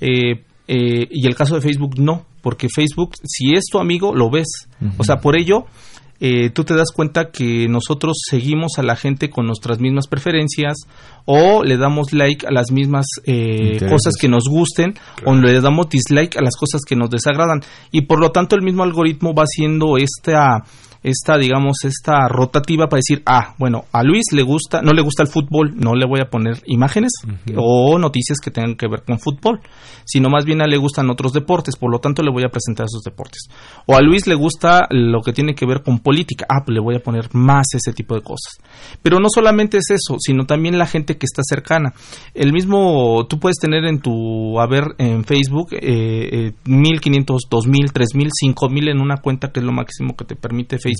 y 0.00 1.26
el 1.26 1.34
caso 1.36 1.56
de 1.56 1.60
Facebook 1.60 1.98
no, 1.98 2.26
porque 2.46 2.68
Facebook, 2.72 3.16
si 3.24 3.56
es 3.56 3.64
tu 3.64 3.80
amigo, 3.80 4.14
lo 4.14 4.30
ves. 4.30 4.68
O 4.98 5.02
sea, 5.02 5.16
por 5.16 5.36
ello, 5.36 5.64
eh, 6.20 6.50
tú 6.50 6.62
te 6.62 6.76
das 6.76 6.92
cuenta 6.94 7.32
que 7.32 7.66
nosotros 7.66 8.18
seguimos 8.30 8.78
a 8.78 8.84
la 8.84 8.94
gente 8.94 9.30
con 9.30 9.46
nuestras 9.46 9.80
mismas 9.80 10.06
preferencias 10.06 10.76
o 11.24 11.64
le 11.64 11.76
damos 11.76 12.12
like 12.12 12.46
a 12.46 12.52
las 12.52 12.70
mismas 12.70 13.06
eh, 13.24 13.80
cosas 13.88 14.14
que 14.16 14.28
nos 14.28 14.44
gusten 14.48 14.94
o 15.24 15.34
le 15.34 15.60
damos 15.60 15.88
dislike 15.88 16.36
a 16.36 16.40
las 16.40 16.54
cosas 16.54 16.82
que 16.86 16.94
nos 16.94 17.10
desagradan. 17.10 17.62
Y 17.90 18.02
por 18.02 18.20
lo 18.20 18.30
tanto 18.30 18.54
el 18.54 18.62
mismo 18.62 18.84
algoritmo 18.84 19.34
va 19.34 19.42
haciendo 19.42 19.96
esta 19.96 20.62
esta, 21.06 21.38
digamos, 21.38 21.84
esta 21.84 22.26
rotativa 22.26 22.88
para 22.88 22.98
decir, 22.98 23.22
ah, 23.26 23.54
bueno, 23.58 23.84
a 23.92 24.02
Luis 24.02 24.24
le 24.32 24.42
gusta, 24.42 24.82
no 24.82 24.92
le 24.92 25.02
gusta 25.02 25.22
el 25.22 25.28
fútbol, 25.28 25.72
no 25.76 25.94
le 25.94 26.04
voy 26.04 26.20
a 26.20 26.28
poner 26.28 26.60
imágenes 26.66 27.12
o 27.54 27.96
noticias 27.96 28.38
que 28.42 28.50
tengan 28.50 28.74
que 28.74 28.88
ver 28.88 29.04
con 29.04 29.20
fútbol, 29.20 29.60
sino 30.04 30.28
más 30.28 30.44
bien 30.44 30.62
a 30.62 30.66
le 30.66 30.76
gustan 30.76 31.08
otros 31.08 31.32
deportes, 31.32 31.76
por 31.76 31.92
lo 31.92 32.00
tanto 32.00 32.24
le 32.24 32.32
voy 32.32 32.42
a 32.42 32.48
presentar 32.48 32.86
esos 32.86 33.04
deportes. 33.04 33.42
O 33.86 33.94
a 33.94 34.00
Luis 34.00 34.26
le 34.26 34.34
gusta 34.34 34.88
lo 34.90 35.22
que 35.22 35.32
tiene 35.32 35.54
que 35.54 35.64
ver 35.64 35.84
con 35.84 36.00
política, 36.00 36.44
ah, 36.48 36.64
pues 36.64 36.74
le 36.74 36.80
voy 36.80 36.96
a 36.96 37.00
poner 37.00 37.32
más 37.34 37.66
ese 37.74 37.92
tipo 37.92 38.16
de 38.16 38.22
cosas. 38.22 38.58
Pero 39.00 39.20
no 39.20 39.28
solamente 39.32 39.76
es 39.78 39.90
eso, 39.90 40.16
sino 40.18 40.44
también 40.44 40.76
la 40.76 40.86
gente 40.86 41.18
que 41.18 41.26
está 41.26 41.42
cercana. 41.48 41.94
El 42.34 42.52
mismo, 42.52 43.26
tú 43.28 43.38
puedes 43.38 43.58
tener 43.58 43.84
en 43.84 44.00
tu 44.00 44.58
haber 44.58 44.96
en 44.98 45.22
Facebook 45.22 45.68
eh, 45.72 46.48
eh, 46.48 46.52
1500, 46.64 47.42
2000, 47.48 47.92
3000, 47.92 48.28
5000 48.32 48.88
en 48.88 49.00
una 49.00 49.18
cuenta 49.18 49.52
que 49.52 49.60
es 49.60 49.66
lo 49.66 49.72
máximo 49.72 50.16
que 50.16 50.24
te 50.24 50.34
permite 50.34 50.78
Facebook 50.78 50.95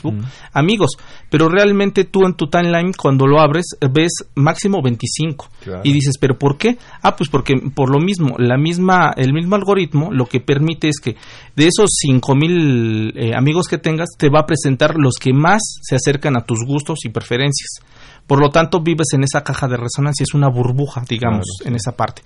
amigos, 0.52 0.90
pero 1.30 1.48
realmente 1.48 2.04
tú 2.04 2.26
en 2.26 2.34
tu 2.34 2.46
timeline 2.46 2.92
cuando 2.92 3.26
lo 3.26 3.40
abres 3.40 3.66
ves 3.92 4.12
máximo 4.34 4.80
25 4.82 5.48
y 5.84 5.92
dices, 5.92 6.14
"¿Pero 6.20 6.38
por 6.38 6.58
qué?" 6.58 6.78
Ah, 7.02 7.16
pues 7.16 7.30
porque 7.30 7.54
por 7.74 7.90
lo 7.90 7.98
mismo, 7.98 8.36
la 8.38 8.56
misma 8.56 9.12
el 9.16 9.32
mismo 9.32 9.56
algoritmo 9.56 10.10
lo 10.12 10.26
que 10.26 10.40
permite 10.40 10.88
es 10.88 11.00
que 11.00 11.16
de 11.54 11.66
esos 11.66 11.90
5000 12.00 13.12
eh, 13.16 13.34
amigos 13.34 13.66
que 13.68 13.78
tengas 13.78 14.10
te 14.18 14.28
va 14.28 14.40
a 14.40 14.46
presentar 14.46 14.96
los 14.96 15.14
que 15.14 15.32
más 15.32 15.62
se 15.82 15.96
acercan 15.96 16.36
a 16.36 16.44
tus 16.44 16.64
gustos 16.66 17.04
y 17.04 17.08
preferencias. 17.08 17.80
Por 18.26 18.40
lo 18.40 18.50
tanto, 18.50 18.80
vives 18.80 19.08
en 19.12 19.22
esa 19.22 19.42
caja 19.42 19.68
de 19.68 19.76
resonancia, 19.76 20.24
es 20.24 20.34
una 20.34 20.48
burbuja, 20.48 21.02
digamos, 21.08 21.46
en 21.64 21.76
esa 21.76 21.92
parte. 21.92 22.22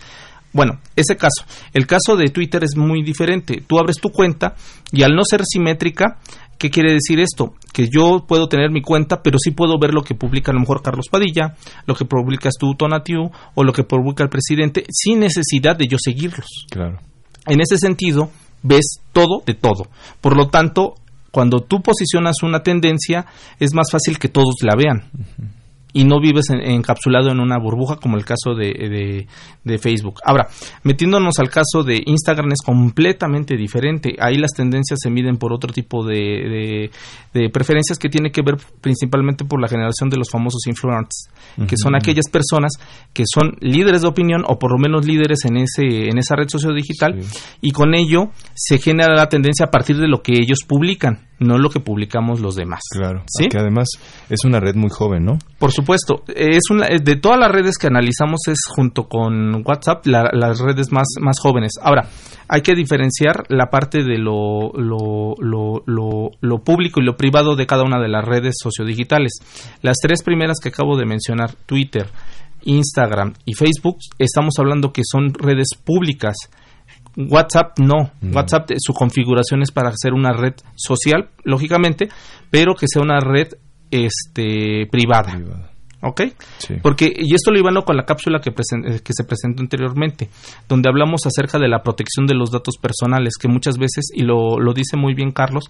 Bueno, 0.53 0.81
ese 0.97 1.17
caso. 1.17 1.45
El 1.73 1.87
caso 1.87 2.17
de 2.17 2.29
Twitter 2.29 2.65
es 2.65 2.77
muy 2.77 3.03
diferente. 3.03 3.63
Tú 3.67 3.79
abres 3.79 3.97
tu 3.97 4.11
cuenta 4.11 4.55
y 4.91 5.03
al 5.03 5.13
no 5.15 5.23
ser 5.25 5.43
simétrica, 5.45 6.19
¿Qué 6.61 6.69
quiere 6.69 6.93
decir 6.93 7.19
esto? 7.21 7.55
Que 7.73 7.89
yo 7.89 8.27
puedo 8.29 8.47
tener 8.47 8.71
mi 8.71 8.83
cuenta, 8.83 9.23
pero 9.23 9.39
sí 9.43 9.53
puedo 9.53 9.79
ver 9.79 9.95
lo 9.95 10.03
que 10.03 10.15
publica 10.15 10.53
a 10.53 10.55
lo 10.55 10.61
mejor 10.61 10.83
Carlos 10.83 11.07
Padilla, 11.11 11.55
lo 11.87 11.95
que 11.95 12.05
publicas 12.05 12.53
tú, 12.61 12.75
Tonatiu, 12.75 13.31
o 13.55 13.65
lo 13.65 13.73
que 13.73 13.83
publica 13.83 14.23
el 14.23 14.29
presidente, 14.29 14.85
sin 14.91 15.21
necesidad 15.21 15.75
de 15.75 15.87
yo 15.89 15.97
seguirlos. 15.99 16.67
Claro. 16.71 16.99
En 17.47 17.63
ese 17.63 17.79
sentido, 17.79 18.29
ves 18.63 19.01
todo 19.15 19.43
de 19.47 19.55
todo. 19.55 19.89
Por 20.21 20.37
lo 20.37 20.49
tanto, 20.49 20.97
cuando 21.31 21.61
tú 21.61 21.81
posicionas 21.81 22.43
una 22.43 22.63
tendencia, 22.63 23.25
es 23.59 23.73
más 23.73 23.91
fácil 23.91 24.19
que 24.19 24.29
todos 24.29 24.57
la 24.61 24.77
vean 24.77 25.09
y 25.93 26.05
no 26.05 26.21
vives 26.21 26.47
encapsulado 26.51 27.31
en 27.31 27.41
una 27.41 27.59
burbuja 27.59 27.97
como 27.97 28.17
el 28.17 28.25
caso 28.25 28.55
de, 28.55 29.27
de, 29.65 29.79
Facebook. 29.79 30.21
Ahora, 30.25 30.49
metiéndonos 30.83 31.39
al 31.39 31.49
caso 31.49 31.83
de 31.85 32.03
Instagram 32.05 32.53
es 32.53 32.61
completamente 32.65 33.57
diferente. 33.57 34.17
Ahí 34.19 34.37
las 34.37 34.53
tendencias 34.53 34.99
se 35.03 35.11
miden 35.11 35.37
por 35.37 35.53
otro 35.53 35.73
tipo 35.73 36.05
de, 36.05 36.91
de 37.33 37.49
preferencias 37.51 37.99
que 37.99 38.09
tiene 38.09 38.31
que 38.31 38.43
ver 38.43 38.57
principalmente 38.81 39.45
por 39.45 39.61
la 39.61 39.69
generación 39.69 40.11
de 40.11 40.17
los 40.17 40.31
famosos 40.31 40.67
influencers, 40.67 41.31
que 41.69 41.77
son 41.77 41.95
aquellas 41.95 42.29
personas 42.31 42.73
que 43.13 43.25
son 43.33 43.57
líderes 43.61 44.03
de 44.03 44.09
opinión 44.09 44.43
o 44.47 44.59
por 44.59 44.73
lo 44.73 44.79
menos 44.79 45.07
líderes 45.07 45.45
en, 45.45 45.57
ese, 45.57 46.09
en 46.09 46.19
esa 46.19 46.37
red 46.37 46.49
sociodidigital 46.49 47.21
y 47.61 47.71
con 47.71 47.95
ello 47.95 48.31
se 48.55 48.79
genera 48.79 49.15
la 49.15 49.29
tendencia 49.29 49.67
a 49.67 49.71
partir 49.71 49.97
de 49.99 50.09
lo 50.09 50.23
que 50.23 50.33
ellos 50.33 50.61
publican 50.67 51.30
no 51.41 51.59
lo 51.59 51.71
que 51.71 51.81
publicamos 51.81 52.41
los 52.41 52.55
demás. 52.55 52.81
Claro, 52.91 53.25
¿sí? 53.27 53.49
que 53.49 53.59
además 53.59 53.89
es 54.29 54.45
una 54.45 54.61
red 54.61 54.77
muy 54.77 54.91
joven, 54.91 55.25
¿no? 55.25 55.39
Por 55.59 55.73
supuesto, 55.73 56.23
es 56.29 56.63
una, 56.71 56.87
de 56.87 57.17
todas 57.17 57.39
las 57.41 57.51
redes 57.51 57.79
que 57.79 57.87
analizamos 57.87 58.41
es 58.47 58.59
junto 58.69 59.09
con 59.09 59.63
WhatsApp 59.67 60.07
las 60.07 60.61
redes 60.61 60.93
más, 60.93 61.07
más 61.21 61.39
jóvenes. 61.41 61.73
Ahora, 61.83 62.09
hay 62.49 62.61
que 62.61 62.75
diferenciar 62.75 63.45
la 63.49 63.71
parte 63.71 64.05
de 64.05 64.19
lo, 64.19 64.73
lo, 64.75 65.35
lo, 65.39 66.31
lo, 66.41 66.59
público 66.59 67.01
y 67.01 67.05
lo 67.05 67.17
privado 67.17 67.57
de 67.57 67.67
cada 67.67 67.85
una 67.85 68.01
de 68.01 68.09
las 68.09 68.25
redes 68.25 68.57
sociodigitales. 68.63 69.33
Las 69.83 69.97
tres 70.03 70.23
primeras 70.23 70.59
que 70.63 70.69
acabo 70.69 70.97
de 70.97 71.07
mencionar, 71.07 71.55
Twitter, 71.67 72.07
Instagram 72.65 73.33
y 73.47 73.55
Facebook, 73.55 73.99
estamos 74.19 74.55
hablando 74.59 74.93
que 74.93 75.03
son 75.05 75.33
redes 75.33 75.69
públicas 75.83 76.35
WhatsApp 77.17 77.79
no. 77.79 78.13
WhatsApp, 78.33 78.71
su 78.79 78.93
configuración 78.93 79.63
es 79.63 79.71
para 79.71 79.91
hacer 79.91 80.13
una 80.13 80.33
red 80.33 80.55
social, 80.77 81.31
lógicamente, 81.45 82.09
pero 82.51 82.75
que 82.75 82.87
sea 82.89 83.03
una 83.03 83.21
red 83.21 83.49
este, 83.91 84.87
privada. 84.91 85.70
¿Ok? 86.03 86.23
Porque, 86.83 87.13
y 87.15 87.35
esto 87.35 87.51
lo 87.51 87.59
iba 87.59 87.71
con 87.83 87.97
la 87.97 88.05
cápsula 88.05 88.41
que, 88.41 88.51
eh, 88.51 89.01
que 89.05 89.13
se 89.13 89.25
presentó 89.25 89.63
anteriormente, 89.63 90.29
donde 90.69 90.89
hablamos 90.89 91.27
acerca 91.27 91.59
de 91.59 91.69
la 91.69 91.83
protección 91.83 92.27
de 92.27 92.35
los 92.35 92.51
datos 92.51 92.77
personales, 92.79 93.35
que 93.41 93.49
muchas 93.49 93.77
veces, 93.77 94.07
y 94.15 94.23
lo, 94.23 94.59
lo 94.59 94.73
dice 94.73 94.97
muy 94.97 95.15
bien 95.15 95.31
Carlos, 95.31 95.65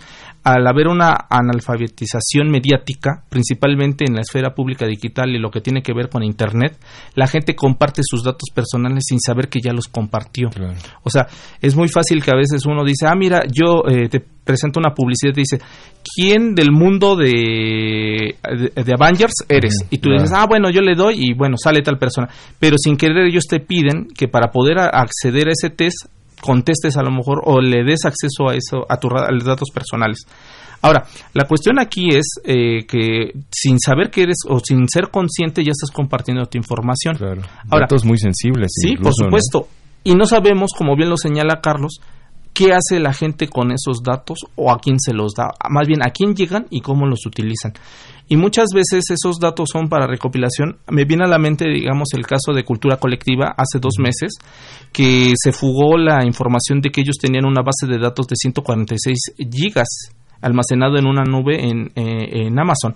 al 0.45 0.67
haber 0.67 0.89
una 0.89 1.15
analfabetización 1.29 2.49
mediática, 2.49 3.25
principalmente 3.29 4.05
en 4.07 4.15
la 4.15 4.21
esfera 4.21 4.55
pública 4.55 4.87
digital 4.87 5.31
y 5.31 5.39
lo 5.39 5.51
que 5.51 5.61
tiene 5.61 5.83
que 5.83 5.93
ver 5.93 6.09
con 6.09 6.23
Internet, 6.23 6.79
la 7.15 7.27
gente 7.27 7.55
comparte 7.55 8.03
sus 8.05 8.23
datos 8.23 8.51
personales 8.55 9.05
sin 9.09 9.19
saber 9.21 9.49
que 9.49 9.61
ya 9.61 9.73
los 9.73 9.89
compartió. 9.89 10.49
O 11.03 11.11
sea, 11.11 11.27
es 11.61 11.77
muy 11.77 11.89
fácil 11.89 12.23
que 12.23 12.31
a 12.31 12.37
veces 12.37 12.65
uno 12.67 12.85
dice, 12.85 13.07
ah, 13.07 13.15
mira, 13.17 13.43
yo 13.51 13.83
eh, 13.89 14.09
te 14.09 14.25
presenta 14.51 14.81
una 14.81 14.93
publicidad 14.93 15.33
y 15.37 15.43
dice, 15.43 15.61
¿quién 16.03 16.57
del 16.57 16.73
mundo 16.73 17.15
de, 17.15 18.35
de, 18.75 18.93
Avengers 18.99 19.45
eres? 19.49 19.75
Y 19.91 19.99
tú 19.99 20.11
dices, 20.11 20.33
ah, 20.35 20.47
bueno, 20.49 20.71
yo 20.71 20.81
le 20.81 20.97
doy 20.97 21.15
y 21.17 21.35
bueno, 21.35 21.57
sale 21.57 21.83
tal 21.83 21.99
persona. 21.99 22.29
Pero 22.59 22.77
sin 22.79 22.97
querer 22.97 23.27
ellos 23.27 23.45
te 23.49 23.61
piden 23.61 24.09
que 24.09 24.27
para 24.27 24.51
poder 24.51 24.81
acceder 24.81 25.49
a 25.49 25.53
ese 25.53 25.71
test 25.71 26.07
contestes 26.41 26.97
a 26.97 27.03
lo 27.03 27.13
mejor 27.13 27.43
o 27.45 27.61
le 27.61 27.85
des 27.85 28.05
acceso 28.05 28.49
a 28.49 28.55
eso 28.55 28.85
a 28.89 28.99
tus 28.99 29.13
datos 29.45 29.69
personales. 29.73 30.27
Ahora, 30.83 31.05
la 31.35 31.45
cuestión 31.45 31.79
aquí 31.79 32.09
es 32.09 32.27
eh, 32.43 32.87
que 32.89 33.33
sin 33.51 33.79
saber 33.79 34.11
que 34.11 34.23
eres 34.23 34.39
o 34.49 34.59
sin 34.61 34.89
ser 34.89 35.11
consciente 35.11 35.63
ya 35.63 35.73
estás 35.73 35.91
compartiendo 35.91 36.45
tu 36.47 36.59
información. 36.59 37.17
Claro. 37.17 37.43
datos 37.71 38.05
muy 38.05 38.19
sensibles. 38.19 38.73
Sí, 38.75 38.97
por 38.97 39.13
supuesto. 39.15 39.69
Y 40.03 40.15
no 40.15 40.25
sabemos, 40.25 40.71
como 40.77 40.97
bien 40.97 41.11
lo 41.11 41.19
señala 41.19 41.61
Carlos, 41.61 42.01
qué 42.53 42.73
hace 42.73 43.01
la 43.01 43.13
gente 43.13 43.49
con 43.49 43.71
esos 43.73 44.03
datos 44.03 44.39
o 44.57 44.71
a 44.71 44.79
quién 44.79 44.99
se 44.99 45.13
los 45.13 45.35
da, 45.35 45.51
más 45.69 45.87
bien 45.87 46.03
a 46.03 46.11
quién 46.11 46.35
llegan 46.35 46.67
y 46.71 46.81
cómo 46.81 47.07
los 47.07 47.27
utilizan. 47.27 47.73
Y 48.29 48.37
muchas 48.37 48.67
veces 48.73 49.03
esos 49.11 49.41
datos 49.41 49.71
son 49.73 49.89
para 49.89 50.07
recopilación. 50.07 50.79
Me 50.89 51.05
viene 51.05 51.25
a 51.25 51.29
la 51.29 51.39
mente, 51.39 51.65
digamos, 51.69 52.11
el 52.15 52.25
caso 52.25 52.53
de 52.55 52.63
Cultura 52.63 52.97
Colectiva 52.97 53.57
hace 53.57 53.81
dos 53.81 53.95
meses, 53.99 54.35
que 54.93 55.33
se 55.35 55.51
fugó 55.51 55.99
la 55.99 56.25
información 56.25 56.81
de 56.81 56.91
que 56.91 57.01
ellos 57.01 57.17
tenían 57.21 57.45
una 57.45 57.63
base 57.63 57.89
de 57.89 57.99
datos 57.99 58.29
de 58.29 58.37
146 58.37 59.19
gigas 59.51 60.13
almacenado 60.43 60.97
en 60.97 61.07
una 61.07 61.25
nube 61.25 61.69
en, 61.69 61.91
eh, 61.97 62.47
en 62.47 62.59
Amazon. 62.59 62.95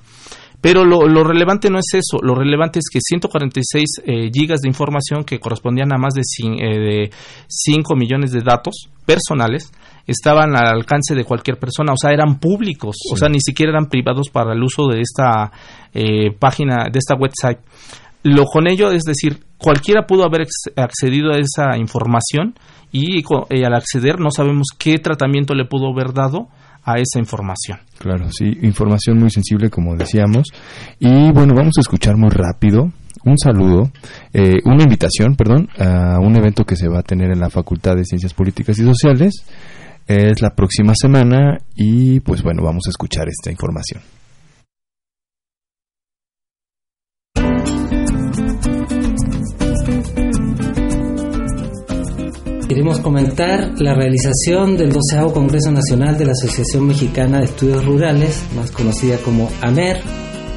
Pero 0.65 0.83
lo, 0.87 1.23
relevante 1.23 1.69
no 1.69 1.79
es 1.79 1.93
eso, 1.93 2.17
lo 2.23 2.35
relevante 2.35 2.79
es 2.79 2.87
que 2.91 2.99
146 2.99 3.85
eh, 4.07 4.31
gigas 4.33 4.63
de 4.63 4.69
información 4.71 5.23
que 5.23 5.39
correspondían 5.39 5.93
a 5.93 5.99
más 5.99 6.15
de, 6.15 6.23
eh, 6.23 6.79
de 6.79 7.11
5 7.47 7.95
millones 7.95 8.33
de 8.33 8.41
datos 8.41 8.89
personales 9.05 9.71
estaban 10.07 10.57
al 10.57 10.69
alcance 10.69 11.15
de 11.15 11.25
cualquier 11.25 11.59
persona, 11.59 11.93
o 11.93 11.99
sea, 12.01 12.13
eran 12.13 12.41
públicos, 12.41 12.97
o 13.13 13.15
sea, 13.15 13.29
ni 13.29 13.41
siquiera 13.41 13.73
eran 13.73 13.91
privados 13.91 14.31
para 14.31 14.55
el 14.55 14.63
uso 14.63 14.87
de 14.89 15.03
esta 15.03 15.53
eh, 15.93 16.31
página, 16.31 16.89
de 16.91 16.99
esta 16.99 17.15
website. 17.15 17.59
Lo 18.23 18.47
con 18.47 18.67
ello 18.67 18.91
es 18.91 19.03
decir, 19.03 19.41
cualquiera 19.59 20.07
pudo 20.07 20.25
haber 20.25 20.47
accedido 20.77 21.35
a 21.35 21.41
esa 21.41 21.77
información 21.77 22.55
y 22.91 23.23
al 23.63 23.75
acceder 23.75 24.19
no 24.19 24.31
sabemos 24.31 24.69
qué 24.79 24.97
tratamiento 24.97 25.53
le 25.53 25.67
pudo 25.67 25.93
haber 25.93 26.15
dado 26.15 26.49
a 26.85 26.99
esa 26.99 27.19
información. 27.19 27.79
Claro, 27.99 28.31
sí, 28.31 28.47
información 28.63 29.19
muy 29.19 29.31
sensible, 29.31 29.71
como 29.71 29.97
decíamos. 29.97 30.49
Y 30.99 31.33
bueno, 31.33 31.55
vamos 31.55 31.75
a 31.79 31.81
escuchar 31.81 32.17
muy 32.17 32.31
rápido 32.31 32.93
un 33.25 33.39
saludo, 33.39 33.91
eh, 34.33 34.59
una 34.65 34.83
invitación, 34.83 35.35
perdón, 35.35 35.69
a 35.79 36.19
un 36.21 36.37
evento 36.37 36.65
que 36.65 36.77
se 36.77 36.89
va 36.89 37.01
a 37.01 37.03
tener 37.03 37.31
en 37.31 37.41
la 37.41 37.51
Facultad 37.51 37.97
de 37.97 38.05
Ciencias 38.05 38.35
Políticas 38.35 38.79
y 38.79 38.85
Sociales. 38.85 39.45
Es 40.07 40.43
la 40.43 40.51
próxima 40.51 40.93
semana 40.95 41.59
y 41.75 42.21
pues 42.21 42.43
bueno, 42.43 42.63
vamos 42.63 42.83
a 42.87 42.91
escuchar 42.91 43.27
esta 43.29 43.51
información. 43.51 44.03
Queremos 52.75 52.99
comentar 52.99 53.71
la 53.79 53.95
realización 53.95 54.77
del 54.77 54.93
12 54.93 55.33
Congreso 55.33 55.71
Nacional 55.71 56.19
de 56.19 56.25
la 56.25 56.33
Asociación 56.33 56.89
Mexicana 56.89 57.39
de 57.39 57.45
Estudios 57.45 57.85
Rurales, 57.85 58.43
más 58.57 58.73
conocida 58.73 59.17
como 59.19 59.49
AMER. 59.61 60.03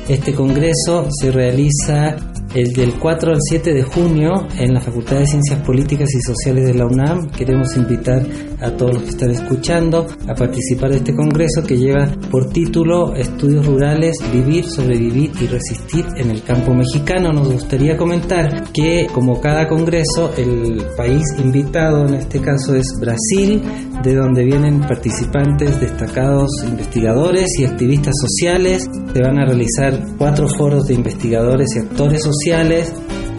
Este 0.09 0.33
congreso 0.33 1.09
se 1.11 1.31
realiza 1.31 2.15
el 2.53 2.73
del 2.73 2.97
4 2.99 3.31
al 3.31 3.39
7 3.41 3.73
de 3.73 3.83
junio 3.83 4.47
en 4.57 4.73
la 4.73 4.81
Facultad 4.81 5.19
de 5.19 5.27
Ciencias 5.27 5.59
Políticas 5.61 6.09
y 6.13 6.21
Sociales 6.21 6.65
de 6.65 6.73
la 6.73 6.85
UNAM. 6.85 7.29
Queremos 7.31 7.75
invitar 7.75 8.25
a 8.61 8.71
todos 8.71 8.93
los 8.95 9.03
que 9.03 9.09
están 9.09 9.31
escuchando 9.31 10.07
a 10.27 10.33
participar 10.33 10.91
de 10.91 10.97
este 10.97 11.15
congreso 11.15 11.63
que 11.63 11.77
lleva 11.77 12.07
por 12.31 12.49
título 12.49 13.15
Estudios 13.15 13.65
Rurales, 13.65 14.17
Vivir, 14.31 14.65
Sobrevivir 14.65 15.31
y 15.39 15.47
Resistir 15.47 16.05
en 16.15 16.31
el 16.31 16.43
Campo 16.43 16.73
Mexicano. 16.73 17.31
Nos 17.31 17.51
gustaría 17.51 17.97
comentar 17.97 18.71
que 18.71 19.07
como 19.13 19.39
cada 19.41 19.67
congreso 19.67 20.33
el 20.37 20.81
país 20.95 21.23
invitado 21.37 22.07
en 22.07 22.15
este 22.15 22.41
caso 22.41 22.75
es 22.75 22.87
Brasil, 22.99 23.61
de 24.03 24.15
donde 24.15 24.43
vienen 24.43 24.81
participantes 24.81 25.79
destacados 25.79 26.49
investigadores 26.67 27.47
y 27.59 27.65
activistas 27.65 28.13
sociales. 28.19 28.87
Se 29.13 29.21
van 29.21 29.39
a 29.39 29.45
realizar 29.45 29.99
cuatro 30.17 30.47
foros 30.47 30.87
de 30.87 30.93
investigadores 30.93 31.75
y 31.75 31.79
actores 31.79 32.23
sociales 32.23 32.93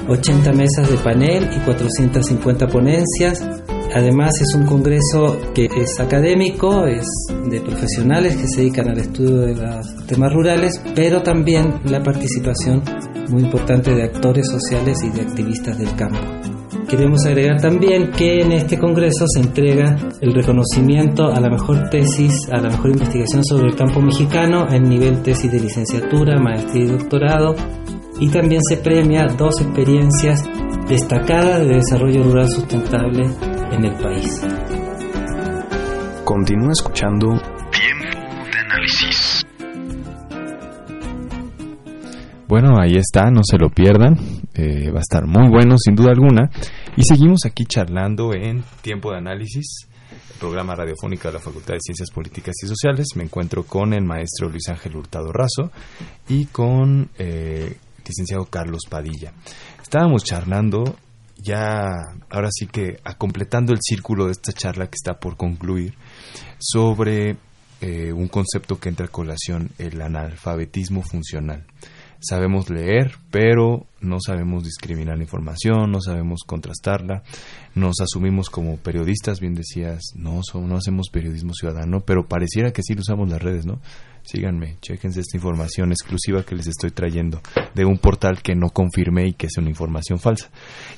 80 0.09 0.53
mesas 0.53 0.91
de 0.91 0.97
panel 0.97 1.49
y 1.55 1.61
450 1.61 2.67
ponencias. 2.69 3.47
Además 3.95 4.33
es 4.41 4.55
un 4.55 4.67
congreso 4.67 5.39
que 5.55 5.67
es 5.67 5.99
académico, 6.01 6.87
es 6.87 7.07
de 7.51 7.61
profesionales 7.61 8.37
que 8.37 8.49
se 8.49 8.61
dedican 8.61 8.89
al 8.89 8.99
estudio 8.99 9.39
de 9.39 9.55
los 9.55 10.07
temas 10.07 10.33
rurales, 10.33 10.81
pero 10.95 11.23
también 11.23 11.81
la 11.85 12.03
participación 12.03 12.83
muy 13.29 13.43
importante 13.43 13.95
de 13.95 14.05
actores 14.05 14.47
sociales 14.47 14.99
y 15.05 15.11
de 15.11 15.23
activistas 15.23 15.79
del 15.79 15.95
campo. 15.95 16.58
Queremos 16.89 17.27
agregar 17.27 17.61
también 17.61 18.11
que 18.13 18.41
en 18.41 18.51
este 18.53 18.79
congreso 18.79 19.27
se 19.29 19.41
entrega 19.41 19.95
el 20.23 20.33
reconocimiento 20.33 21.27
a 21.27 21.39
la 21.39 21.51
mejor 21.51 21.91
tesis, 21.91 22.49
a 22.51 22.57
la 22.63 22.71
mejor 22.71 22.93
investigación 22.93 23.45
sobre 23.45 23.69
el 23.69 23.77
campo 23.77 24.01
mexicano 24.01 24.67
en 24.73 24.85
nivel 24.85 25.21
tesis 25.21 25.53
de 25.53 25.61
licenciatura, 25.61 26.41
maestría 26.41 26.85
y 26.85 26.89
doctorado, 26.89 27.55
y 28.19 28.31
también 28.31 28.63
se 28.67 28.79
premia 28.79 29.27
dos 29.37 29.61
experiencias 29.61 30.43
destacadas 30.89 31.61
de 31.61 31.75
desarrollo 31.75 32.23
rural 32.23 32.49
sustentable 32.49 33.29
en 33.71 33.85
el 33.85 33.95
país. 33.97 34.41
Continúa 36.25 36.73
escuchando 36.73 37.39
Bueno, 42.49 42.81
ahí 42.81 42.95
está, 42.97 43.31
no 43.31 43.43
se 43.45 43.59
lo 43.59 43.69
pierdan. 43.69 44.17
Eh, 44.55 44.91
va 44.91 45.01
a 45.01 45.03
estar 45.03 45.27
muy 45.27 45.51
bueno, 45.51 45.77
sin 45.77 45.95
duda 45.95 46.13
alguna. 46.13 46.51
Y 46.97 47.03
seguimos 47.03 47.41
aquí 47.45 47.67
charlando 47.67 48.33
en 48.33 48.65
Tiempo 48.81 49.11
de 49.11 49.19
Análisis, 49.19 49.87
programa 50.41 50.75
radiofónico 50.75 51.29
de 51.29 51.35
la 51.35 51.41
Facultad 51.41 51.75
de 51.75 51.81
Ciencias 51.81 52.11
Políticas 52.11 52.55
y 52.63 52.67
Sociales. 52.67 53.09
Me 53.17 53.25
encuentro 53.25 53.65
con 53.65 53.93
el 53.93 54.03
maestro 54.03 54.49
Luis 54.49 54.67
Ángel 54.71 54.97
Hurtado 54.97 55.31
Razo 55.31 55.71
y 56.27 56.47
con 56.47 57.11
eh, 57.19 57.77
licenciado 58.07 58.47
Carlos 58.47 58.81
Padilla. 58.89 59.35
Estábamos 59.83 60.25
charlando, 60.25 60.97
ya 61.37 61.91
ahora 62.31 62.49
sí 62.51 62.67
que 62.67 62.97
a 63.05 63.13
completando 63.19 63.75
el 63.75 63.81
círculo 63.83 64.25
de 64.25 64.33
esta 64.33 64.55
charla 64.55 64.87
que 64.87 64.97
está 64.97 65.21
por 65.21 65.37
concluir, 65.37 65.97
sobre 66.59 67.37
eh, 67.83 68.11
un 68.11 68.29
concepto 68.29 68.81
que 68.81 68.89
entra 68.89 69.05
a 69.05 69.11
colación, 69.11 69.69
el 69.77 70.01
analfabetismo 70.01 71.03
funcional. 71.03 71.67
Sabemos 72.21 72.71
leer, 72.71 73.13
pero 73.31 73.87
no 74.01 74.19
sabemos 74.25 74.65
discriminar 74.65 75.17
la 75.17 75.25
información, 75.25 75.91
no 75.91 76.01
sabemos 76.01 76.41
contrastarla, 76.47 77.23
nos 77.75 78.01
asumimos 78.01 78.51
como 78.51 78.77
periodistas, 78.77 79.41
bien 79.41 79.55
decías, 79.55 80.01
no, 80.15 80.41
no 80.55 80.77
hacemos 80.77 81.09
periodismo 81.11 81.53
ciudadano, 81.55 82.01
pero 82.01 82.27
pareciera 82.27 82.73
que 82.73 82.83
sí 82.83 82.95
usamos 82.99 83.29
las 83.29 83.43
redes, 83.43 83.67
¿no? 83.67 83.81
síganme, 84.29 84.77
chequense 84.83 85.21
esta 85.21 85.39
información 85.39 85.91
exclusiva 85.91 86.43
que 86.43 86.55
les 86.55 86.67
estoy 86.67 86.91
trayendo 86.91 87.41
de 87.75 87.87
un 87.87 87.97
portal 87.97 88.43
que 88.43 88.55
no 88.55 88.69
confirmé 88.69 89.29
y 89.29 89.33
que 89.33 89.47
es 89.47 89.57
una 89.57 89.71
información 89.71 90.19
falsa. 90.19 90.51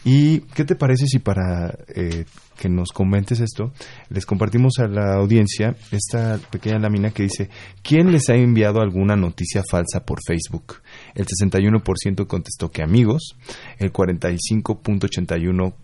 ¿Y 0.05 0.40
qué 0.55 0.64
te 0.64 0.74
parece 0.74 1.07
si 1.07 1.20
para 1.20 1.78
eh, 1.94 2.24
que 2.59 2.68
nos 2.68 2.90
comentes 2.90 3.40
esto, 3.40 3.72
les 4.09 4.26
compartimos 4.26 4.74
a 4.80 4.88
la 4.88 5.14
audiencia 5.14 5.76
esta 5.92 6.38
pequeña 6.51 6.78
lámina 6.78 7.11
que 7.11 7.22
dice, 7.22 7.48
¿quién 7.82 8.11
les 8.11 8.28
ha 8.28 8.34
enviado 8.34 8.80
alguna 8.80 9.14
noticia 9.14 9.62
falsa 9.68 10.05
por 10.05 10.18
Facebook? 10.26 10.82
El 11.14 11.26
61% 11.26 12.26
contestó 12.26 12.70
que 12.70 12.82
amigos, 12.91 13.36
el 13.78 13.93
45.81% 13.93 15.74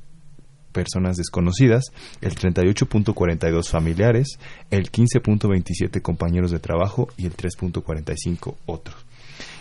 personas 0.72 1.16
desconocidas, 1.16 1.84
el 2.20 2.34
38.42 2.34 3.70
familiares, 3.70 4.38
el 4.70 4.92
15.27 4.92 6.02
compañeros 6.02 6.50
de 6.50 6.58
trabajo 6.58 7.08
y 7.16 7.24
el 7.24 7.34
3.45 7.34 8.56
otros. 8.66 9.06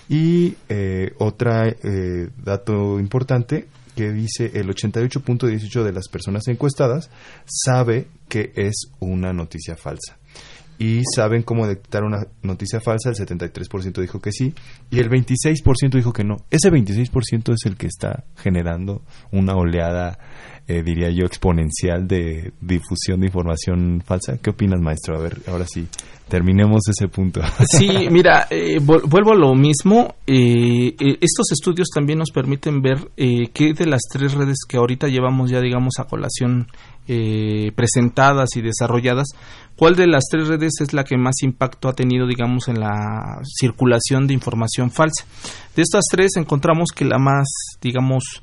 Y 0.10 0.56
eh, 0.68 1.14
otro 1.18 1.64
eh, 1.64 2.30
dato 2.44 3.00
importante 3.00 3.66
que 3.96 4.12
dice 4.12 4.52
el 4.56 4.68
88.18 4.68 5.84
de 5.84 5.94
las 5.94 6.10
personas 6.10 6.50
encuestadas 6.50 7.10
sabe 7.46 8.08
que 8.28 8.52
es 8.56 8.92
una 9.00 9.32
noticia 9.32 9.78
falsa. 9.78 10.18
Y 10.78 11.02
saben 11.16 11.44
cómo 11.44 11.68
detectar 11.68 12.04
una 12.04 12.28
noticia 12.42 12.80
falsa, 12.80 13.10
el 13.10 13.16
73% 13.16 14.02
dijo 14.02 14.20
que 14.20 14.32
sí 14.32 14.54
y 14.90 15.00
el 15.00 15.10
26% 15.10 15.92
dijo 15.96 16.14
que 16.14 16.24
no. 16.24 16.38
Ese 16.50 16.72
26% 16.72 17.54
es 17.54 17.66
el 17.66 17.78
que 17.78 17.88
está 17.88 18.26
generando 18.38 19.02
una 19.32 19.56
oleada, 19.56 20.18
eh, 20.68 20.84
diría 20.84 21.10
yo, 21.10 21.26
exponencial 21.26 22.08
de 22.08 22.54
difusión 22.62 23.20
de 23.20 23.28
información 23.28 24.02
falsa. 24.06 24.38
¿Qué 24.42 24.50
opinas, 24.50 24.82
maestro? 24.82 25.18
A 25.18 25.22
ver, 25.22 25.38
ahora 25.48 25.66
sí, 25.68 25.88
terminemos 26.28 26.82
ese 26.90 27.08
punto. 27.08 27.42
Sí, 27.78 28.08
mira, 28.10 28.48
eh, 28.50 28.80
vuelvo 28.80 29.32
a 29.32 29.36
lo 29.36 29.54
mismo. 29.54 30.16
eh, 30.26 30.96
eh, 31.00 31.18
estos 31.22 31.52
estudios 31.52 31.88
también 31.94 32.20
nos 32.20 32.32
permiten 32.32 32.82
ver 32.82 33.12
eh, 33.16 33.50
qué 33.54 33.74
de 33.74 33.86
las 33.86 34.02
tres 34.12 34.34
redes 34.34 34.58
que 34.68 34.78
ahorita 34.78 35.08
llevamos 35.08 35.52
ya, 35.52 35.62
digamos, 35.62 35.94
a 36.00 36.06
colación 36.06 36.68
presentadas 37.76 38.50
y 38.56 38.64
desarrolladas, 38.64 39.28
cuál 39.76 39.96
de 39.96 40.08
las 40.08 40.24
tres 40.28 40.48
redes 40.48 40.74
es 40.82 40.92
la 40.92 41.04
que 41.04 41.18
más 41.18 41.44
impacto 41.44 41.88
ha 41.88 41.94
tenido, 41.94 42.26
digamos, 42.26 42.68
en 42.68 42.80
la 42.80 43.40
circulación 43.44 44.26
de 44.26 44.34
información 44.34 44.90
falsa. 44.90 45.24
De 45.76 45.84
estas 45.84 46.06
tres 46.10 46.32
encontramos 46.36 46.88
que 46.96 47.06
la 47.06 47.20
más, 47.20 47.48
digamos, 47.80 48.42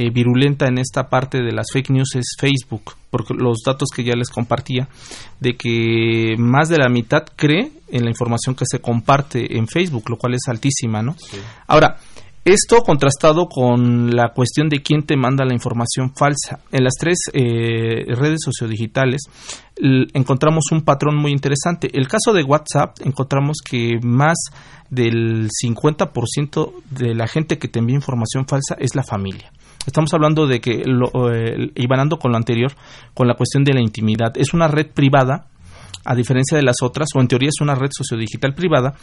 eh, 0.00 0.10
virulenta 0.10 0.68
en 0.68 0.78
esta 0.78 1.08
parte 1.08 1.42
de 1.42 1.50
las 1.50 1.72
fake 1.72 1.90
news 1.90 2.14
es 2.14 2.36
Facebook, 2.38 2.92
porque 3.10 3.34
los 3.34 3.62
datos 3.66 3.88
que 3.92 4.04
ya 4.04 4.14
les 4.14 4.30
compartía, 4.30 4.86
de 5.40 5.56
que 5.56 6.36
más 6.38 6.68
de 6.68 6.78
la 6.78 6.88
mitad 6.88 7.24
cree 7.34 7.72
en 7.88 8.04
la 8.04 8.10
información 8.10 8.54
que 8.54 8.64
se 8.64 8.78
comparte 8.78 9.58
en 9.58 9.66
Facebook, 9.66 10.08
lo 10.08 10.16
cual 10.16 10.34
es 10.34 10.46
altísima, 10.46 11.02
¿no? 11.02 11.16
Ahora, 11.66 11.98
esto 12.44 12.82
contrastado 12.82 13.48
con 13.48 14.14
la 14.14 14.28
cuestión 14.28 14.68
de 14.68 14.82
quién 14.82 15.02
te 15.02 15.16
manda 15.16 15.44
la 15.44 15.52
información 15.52 16.14
falsa. 16.14 16.60
En 16.70 16.84
las 16.84 16.94
tres 16.96 17.18
eh, 17.32 18.04
redes 18.14 18.38
sociodigitales 18.44 19.22
encontramos 20.14 20.66
un 20.70 20.82
patrón 20.82 21.16
muy 21.16 21.32
interesante. 21.32 21.90
El 21.92 22.06
caso 22.06 22.32
de 22.32 22.44
WhatsApp 22.44 22.98
encontramos 23.04 23.56
que 23.68 23.98
más 24.00 24.36
del 24.90 25.48
50% 25.50 26.72
de 26.88 27.16
la 27.16 27.26
gente 27.26 27.58
que 27.58 27.66
te 27.66 27.80
envía 27.80 27.96
información 27.96 28.46
falsa 28.46 28.76
es 28.78 28.94
la 28.94 29.02
familia. 29.02 29.50
Estamos 29.86 30.12
hablando 30.12 30.46
de 30.46 30.60
que, 30.60 30.84
lo, 30.84 31.10
eh, 31.32 31.72
con 32.20 32.30
lo 32.30 32.36
anterior, 32.36 32.72
con 33.14 33.26
la 33.26 33.34
cuestión 33.34 33.64
de 33.64 33.74
la 33.74 33.80
intimidad. 33.80 34.32
Es 34.36 34.52
una 34.52 34.68
red 34.68 34.88
privada, 34.92 35.46
a 36.04 36.14
diferencia 36.14 36.56
de 36.56 36.62
las 36.62 36.76
otras, 36.82 37.08
o 37.14 37.20
en 37.20 37.28
teoría 37.28 37.48
es 37.48 37.60
una 37.60 37.74
red 37.74 37.90
sociodigital 37.90 38.54
privada, 38.54 38.94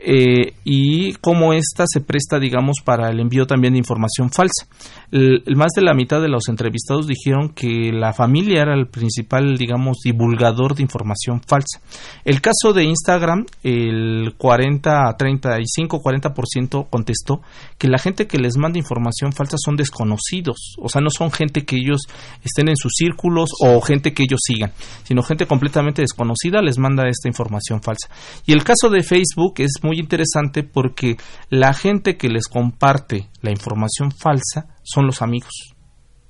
eh, 0.00 0.54
y 0.64 1.14
cómo 1.14 1.52
ésta 1.52 1.84
se 1.86 2.00
presta, 2.00 2.38
digamos, 2.38 2.76
para 2.84 3.10
el 3.10 3.20
envío 3.20 3.46
también 3.46 3.72
de 3.72 3.78
información 3.78 4.30
falsa. 4.30 4.66
Más 5.10 5.72
de 5.74 5.82
la 5.82 5.94
mitad 5.94 6.20
de 6.20 6.28
los 6.28 6.48
entrevistados 6.48 7.06
dijeron 7.06 7.48
que 7.48 7.90
la 7.92 8.12
familia 8.12 8.62
era 8.62 8.74
el 8.74 8.88
principal, 8.88 9.56
digamos, 9.56 9.98
divulgador 10.04 10.74
de 10.74 10.82
información 10.82 11.40
falsa. 11.40 11.80
El 12.24 12.42
caso 12.42 12.74
de 12.74 12.84
Instagram, 12.84 13.46
el 13.62 14.34
40, 14.36 15.16
35, 15.16 16.02
40% 16.02 16.88
contestó 16.90 17.40
que 17.78 17.88
la 17.88 17.98
gente 17.98 18.26
que 18.26 18.38
les 18.38 18.56
manda 18.56 18.78
información 18.78 19.32
falsa 19.32 19.56
son 19.58 19.76
desconocidos, 19.76 20.76
o 20.78 20.88
sea, 20.88 21.00
no 21.00 21.10
son 21.10 21.30
gente 21.32 21.64
que 21.64 21.76
ellos 21.76 22.02
estén 22.44 22.68
en 22.68 22.76
sus 22.76 22.92
círculos 22.94 23.50
o 23.60 23.80
gente 23.80 24.12
que 24.12 24.24
ellos 24.24 24.40
sigan, 24.44 24.72
sino 25.04 25.22
gente 25.22 25.46
completamente 25.46 26.02
desconocida 26.02 26.60
les 26.60 26.78
manda 26.78 27.08
esta 27.08 27.28
información 27.28 27.82
falsa. 27.82 28.08
Y 28.46 28.52
el 28.52 28.62
caso 28.62 28.90
de 28.90 29.02
Facebook 29.02 29.54
es 29.58 29.72
muy 29.82 29.87
interesante 29.96 30.62
porque 30.62 31.16
la 31.48 31.72
gente 31.72 32.18
que 32.18 32.28
les 32.28 32.48
comparte 32.48 33.30
la 33.40 33.50
información 33.50 34.12
falsa 34.12 34.76
son 34.82 35.06
los 35.06 35.22
amigos. 35.22 35.74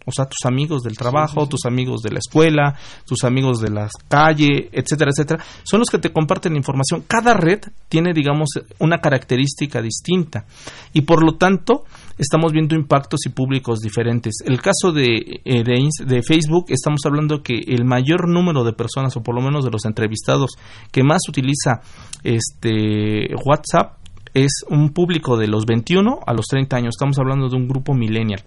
O 0.08 0.10
sea, 0.10 0.24
tus 0.24 0.46
amigos 0.46 0.82
del 0.82 0.96
trabajo, 0.96 1.46
tus 1.48 1.66
amigos 1.66 2.00
de 2.00 2.10
la 2.10 2.18
escuela, 2.18 2.74
tus 3.04 3.24
amigos 3.24 3.60
de 3.60 3.68
la 3.68 3.90
calle, 4.08 4.70
etcétera, 4.72 5.10
etcétera, 5.10 5.44
son 5.64 5.80
los 5.80 5.90
que 5.90 5.98
te 5.98 6.12
comparten 6.12 6.52
la 6.52 6.58
información. 6.58 7.04
Cada 7.06 7.34
red 7.34 7.60
tiene, 7.90 8.14
digamos, 8.14 8.48
una 8.78 9.02
característica 9.02 9.82
distinta 9.82 10.46
y 10.94 11.02
por 11.02 11.22
lo 11.22 11.36
tanto 11.36 11.84
estamos 12.18 12.52
viendo 12.52 12.74
impactos 12.74 13.20
y 13.26 13.30
públicos 13.30 13.80
diferentes. 13.80 14.34
El 14.44 14.60
caso 14.60 14.92
de, 14.92 15.40
eh, 15.44 15.62
de, 15.64 16.22
Facebook, 16.22 16.66
estamos 16.68 17.00
hablando 17.06 17.42
que 17.42 17.58
el 17.66 17.84
mayor 17.84 18.28
número 18.28 18.64
de 18.64 18.72
personas, 18.72 19.16
o 19.16 19.22
por 19.22 19.34
lo 19.34 19.40
menos 19.40 19.64
de 19.64 19.70
los 19.70 19.84
entrevistados, 19.84 20.52
que 20.92 21.02
más 21.02 21.20
utiliza 21.28 21.80
este 22.24 23.34
WhatsApp 23.44 23.98
es 24.34 24.64
un 24.68 24.90
público 24.90 25.36
de 25.36 25.48
los 25.48 25.64
21 25.64 26.20
a 26.26 26.32
los 26.34 26.46
30 26.46 26.76
años. 26.76 26.94
Estamos 26.96 27.18
hablando 27.18 27.48
de 27.48 27.56
un 27.56 27.68
grupo 27.68 27.94
millennial. 27.94 28.42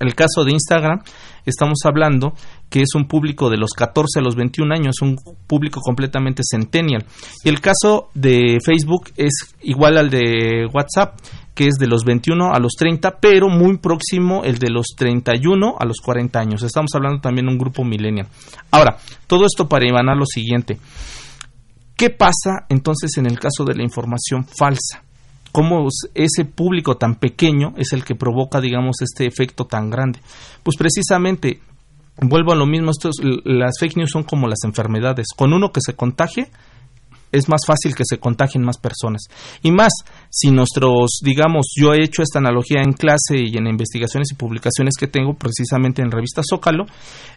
El 0.00 0.14
caso 0.14 0.44
de 0.44 0.52
Instagram, 0.52 1.02
estamos 1.44 1.78
hablando 1.84 2.32
que 2.70 2.80
es 2.80 2.94
un 2.94 3.06
público 3.06 3.50
de 3.50 3.58
los 3.58 3.72
14 3.72 4.18
a 4.18 4.22
los 4.22 4.34
21 4.34 4.74
años, 4.74 4.96
un 5.02 5.16
público 5.46 5.80
completamente 5.80 6.42
centennial. 6.48 7.04
Y 7.44 7.50
el 7.50 7.60
caso 7.60 8.08
de 8.14 8.58
Facebook 8.64 9.10
es 9.16 9.54
igual 9.60 9.98
al 9.98 10.10
de 10.10 10.66
WhatsApp, 10.72 11.20
que 11.54 11.68
es 11.68 11.74
de 11.74 11.86
los 11.86 12.04
21 12.04 12.52
a 12.52 12.58
los 12.58 12.72
30, 12.78 13.18
pero 13.20 13.48
muy 13.48 13.76
próximo 13.78 14.42
el 14.44 14.58
de 14.58 14.70
los 14.70 14.88
31 14.96 15.76
a 15.78 15.84
los 15.84 15.98
40 16.02 16.38
años. 16.38 16.62
Estamos 16.62 16.90
hablando 16.94 17.20
también 17.20 17.46
de 17.46 17.52
un 17.52 17.58
grupo 17.58 17.84
millennial. 17.84 18.28
Ahora, 18.70 18.96
todo 19.26 19.44
esto 19.44 19.68
para 19.68 19.86
imanar 19.86 20.16
lo 20.16 20.26
siguiente. 20.26 20.78
¿Qué 21.96 22.10
pasa 22.10 22.66
entonces 22.68 23.16
en 23.18 23.26
el 23.26 23.38
caso 23.38 23.64
de 23.64 23.74
la 23.74 23.82
información 23.82 24.44
falsa? 24.44 25.02
¿Cómo 25.52 25.86
ese 26.14 26.46
público 26.46 26.96
tan 26.96 27.16
pequeño 27.16 27.74
es 27.76 27.92
el 27.92 28.04
que 28.04 28.14
provoca, 28.14 28.60
digamos, 28.60 29.02
este 29.02 29.26
efecto 29.26 29.66
tan 29.66 29.90
grande? 29.90 30.18
Pues 30.62 30.78
precisamente, 30.78 31.60
vuelvo 32.16 32.52
a 32.52 32.56
lo 32.56 32.64
mismo, 32.64 32.90
estos, 32.90 33.16
las 33.44 33.78
fake 33.78 33.98
news 33.98 34.10
son 34.10 34.22
como 34.22 34.48
las 34.48 34.64
enfermedades. 34.64 35.26
Con 35.36 35.52
uno 35.52 35.70
que 35.70 35.80
se 35.84 35.94
contagie, 35.94 36.48
es 37.32 37.48
más 37.48 37.62
fácil 37.66 37.94
que 37.94 38.04
se 38.06 38.18
contagien 38.18 38.64
más 38.64 38.78
personas. 38.78 39.22
Y 39.62 39.72
más, 39.72 39.92
si 40.34 40.50
nuestros, 40.50 41.20
digamos, 41.22 41.66
yo 41.76 41.92
he 41.92 42.02
hecho 42.02 42.22
esta 42.22 42.38
analogía 42.38 42.80
en 42.82 42.94
clase 42.94 43.36
y 43.36 43.54
en 43.58 43.66
investigaciones 43.66 44.28
y 44.32 44.34
publicaciones 44.34 44.94
que 44.98 45.06
tengo 45.06 45.34
precisamente 45.34 46.00
en 46.00 46.10
revista 46.10 46.40
Zócalo, 46.48 46.86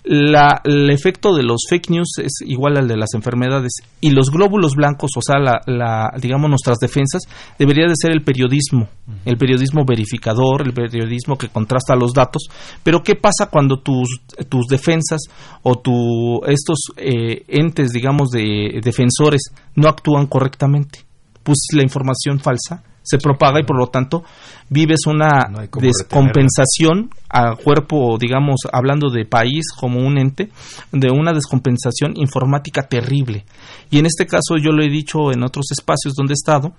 la- 0.05 0.61
el 0.63 0.89
efecto 0.89 1.35
de 1.35 1.43
los 1.43 1.63
fake 1.69 1.89
news 1.89 2.07
es 2.23 2.31
igual 2.45 2.77
al 2.77 2.87
de 2.87 2.95
las 2.95 3.13
enfermedades. 3.13 3.73
Y 3.99 4.11
los 4.11 4.31
glóbulos 4.31 4.75
blancos, 4.75 5.11
o 5.17 5.21
sea, 5.21 5.39
la, 5.41 5.59
la- 5.67 6.13
digamos, 6.21 6.49
nuestras 6.49 6.77
defensas, 6.77 7.23
debería 7.59 7.87
de 7.89 7.95
ser 7.99 8.11
el 8.13 8.23
periodismo, 8.23 8.87
el 9.25 9.35
periodismo 9.37 9.83
verificador, 9.85 10.65
el 10.65 10.73
periodismo 10.73 11.37
que 11.37 11.49
contrasta 11.49 11.97
los 11.97 12.13
datos. 12.13 12.43
Pero 12.81 13.03
¿qué 13.03 13.15
pasa 13.15 13.49
cuando 13.51 13.79
tus, 13.81 14.21
tus 14.47 14.67
defensas 14.67 15.19
o 15.63 15.75
tu, 15.79 16.39
estos 16.47 16.77
eh, 16.95 17.43
entes, 17.49 17.91
digamos, 17.91 18.29
de 18.29 18.79
defensores 18.81 19.41
no 19.75 19.89
actúan 19.89 20.27
correctamente? 20.27 20.99
Pues 21.45 21.67
la 21.73 21.83
información 21.83 22.39
falsa 22.39 22.83
se 23.05 23.19
propaga 23.19 23.59
y 23.59 23.63
por 23.63 23.77
lo 23.77 23.87
tanto 23.87 24.23
vives 24.67 25.01
una 25.05 25.47
No 25.47 25.59
descompensación 25.79 27.11
a 27.29 27.55
cuerpo, 27.55 28.17
digamos, 28.19 28.61
hablando 28.73 29.11
de 29.11 29.25
país 29.25 29.65
como 29.79 29.99
un 29.99 30.17
ente, 30.17 30.49
de 30.91 31.11
una 31.11 31.31
descompensación 31.31 32.13
informática 32.15 32.87
terrible. 32.87 33.45
Y 33.91 33.99
en 33.99 34.07
este 34.07 34.25
caso 34.25 34.57
yo 34.59 34.71
lo 34.71 34.83
he 34.83 34.89
dicho 34.89 35.31
en 35.31 35.43
otros 35.43 35.67
espacios 35.71 36.15
donde 36.15 36.33
he 36.33 36.41
estado, 36.41 36.73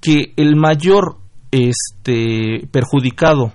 que 0.00 0.32
el 0.36 0.54
mayor 0.54 1.16
este, 1.50 2.68
perjudicado 2.70 3.52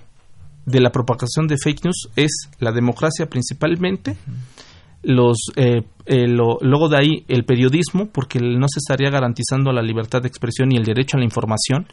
de 0.66 0.80
la 0.80 0.90
propagación 0.90 1.46
de 1.46 1.56
fake 1.56 1.84
news 1.84 2.10
es 2.16 2.50
la 2.58 2.72
democracia 2.72 3.26
principalmente, 3.26 4.16
los 5.10 5.38
eh, 5.56 5.84
eh, 6.04 6.26
lo- 6.28 6.58
luego 6.60 6.90
de 6.90 6.98
ahí 6.98 7.24
el 7.28 7.44
periodismo 7.46 8.10
porque 8.12 8.38
no 8.40 8.66
se 8.68 8.78
estaría 8.78 9.08
garantizando 9.08 9.72
la 9.72 9.80
libertad 9.80 10.20
de 10.20 10.28
expresión 10.28 10.70
y 10.70 10.76
el 10.76 10.84
derecho 10.84 11.16
a 11.16 11.20
la 11.20 11.24
información 11.24 11.86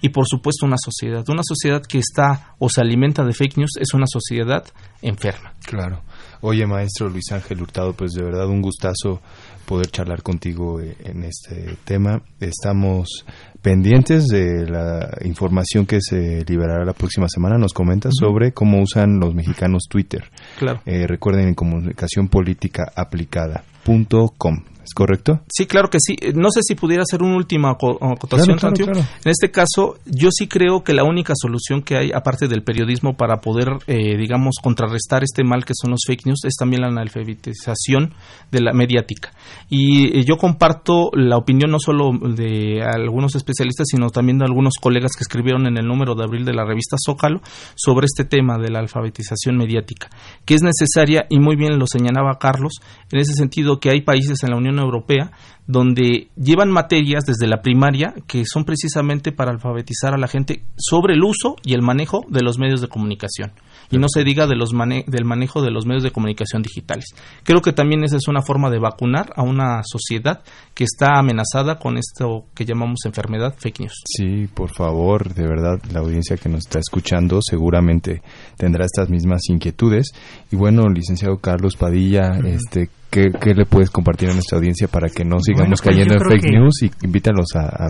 y 0.00 0.10
por 0.10 0.24
supuesto 0.28 0.66
una 0.66 0.76
sociedad 0.78 1.24
una 1.28 1.42
sociedad 1.44 1.82
que 1.82 1.98
está 1.98 2.54
o 2.60 2.68
se 2.68 2.80
alimenta 2.80 3.24
de 3.24 3.32
fake 3.32 3.56
news 3.58 3.72
es 3.80 3.92
una 3.92 4.06
sociedad 4.06 4.64
enferma 5.02 5.52
Claro. 5.66 6.02
Oye, 6.42 6.64
maestro 6.66 7.08
Luis 7.10 7.30
Ángel 7.32 7.60
Hurtado, 7.60 7.92
pues 7.92 8.12
de 8.12 8.22
verdad 8.24 8.46
un 8.48 8.62
gustazo 8.62 9.20
poder 9.66 9.88
charlar 9.88 10.22
contigo 10.22 10.80
eh, 10.80 10.96
en 11.04 11.24
este 11.24 11.76
tema. 11.84 12.22
Estamos 12.40 13.26
pendientes 13.62 14.26
de 14.28 14.68
la 14.68 15.10
información 15.24 15.86
que 15.86 15.98
se 16.00 16.44
liberará 16.46 16.84
la 16.84 16.92
próxima 16.92 17.28
semana. 17.28 17.58
Nos 17.58 17.72
comenta 17.72 18.10
sobre 18.12 18.52
cómo 18.52 18.80
usan 18.82 19.18
los 19.20 19.34
mexicanos 19.34 19.84
Twitter. 19.88 20.24
claro 20.58 20.80
Eh, 20.86 21.06
recuerden 21.06 21.48
en 21.48 21.54
comunicación 21.54 22.28
política 22.28 22.92
aplicada.com. 22.94 24.64
¿Es 24.82 24.94
correcto? 24.94 25.40
Sí, 25.52 25.66
claro 25.66 25.88
que 25.88 25.98
sí. 26.00 26.16
Eh, 26.20 26.32
No 26.34 26.50
sé 26.50 26.60
si 26.62 26.74
pudiera 26.74 27.02
hacer 27.02 27.22
una 27.22 27.36
última 27.36 27.70
aco- 27.70 27.98
acotación, 28.02 28.56
Claro, 28.56 28.58
claro, 28.58 28.76
Santiago. 28.76 28.92
claro. 28.92 29.08
En 29.24 29.30
este 29.30 29.50
caso, 29.50 29.96
yo 30.06 30.28
sí 30.32 30.48
creo 30.48 30.82
que 30.82 30.94
la 30.94 31.04
única 31.04 31.34
solución 31.36 31.82
que 31.82 31.96
hay, 31.96 32.10
aparte 32.14 32.48
del 32.48 32.62
periodismo, 32.62 33.14
para 33.16 33.40
poder, 33.40 33.68
eh, 33.86 34.16
digamos, 34.16 34.56
contrarrestar 34.62 35.22
este 35.22 35.44
mal 35.44 35.64
que 35.64 35.74
son 35.74 35.90
los 35.90 36.00
fake 36.06 36.26
news, 36.26 36.44
es 36.44 36.54
también 36.58 36.82
la 36.82 36.88
analfabetización 36.88 38.14
de 38.50 38.60
la 38.60 38.72
mediática. 38.72 39.32
Y 39.68 40.18
eh, 40.18 40.24
yo 40.24 40.36
comparto 40.36 41.10
la 41.14 41.36
opinión 41.36 41.70
no 41.70 41.78
solo 41.78 42.10
de 42.34 42.82
algunos 42.82 43.34
especialistas, 43.36 43.86
sino 43.90 44.08
también 44.10 44.38
de 44.38 44.44
algunos 44.44 44.74
colegas 44.80 45.12
que 45.16 45.22
escribieron 45.22 45.66
en 45.66 45.76
el 45.78 45.86
número 45.86 46.14
de 46.14 46.24
abril 46.24 46.44
de 46.44 46.54
la 46.54 46.64
revista 46.64 46.96
Zócalo 47.04 47.40
sobre 47.74 48.06
este 48.06 48.24
tema 48.24 48.58
de 48.58 48.70
la 48.70 48.80
alfabetización 48.80 49.56
mediática, 49.56 50.08
que 50.44 50.54
es 50.54 50.62
necesaria, 50.62 51.26
y 51.28 51.38
muy 51.38 51.56
bien 51.56 51.78
lo 51.78 51.86
señalaba 51.86 52.38
Carlos, 52.38 52.72
en 53.12 53.18
ese 53.20 53.34
sentido 53.34 53.78
que 53.80 53.90
hay 53.90 54.00
países 54.02 54.42
en 54.42 54.50
la 54.50 54.56
Unión 54.56 54.69
Unión 54.70 54.84
Europea, 54.84 55.32
donde 55.66 56.28
llevan 56.36 56.70
materias 56.70 57.24
desde 57.24 57.46
la 57.46 57.62
primaria 57.62 58.14
que 58.26 58.44
son 58.44 58.64
precisamente 58.64 59.32
para 59.32 59.52
alfabetizar 59.52 60.14
a 60.14 60.18
la 60.18 60.28
gente 60.28 60.64
sobre 60.76 61.14
el 61.14 61.22
uso 61.22 61.56
y 61.64 61.74
el 61.74 61.82
manejo 61.82 62.24
de 62.28 62.42
los 62.42 62.58
medios 62.58 62.80
de 62.80 62.88
comunicación 62.88 63.52
y 63.90 63.98
no 63.98 64.06
se 64.08 64.24
diga 64.24 64.46
de 64.46 64.56
los 64.56 64.70
del 65.06 65.24
manejo 65.24 65.62
de 65.62 65.70
los 65.70 65.86
medios 65.86 66.02
de 66.02 66.12
comunicación 66.12 66.62
digitales. 66.62 67.06
Creo 67.42 67.60
que 67.60 67.72
también 67.72 68.04
esa 68.04 68.16
es 68.16 68.28
una 68.28 68.42
forma 68.42 68.70
de 68.70 68.78
vacunar 68.78 69.32
a 69.36 69.42
una 69.42 69.82
sociedad 69.84 70.42
que 70.74 70.84
está 70.84 71.18
amenazada 71.18 71.78
con 71.78 71.98
esto 71.98 72.46
que 72.54 72.64
llamamos 72.64 73.00
enfermedad 73.04 73.54
fake 73.58 73.80
news. 73.80 74.02
Sí, 74.06 74.46
por 74.54 74.70
favor, 74.70 75.34
de 75.34 75.46
verdad, 75.46 75.80
la 75.92 76.00
audiencia 76.00 76.36
que 76.36 76.48
nos 76.48 76.60
está 76.60 76.78
escuchando 76.78 77.40
seguramente 77.42 78.22
tendrá 78.56 78.84
estas 78.84 79.10
mismas 79.10 79.42
inquietudes. 79.48 80.12
Y 80.50 80.56
bueno, 80.56 80.88
licenciado 80.88 81.38
Carlos 81.38 81.76
Padilla, 81.76 82.38
este, 82.44 82.90
¿qué, 83.10 83.54
le 83.54 83.66
puedes 83.66 83.90
compartir 83.90 84.30
a 84.30 84.34
nuestra 84.34 84.58
audiencia 84.58 84.88
para 84.88 85.08
que 85.08 85.24
no 85.24 85.40
sigamos 85.40 85.80
pues 85.80 85.90
cayendo 85.92 86.14
en 86.14 86.20
fake 86.20 86.52
news 86.52 86.82
y 86.82 86.90
invítalos 87.04 87.48
a, 87.56 87.88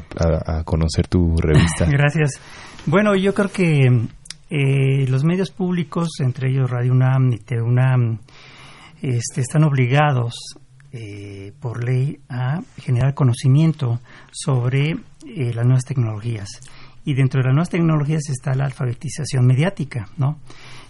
a 0.59 0.64
conocer 0.64 1.07
tu 1.09 1.37
revista? 1.37 1.85
Gracias. 1.91 2.41
Bueno, 2.87 3.14
yo 3.14 3.35
creo 3.35 3.51
que 3.51 4.09
eh, 4.51 5.07
los 5.07 5.23
medios 5.23 5.53
públicos, 5.53 6.09
entre 6.18 6.51
ellos 6.51 6.68
Radio 6.68 6.91
UNAM 6.91 7.33
y 7.33 7.39
TEUNAM, 7.39 8.18
este, 9.01 9.43
están 9.43 9.62
obligados 9.62 10.35
eh, 10.93 11.53
por 11.61 11.85
ley 11.85 12.18
a 12.29 12.61
generar 12.79 13.14
conocimiento 13.14 14.01
sobre 14.33 14.91
eh, 14.91 15.55
las 15.55 15.64
nuevas 15.64 15.85
tecnologías. 15.85 16.49
Y 17.05 17.14
dentro 17.14 17.41
de 17.41 17.47
las 17.47 17.55
nuevas 17.55 17.71
tecnologías 17.71 18.29
está 18.29 18.53
la 18.55 18.64
alfabetización 18.64 19.47
mediática, 19.47 20.09
¿no? 20.16 20.41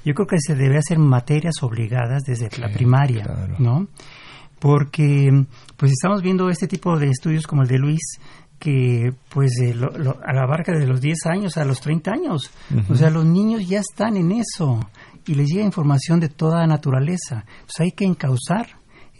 Yo 0.06 0.14
creo 0.14 0.26
que 0.26 0.40
se 0.40 0.54
debe 0.54 0.78
hacer 0.78 0.98
materias 0.98 1.62
obligadas 1.62 2.22
desde 2.24 2.48
la 2.58 2.72
primaria, 2.72 3.26
¿no? 3.58 3.88
Porque 4.60 5.44
pues 5.76 5.92
estamos 5.92 6.22
viendo 6.22 6.50
este 6.50 6.68
tipo 6.68 6.98
de 6.98 7.08
estudios 7.08 7.46
como 7.46 7.62
el 7.62 7.68
de 7.68 7.78
Luis, 7.78 8.20
que 8.58 9.12
pues 9.30 9.52
a 9.60 10.32
la 10.32 10.46
barca 10.46 10.72
de 10.72 10.86
los 10.86 11.00
10 11.00 11.26
años 11.26 11.56
a 11.56 11.64
los 11.64 11.80
30 11.80 12.12
años. 12.12 12.50
O 12.88 12.94
sea, 12.94 13.10
los 13.10 13.24
niños 13.24 13.66
ya 13.66 13.80
están 13.80 14.16
en 14.16 14.32
eso 14.32 14.78
y 15.26 15.34
les 15.34 15.48
llega 15.48 15.64
información 15.64 16.20
de 16.20 16.28
toda 16.28 16.66
naturaleza. 16.66 17.44
Pues 17.62 17.80
hay 17.80 17.92
que 17.92 18.04
encauzar 18.04 18.66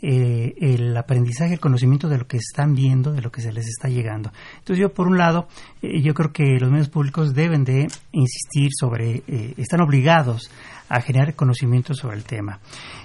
eh, 0.03 0.55
el 0.61 0.97
aprendizaje, 0.97 1.53
el 1.55 1.61
conocimiento 1.61 2.09
de 2.09 2.17
lo 2.17 2.27
que 2.27 2.39
están 2.39 2.75
viendo, 2.75 3.13
de 3.13 3.21
lo 3.21 3.31
que 3.31 3.43
se 3.43 3.53
les 3.53 3.67
está 3.67 3.89
llegando. 3.89 4.33
Entonces 4.59 4.81
yo, 4.81 4.95
por 4.95 5.07
un 5.07 5.19
lado, 5.19 5.47
eh, 5.83 6.01
yo 6.01 6.15
creo 6.15 6.33
que 6.33 6.59
los 6.59 6.71
medios 6.71 6.89
públicos 6.89 7.35
deben 7.35 7.65
de 7.65 7.87
insistir 8.13 8.71
sobre, 8.79 9.23
eh, 9.27 9.55
están 9.59 9.83
obligados 9.83 10.51
a 10.91 11.01
generar 11.01 11.35
conocimiento 11.35 11.95
sobre 11.95 12.17
el 12.17 12.25
tema. 12.25 12.61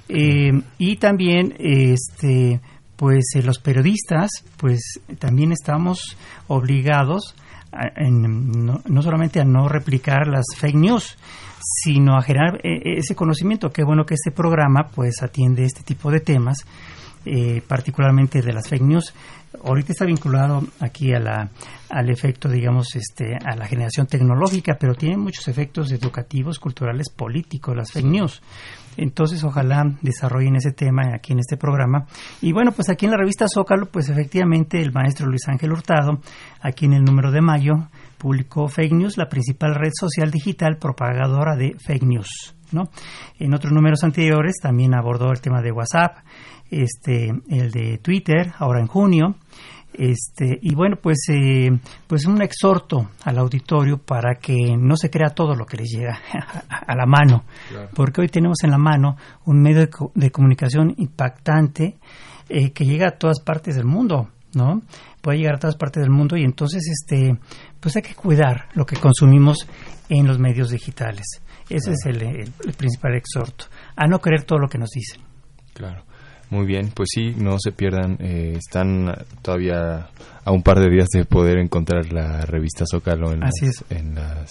y 0.09 0.95
también, 0.97 1.55
este, 1.57 2.59
pues 2.95 3.25
eh, 3.35 3.43
los 3.43 3.59
periodistas 3.59 4.29
pues 4.57 4.99
también 5.19 5.51
estamos 5.51 6.17
obligados 6.47 7.35
no, 8.09 9.01
solamente 9.01 9.41
a 9.41 9.43
no 9.43 9.67
replicar 9.67 10.27
las 10.27 10.45
fake 10.55 10.75
news 10.75 11.17
sino 11.59 12.15
a 12.15 12.21
generar 12.21 12.61
eh, 12.63 12.97
ese 12.97 13.15
conocimiento 13.15 13.69
qué 13.69 13.83
bueno 13.83 14.05
que 14.05 14.13
este 14.13 14.31
programa 14.31 14.89
pues 14.93 15.21
atiende 15.21 15.65
este 15.65 15.83
tipo 15.83 16.09
de 16.09 16.21
temas 16.21 16.59
eh, 17.25 17.61
particularmente 17.67 18.41
de 18.41 18.53
las 18.53 18.67
fake 18.69 18.83
news 18.83 19.13
ahorita 19.63 19.91
está 19.91 20.05
vinculado 20.05 20.61
aquí 20.79 21.13
a 21.13 21.19
la, 21.19 21.49
al 21.89 22.09
efecto, 22.09 22.49
digamos, 22.49 22.95
este, 22.95 23.35
a 23.35 23.55
la 23.55 23.65
generación 23.65 24.07
tecnológica, 24.07 24.77
pero 24.79 24.95
tiene 24.95 25.17
muchos 25.17 25.47
efectos 25.47 25.91
educativos, 25.91 26.59
culturales, 26.59 27.09
políticos, 27.09 27.75
las 27.75 27.91
fake 27.91 28.05
news. 28.05 28.41
Entonces, 28.97 29.43
ojalá 29.43 29.83
desarrollen 30.01 30.55
ese 30.55 30.71
tema 30.71 31.03
aquí 31.13 31.33
en 31.33 31.39
este 31.39 31.57
programa. 31.57 32.05
Y 32.41 32.53
bueno, 32.53 32.71
pues 32.71 32.89
aquí 32.89 33.05
en 33.05 33.11
la 33.11 33.17
revista 33.17 33.45
Zócalo, 33.47 33.87
pues 33.87 34.09
efectivamente 34.09 34.81
el 34.81 34.93
maestro 34.93 35.27
Luis 35.27 35.47
Ángel 35.47 35.73
Hurtado, 35.73 36.21
aquí 36.61 36.85
en 36.85 36.93
el 36.93 37.03
número 37.03 37.31
de 37.31 37.41
mayo, 37.41 37.73
publicó 38.17 38.69
Fake 38.69 38.93
News, 38.93 39.17
la 39.17 39.27
principal 39.27 39.75
red 39.75 39.91
social 39.93 40.31
digital 40.31 40.77
propagadora 40.77 41.55
de 41.57 41.75
fake 41.77 42.03
news. 42.03 42.55
¿no? 42.71 42.89
En 43.37 43.53
otros 43.53 43.71
números 43.73 44.03
anteriores 44.03 44.55
también 44.61 44.95
abordó 44.95 45.31
el 45.31 45.41
tema 45.41 45.61
de 45.61 45.71
WhatsApp, 45.71 46.17
este, 46.69 47.33
el 47.49 47.71
de 47.71 47.99
Twitter, 47.99 48.53
ahora 48.57 48.79
en 48.79 48.87
junio, 48.87 49.35
este, 49.97 50.59
y 50.61 50.75
bueno, 50.75 50.97
pues, 51.01 51.17
eh, 51.29 51.69
pues 52.07 52.25
un 52.25 52.41
exhorto 52.41 53.11
al 53.23 53.37
auditorio 53.37 53.97
para 53.97 54.35
que 54.35 54.75
no 54.77 54.97
se 54.97 55.09
crea 55.09 55.29
todo 55.29 55.55
lo 55.55 55.65
que 55.65 55.77
les 55.77 55.89
llega 55.89 56.19
a, 56.69 56.95
la 56.95 57.05
mano, 57.05 57.45
porque 57.93 58.21
hoy 58.21 58.27
tenemos 58.27 58.57
en 58.63 58.71
la 58.71 58.77
mano 58.77 59.15
un 59.45 59.61
medio 59.61 59.87
de, 60.13 60.31
comunicación 60.31 60.93
impactante 60.97 61.97
eh, 62.49 62.71
que 62.71 62.85
llega 62.85 63.07
a 63.07 63.17
todas 63.17 63.39
partes 63.39 63.75
del 63.75 63.85
mundo, 63.85 64.29
¿no? 64.53 64.81
Puede 65.21 65.37
llegar 65.39 65.55
a 65.55 65.59
todas 65.59 65.77
partes 65.77 66.03
del 66.03 66.11
mundo 66.11 66.35
y 66.35 66.43
entonces, 66.43 66.83
este, 66.87 67.37
pues 67.79 67.95
hay 67.95 68.01
que 68.01 68.15
cuidar 68.15 68.67
lo 68.73 68.85
que 68.85 68.97
consumimos 68.97 69.67
en 70.09 70.27
los 70.27 70.39
medios 70.39 70.69
digitales. 70.69 71.41
Ese 71.69 71.93
es 71.93 72.05
el, 72.05 72.21
el 72.21 72.73
principal 72.77 73.15
exhorto, 73.15 73.65
a 73.95 74.07
no 74.07 74.19
creer 74.19 74.43
todo 74.43 74.59
lo 74.59 74.67
que 74.67 74.77
nos 74.77 74.89
dicen. 74.89 75.21
Claro. 75.73 76.03
Muy 76.49 76.65
bien, 76.65 76.91
pues 76.93 77.09
sí, 77.13 77.33
no 77.37 77.57
se 77.59 77.71
pierdan. 77.71 78.17
Eh, 78.19 78.57
están 78.57 79.13
todavía 79.41 80.09
a 80.43 80.51
un 80.51 80.61
par 80.61 80.79
de 80.79 80.89
días 80.89 81.07
de 81.11 81.25
poder 81.25 81.57
encontrar 81.57 82.13
la 82.13 82.45
revista 82.45 82.85
Zócalo 82.89 83.31
en, 83.31 83.41
en 83.89 84.15
las 84.15 84.49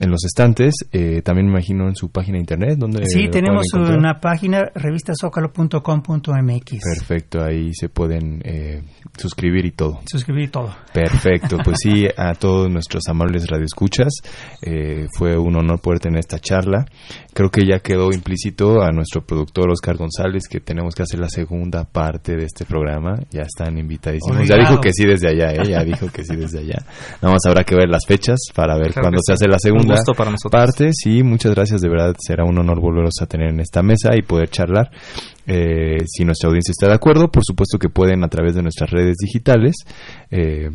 en 0.00 0.10
los 0.10 0.24
estantes, 0.24 0.74
eh, 0.92 1.20
también 1.22 1.46
me 1.46 1.52
imagino 1.52 1.86
en 1.86 1.94
su 1.94 2.10
página 2.10 2.36
de 2.36 2.40
internet. 2.40 2.78
donde 2.78 3.06
Sí, 3.06 3.28
tenemos 3.28 3.66
una 3.74 4.18
página, 4.18 4.70
revistasócalo.com.mx. 4.74 6.80
Perfecto, 6.82 7.44
ahí 7.44 7.74
se 7.74 7.90
pueden 7.90 8.40
eh, 8.42 8.82
suscribir 9.18 9.66
y 9.66 9.72
todo. 9.72 10.00
Suscribir 10.10 10.44
y 10.44 10.48
todo. 10.48 10.74
Perfecto, 10.94 11.58
pues 11.62 11.76
sí, 11.82 12.06
a 12.16 12.32
todos 12.32 12.70
nuestros 12.70 13.02
amables 13.08 13.46
radioescuchas, 13.46 14.08
eh, 14.62 15.06
fue 15.18 15.36
un 15.36 15.56
honor 15.56 15.82
poder 15.82 16.00
tener 16.00 16.20
esta 16.20 16.38
charla. 16.38 16.86
Creo 17.34 17.50
que 17.50 17.66
ya 17.66 17.80
quedó 17.80 18.10
implícito 18.10 18.80
a 18.80 18.92
nuestro 18.92 19.26
productor 19.26 19.70
Oscar 19.70 19.98
González 19.98 20.44
que 20.48 20.60
tenemos 20.60 20.94
que 20.94 21.02
hacer 21.02 21.20
la 21.20 21.28
segunda 21.28 21.84
parte 21.84 22.36
de 22.36 22.44
este 22.44 22.64
programa. 22.64 23.18
Ya 23.30 23.42
están 23.42 23.76
invitadísimos. 23.76 24.48
Ya 24.48 24.56
dijo 24.56 24.80
que 24.80 24.94
sí 24.94 25.04
desde 25.04 25.28
allá, 25.28 25.52
¿eh? 25.52 25.68
ya 25.68 25.84
dijo 25.84 26.08
que 26.08 26.24
sí 26.24 26.36
desde 26.36 26.60
allá. 26.60 26.78
Nada 27.20 27.34
más 27.34 27.44
habrá 27.46 27.64
que 27.64 27.74
ver 27.74 27.90
las 27.90 28.06
fechas 28.06 28.38
para 28.54 28.78
ver 28.78 28.94
cuándo 28.94 29.18
se 29.22 29.34
hace 29.34 29.46
la 29.46 29.58
segunda 29.58 29.89
para 30.16 30.30
nosotros. 30.30 30.50
parte. 30.50 30.90
Sí, 30.92 31.22
muchas 31.22 31.54
gracias. 31.54 31.80
De 31.80 31.88
verdad, 31.88 32.14
será 32.18 32.44
un 32.44 32.58
honor 32.58 32.80
volveros 32.80 33.14
a 33.20 33.26
tener 33.26 33.50
en 33.50 33.60
esta 33.60 33.82
mesa 33.82 34.10
y 34.16 34.22
poder 34.22 34.48
charlar. 34.48 34.90
Eh, 35.46 35.98
si 36.06 36.24
nuestra 36.24 36.48
audiencia 36.48 36.72
está 36.72 36.88
de 36.88 36.94
acuerdo, 36.94 37.30
por 37.30 37.42
supuesto 37.44 37.78
que 37.78 37.88
pueden 37.88 38.24
a 38.24 38.28
través 38.28 38.54
de 38.54 38.62
nuestras 38.62 38.90
redes 38.90 39.16
digitales. 39.18 39.76
Eh, 40.30 40.70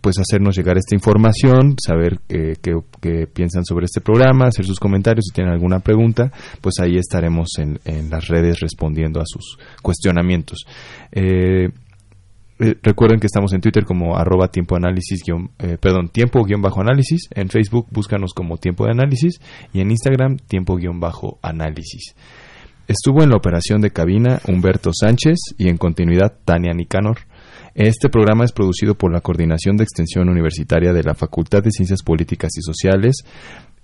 pues 0.00 0.18
hacernos 0.18 0.56
llegar 0.56 0.76
esta 0.78 0.94
información, 0.94 1.74
saber 1.84 2.20
qué, 2.28 2.54
qué, 3.00 3.26
piensan 3.26 3.64
sobre 3.64 3.86
este 3.86 4.00
programa, 4.00 4.46
hacer 4.46 4.64
sus 4.64 4.78
comentarios, 4.78 5.24
si 5.28 5.34
tienen 5.34 5.52
alguna 5.52 5.80
pregunta, 5.80 6.30
pues 6.60 6.78
ahí 6.80 6.96
estaremos 6.96 7.48
en, 7.58 7.80
en 7.84 8.08
las 8.08 8.28
redes 8.28 8.60
respondiendo 8.60 9.20
a 9.20 9.24
sus 9.26 9.58
cuestionamientos. 9.82 10.64
Eh, 11.12 11.70
eh, 12.60 12.76
recuerden 12.82 13.20
que 13.20 13.26
estamos 13.26 13.52
en 13.54 13.60
Twitter 13.60 13.84
como 13.84 14.16
arroba 14.16 14.48
tiempo 14.48 14.76
análisis, 14.76 15.22
eh, 15.58 15.78
perdón, 15.80 16.10
tiempo 16.10 16.44
guion 16.44 16.60
bajo 16.60 16.82
análisis. 16.82 17.28
En 17.34 17.48
Facebook 17.48 17.86
búscanos 17.90 18.34
como 18.34 18.58
tiempo 18.58 18.84
de 18.84 18.92
análisis 18.92 19.40
y 19.72 19.80
en 19.80 19.90
Instagram 19.90 20.36
tiempo 20.36 20.76
guion 20.76 21.00
bajo 21.00 21.38
análisis. 21.42 22.14
Estuvo 22.86 23.22
en 23.22 23.30
la 23.30 23.36
operación 23.36 23.80
de 23.80 23.92
cabina 23.92 24.40
Humberto 24.46 24.90
Sánchez 24.92 25.38
y 25.56 25.68
en 25.68 25.78
continuidad 25.78 26.34
Tania 26.44 26.74
Nicanor. 26.74 27.20
Este 27.74 28.08
programa 28.08 28.44
es 28.44 28.52
producido 28.52 28.94
por 28.94 29.12
la 29.12 29.20
Coordinación 29.20 29.76
de 29.76 29.84
Extensión 29.84 30.28
Universitaria 30.28 30.92
de 30.92 31.04
la 31.04 31.14
Facultad 31.14 31.62
de 31.62 31.70
Ciencias 31.70 32.02
Políticas 32.02 32.50
y 32.58 32.62
Sociales 32.62 33.24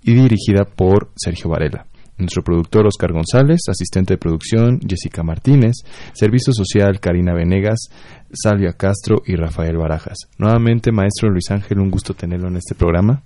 y 0.03 0.13
dirigida 0.13 0.65
por 0.65 1.13
Sergio 1.17 1.51
Varela 1.51 1.87
nuestro 2.19 2.43
productor 2.43 2.87
Oscar 2.87 3.13
González, 3.13 3.61
asistente 3.69 4.15
de 4.15 4.19
producción 4.19 4.81
Jessica 4.81 5.23
Martínez, 5.23 5.75
servicio 6.13 6.53
social 6.53 7.01
Karina 7.01 7.35
Venegas, 7.35 7.89
Salvia 8.33 8.73
Castro 8.73 9.23
y 9.27 9.37
Rafael 9.37 9.77
Barajas. 9.77 10.17
Nuevamente, 10.39 10.93
maestro 10.93 11.31
Luis 11.31 11.51
Ángel, 11.51 11.81
un 11.81 11.91
gusto 11.91 12.15
tenerlo 12.15 12.49
en 12.49 12.57
este 12.57 12.75
programa. 12.75 13.23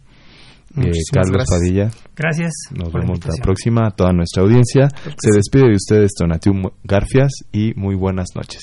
Eh, 0.76 0.92
Carlos 1.12 1.44
Padilla. 1.48 1.90
Gracias. 2.14 2.52
Nos 2.70 2.92
vemos 2.92 3.18
la, 3.26 3.34
próxima 3.42 3.88
a 3.88 3.90
toda 3.90 4.12
nuestra 4.12 4.42
audiencia. 4.42 4.88
Se 5.18 5.30
despide 5.34 5.68
de 5.68 5.74
ustedes 5.74 6.12
Donatiu 6.18 6.52
Garfias 6.84 7.32
y 7.52 7.74
muy 7.74 7.96
buenas 7.96 8.28
noches. 8.36 8.62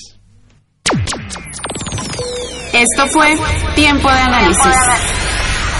Esto 2.73 3.07
fue 3.07 3.35
Tiempo 3.75 4.09
de 4.09 4.19
Análisis 4.19 5.26